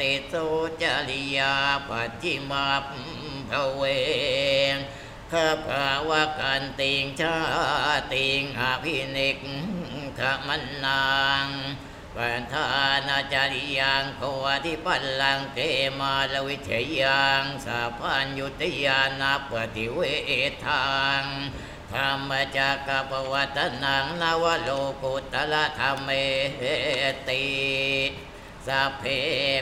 [0.00, 0.46] ติสุ
[0.82, 1.54] จริยา
[1.88, 2.68] ปัจจิมา
[3.50, 3.82] ภเว
[4.74, 4.76] ง
[5.32, 7.38] ข้าพาวะกันติงชา
[8.14, 9.38] ติงอภินิก
[10.18, 11.06] ขมันนา
[11.44, 11.46] ง
[12.14, 12.66] ปันธา
[13.08, 15.58] นาจาริยังโควทิปัลลังเก
[15.98, 16.70] มาลวิเช
[17.02, 19.98] ยังสัพพัญยุติยานาปฏิเว
[20.66, 20.86] ทา
[21.20, 21.22] ง
[21.92, 24.70] ธรรมจักรปวัตนังนวโล
[25.02, 26.08] กุตละธรรมเม
[27.28, 27.46] ติ
[28.66, 29.04] สัพเพ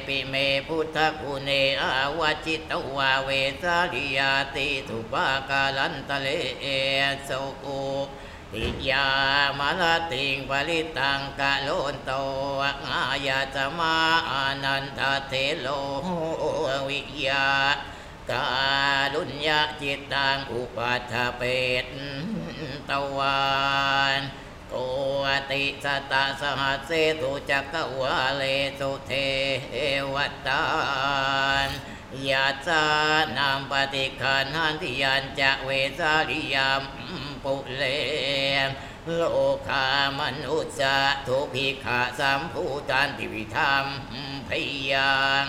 [0.07, 0.35] ปิเม
[0.69, 1.51] พุทธกุเน
[1.83, 3.31] อาวจิตวาเว
[3.63, 6.29] สาริยาติทุปากาลันตะเล
[7.25, 7.31] โส
[7.65, 7.81] อุ
[8.53, 9.07] ติยา
[9.59, 12.13] มะละติงปริตังกะโลนโต
[12.91, 13.97] อายาตมา
[14.31, 15.69] อานันทเทโล
[16.89, 17.49] วิยา
[18.31, 18.47] กา
[19.15, 21.43] ลุญญาจิตตังอุปัฏฐเป
[21.83, 21.85] ต
[22.91, 23.43] ตวา
[24.19, 24.21] น
[24.77, 24.81] โก
[25.51, 28.43] ติสตตาสหัสเสตุจักกวาเล
[28.81, 29.13] สุเท
[30.15, 30.17] ว
[30.47, 30.63] ตา
[31.67, 31.69] น
[32.29, 32.85] ยาจา
[33.39, 36.83] นามปฏิคันหันติยันจะเวสาริยาม
[37.45, 37.83] ปุเล
[38.67, 38.69] ม
[39.15, 39.23] โล
[39.69, 40.97] กามนุษย์จะ
[41.27, 43.85] ทุพิขาสัมภูตันติวิธรรม
[44.49, 44.51] พ
[44.93, 45.47] ยัง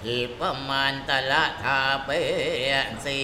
[0.00, 2.08] ทิปมันตละทาเป
[3.04, 3.22] สี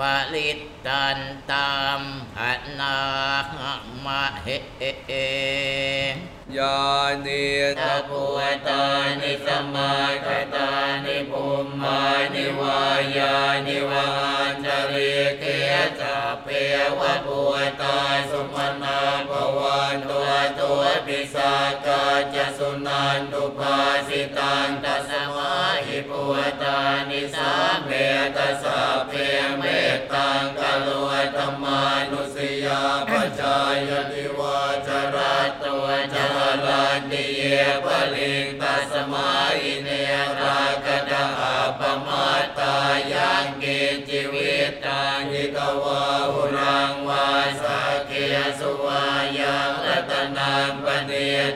[0.00, 0.02] ป
[0.34, 1.18] ลิตตัน
[1.52, 2.00] ตาม
[2.38, 2.40] ห
[2.80, 2.96] นา
[4.04, 4.48] มะเห
[6.56, 6.80] ยา
[7.26, 7.44] นี
[7.80, 8.38] ตะปุว
[8.68, 8.84] ตา
[9.20, 9.92] นิสมา
[10.26, 10.72] คตา
[11.04, 12.02] นิภูมมา
[12.34, 12.80] นิวา
[13.16, 13.36] ยา
[13.66, 14.06] นิวา
[14.64, 15.44] จริเก
[16.00, 16.48] จะเป
[16.98, 17.98] วะปุวตา
[18.30, 20.28] สุมนาภวันตัว
[20.60, 21.54] ตัวปิสา
[21.86, 23.78] กาจะสุนันตุภา
[24.08, 25.52] สิตังตัสมา
[25.86, 26.78] หิปุวตา
[27.10, 27.52] นิสา
[27.84, 27.90] เม
[28.36, 29.12] ตัสสะเพ
[29.58, 29.62] เม
[29.96, 30.88] ตตังกโล
[31.36, 36.28] ธรรมานุสยาปจายติวาจรัตตัวจา
[36.66, 37.42] รันติเย
[37.84, 39.28] ปลิงตัสมา
[39.62, 39.88] อิเน
[40.40, 41.26] รากตา
[41.78, 42.26] ปมา
[42.58, 42.74] ตา
[43.12, 43.79] ยังกินจิวิตตังยิก
[45.82, 46.02] วา
[46.32, 47.26] หุรังวา
[47.62, 48.12] สาเก
[48.58, 49.04] สุวา
[49.40, 51.12] ยังรัตนังปเน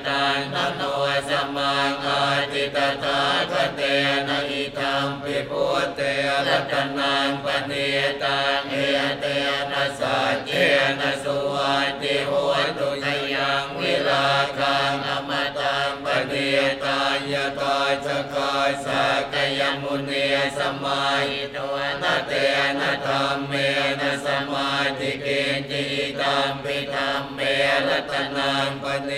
[0.08, 0.82] ตังนโน
[1.28, 2.20] สัมังอา
[2.52, 3.80] ติตตาคเต
[4.28, 6.00] นะอิทัมปิพุตเต
[6.46, 7.72] รัตนังปเน
[8.22, 8.74] ตังเอ
[9.20, 9.24] เต
[9.70, 10.50] นะสัจเจ
[11.00, 12.30] นะสุวัติโห
[12.78, 13.23] ตุยยั
[16.84, 17.02] ตา
[17.32, 20.26] ยตาจกายสักยมุนี
[20.58, 21.26] สมัย
[21.56, 22.32] ตัวนาเต
[22.78, 23.52] นะธรรมเม
[24.00, 25.26] นะสมาธิเก
[25.70, 25.84] จิ
[26.20, 27.40] ตัมปิธรรมเม
[27.86, 29.10] รัตนังปเน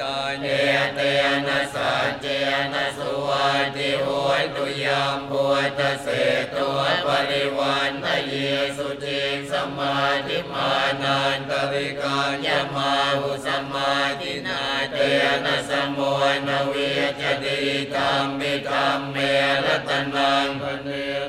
[0.00, 0.46] ตังเอ
[0.94, 1.00] เต
[1.46, 2.26] นะสัจเจ
[2.72, 4.06] นะสุวัติโห
[4.54, 5.46] ตุยัมบุ
[5.78, 6.08] ตเส
[6.58, 8.34] ตัวปริวันนเย
[8.76, 9.96] สุจิงสมา
[10.26, 14.96] ธิมานันตริกัญญมาหุสมาธินาเต
[15.44, 15.98] นะสมโม
[16.48, 16.74] นเว
[17.20, 17.58] จติ
[17.94, 19.16] ธรรมมิธรรมเม
[19.64, 20.88] รตนังปเน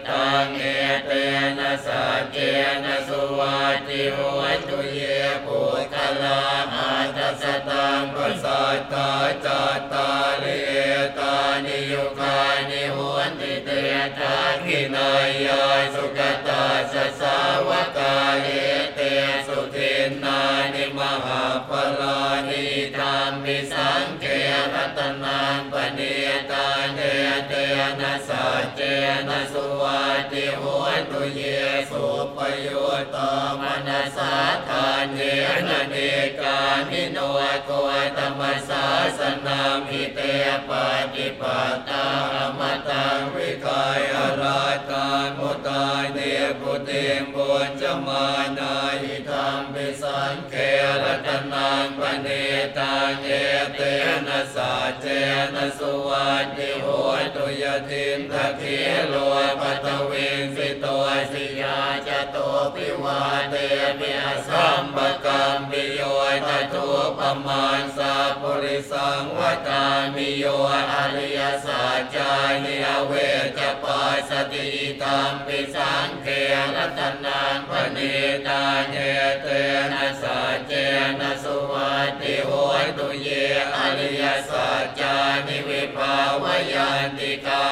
[0.10, 0.64] ตังเอ
[1.06, 1.12] เต
[1.60, 2.38] นะสัจเจ
[2.84, 4.18] นะสุวัติโห
[4.68, 5.02] ตุเย
[5.46, 5.60] ปุ
[5.94, 6.42] คลา
[6.76, 9.12] อาทัสตังปัสสัตตา
[9.46, 10.10] จัตตา
[10.42, 10.72] ริเอ
[13.96, 15.10] ติเตตาคินา
[15.46, 15.62] ยา
[15.94, 17.38] สุกตาสสา
[17.68, 18.48] วกาเอ
[18.96, 19.00] เต
[19.48, 20.40] สุทินนา
[20.74, 22.20] นิมหาปลา
[22.50, 22.66] นิ
[22.98, 24.26] ธรรมิสังเก
[24.74, 26.00] รัตนานปเน
[26.52, 26.75] ตา
[28.76, 28.82] เจ
[29.28, 30.02] นะสุวั
[30.32, 30.62] ติโห
[31.12, 31.42] ตุเย
[31.90, 32.06] สุ
[32.36, 32.68] ปโย
[33.16, 33.18] ต
[33.62, 34.34] มนัสสา
[34.68, 35.22] ทานเย
[35.68, 35.96] นะเน
[36.42, 36.60] กา
[36.90, 37.18] มิโน
[37.66, 37.70] โก
[38.18, 38.86] ธรรมสา
[39.18, 40.20] สนามิเต
[40.70, 40.72] ป
[41.14, 45.08] ฏิปัตตาอมตังวิกายอาราตา
[45.38, 46.18] มุตาเน
[46.60, 46.90] ปุเต
[47.22, 48.26] มบุญจมา
[48.58, 50.56] นาอิธรรมปิสังเก
[51.02, 52.28] รัตนังปเน
[52.78, 53.30] ตังเอ
[53.76, 53.82] เต
[54.28, 55.06] นะสัจเจ
[55.54, 56.86] นะสุวัติโห
[57.35, 57.35] ตุ
[57.90, 58.64] ตินทะเข
[59.10, 59.16] โล
[59.60, 60.86] ปัตเวงสิโต
[61.32, 62.38] สิยาจโต
[62.74, 63.56] ปิวาเต
[64.00, 66.02] ปิอสัมปกัมปิโย
[66.48, 70.46] ตทุปมาณสัพพุริสังวตามิโย
[70.94, 72.32] อริยสัจจา
[72.64, 73.14] นิอเว
[73.58, 74.70] จปัสสติ
[75.02, 76.28] ตัมปิสังเก
[76.76, 77.98] รัตนังปเน
[78.48, 78.96] ตาเน
[79.42, 79.48] เต
[79.92, 80.74] นะสัจเจ
[81.20, 82.50] นะสุวัติโห
[82.98, 83.28] ตุเย
[83.76, 85.16] อริยสัจจา
[85.48, 87.65] นิวิภาวยันติกัมเพีย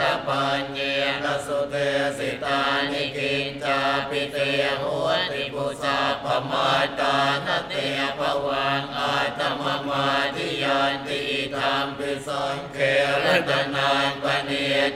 [0.00, 0.80] รปัญเย
[1.24, 1.74] นะสุเต
[2.18, 2.60] สิตา
[2.92, 4.36] นิกินจาปิเต
[4.78, 4.82] โห
[5.30, 6.70] ติปุสาปมา
[7.00, 7.16] ตา
[7.46, 7.72] นเต
[8.18, 11.22] ภวังอาตมมาทิยันติ
[11.54, 12.78] ธรรมปิสังเข
[13.24, 14.50] รัตนังปเน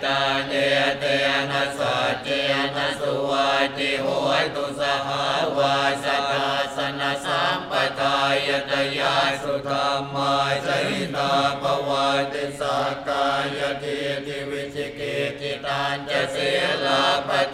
[0.05, 0.53] ตาเน
[1.01, 1.05] เต
[1.51, 2.29] นะสัจเจ
[2.77, 4.07] นะสุวัติโห
[4.55, 5.25] ตุสหา
[5.57, 8.19] วาสตาสนะสัมปทา
[8.49, 10.35] ยตยาสุธรรมา
[10.67, 11.33] จหินา
[11.63, 13.29] ภวาติสักกา
[13.59, 13.98] ยทิ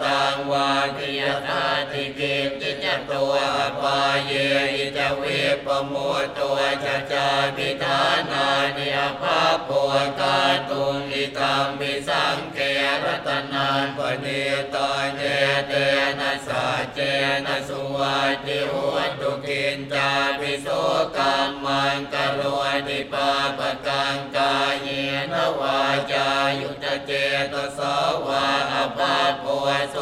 [0.03, 3.33] ตังวาทิยธาติเกิจิจตั ตัว
[3.81, 4.31] ปาเย
[4.75, 5.93] อิจวิปโม
[6.37, 10.37] ตัวจจาพิธานานิอภาปวกา
[10.69, 12.59] ตุงอิตัมปิสังเก
[13.03, 14.25] รัตนังปเน
[14.73, 15.21] ตาเน
[15.67, 15.73] เต
[16.19, 16.99] นะสัจเจ
[17.45, 18.75] นะสุวัติโห
[20.63, 20.67] โส
[21.17, 22.41] กัมมังกโร
[22.87, 24.87] ติปาปะกังกายเย
[25.33, 25.79] นวา
[26.11, 26.27] จา
[26.61, 27.11] ยุตเจ
[27.51, 27.79] ตส
[28.27, 29.43] วาอภาโพ
[29.91, 29.95] โส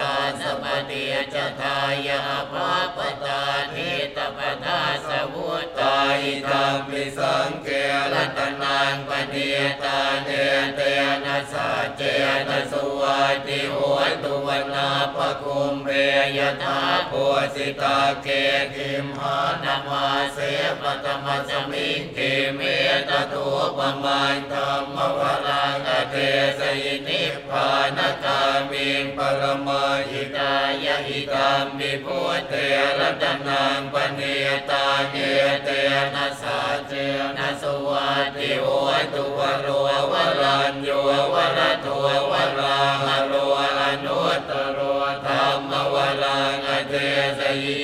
[0.00, 2.22] ตาสปฏิจทายา
[2.52, 3.42] ภาปตา
[3.74, 7.68] นิตปทาสวุตตาอิธรรมิสังเก
[8.12, 9.50] รัตนังปฏิ
[9.84, 10.28] ตาเน
[10.76, 10.80] เต
[11.24, 12.02] นะสัจเจ
[12.48, 13.76] นะสุวัติโห
[14.22, 15.92] ตุวนาปคุมเร
[16.38, 17.12] ยธาโพ
[17.54, 18.28] สิตาเก
[18.74, 20.38] กิมหานามาเส
[20.80, 22.60] ปตมสมิงกิเม
[23.08, 26.16] ตตุปมาณธรรมวรังอเท
[26.58, 32.54] สยินิพพานกามิงปรมาหิตายหิตามิพุเต
[32.98, 34.36] ระตนังปณิ
[34.70, 35.16] ตาเย
[35.64, 35.68] เต
[36.14, 36.92] นะสาเจ
[37.36, 38.68] นะสวัติโอ
[39.14, 39.66] ตุวโร
[40.12, 40.90] วรัญโย
[41.34, 43.34] วรตุววราหโร
[43.80, 44.80] อนุตตโร
[45.26, 46.92] ธรรมวรังอเท
[47.38, 47.80] สยี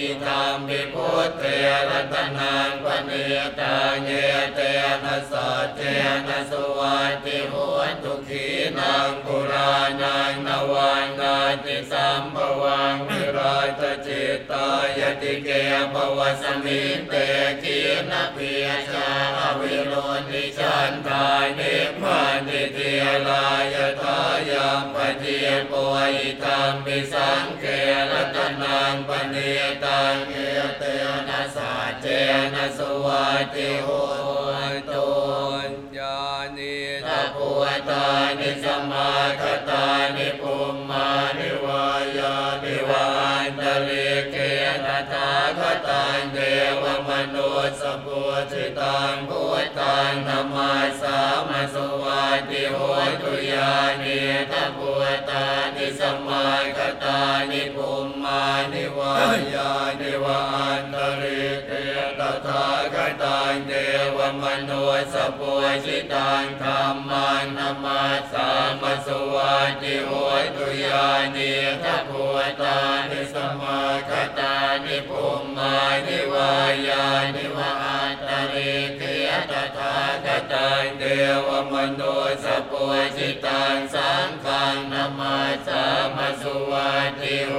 [0.56, 1.44] ธรรมิพุทเท
[1.88, 3.24] ระตนังปณิ
[3.60, 4.08] ตาเน
[4.54, 4.60] เต
[5.04, 5.80] นะสัจเจ
[6.28, 7.54] นะสวัติโห
[8.02, 8.46] ตุขี
[8.78, 15.48] นังปุรานังนวังนาติสัมภวังวิราชจิตตายติเก
[15.92, 17.14] ภวสมิเต
[17.62, 17.80] กี
[18.10, 19.92] นพิยชาอวิโร
[20.30, 21.26] นิจันทา
[21.58, 22.78] นิพพานิเท
[23.28, 27.64] ลายทายามปเทียปวยธรรมิสังเก
[28.10, 29.52] รัตนังปณิ
[29.84, 30.82] ตังเเต
[31.28, 32.06] นะสัจเจ
[32.54, 33.88] นะสวัติโห
[34.90, 35.08] ตุ
[35.98, 36.20] ญา
[36.56, 36.76] ณิ
[37.08, 37.48] ตาปุ
[37.90, 38.06] ตา
[38.38, 39.86] นิสมาคตา
[40.16, 40.56] นิภู
[40.90, 42.15] มานิวาย
[47.80, 48.20] สสปุ
[48.52, 50.72] จิตังพุทธังธรรมา
[51.02, 52.76] สามสวัสติโห
[53.22, 53.72] ตุยา
[54.02, 54.20] นิ
[54.52, 54.90] ตาปุ
[55.30, 56.46] ตานิสมมา
[56.76, 57.20] คตา
[57.50, 59.14] นิภูมิมานิวา
[59.54, 60.42] ยานิวั
[60.78, 61.75] นตริเกต
[64.36, 65.52] วมนุสปุ
[65.84, 70.10] จิตังธรรมังธรรมาสามสวัสติโห
[70.56, 71.52] ตุยานิ
[71.84, 72.24] ตาปุ
[72.62, 72.78] ตา
[73.10, 75.24] นิสมาคตานิภู
[75.56, 75.74] มา
[76.06, 76.52] นิวา
[76.88, 79.02] ยานิวอัตตริเก
[79.50, 81.02] ตถาคตังเท
[81.46, 82.00] วมโน
[82.44, 82.84] สปุ
[83.16, 85.84] จิตังสังฆังธรรมาสา
[86.16, 87.54] มสวัสติโห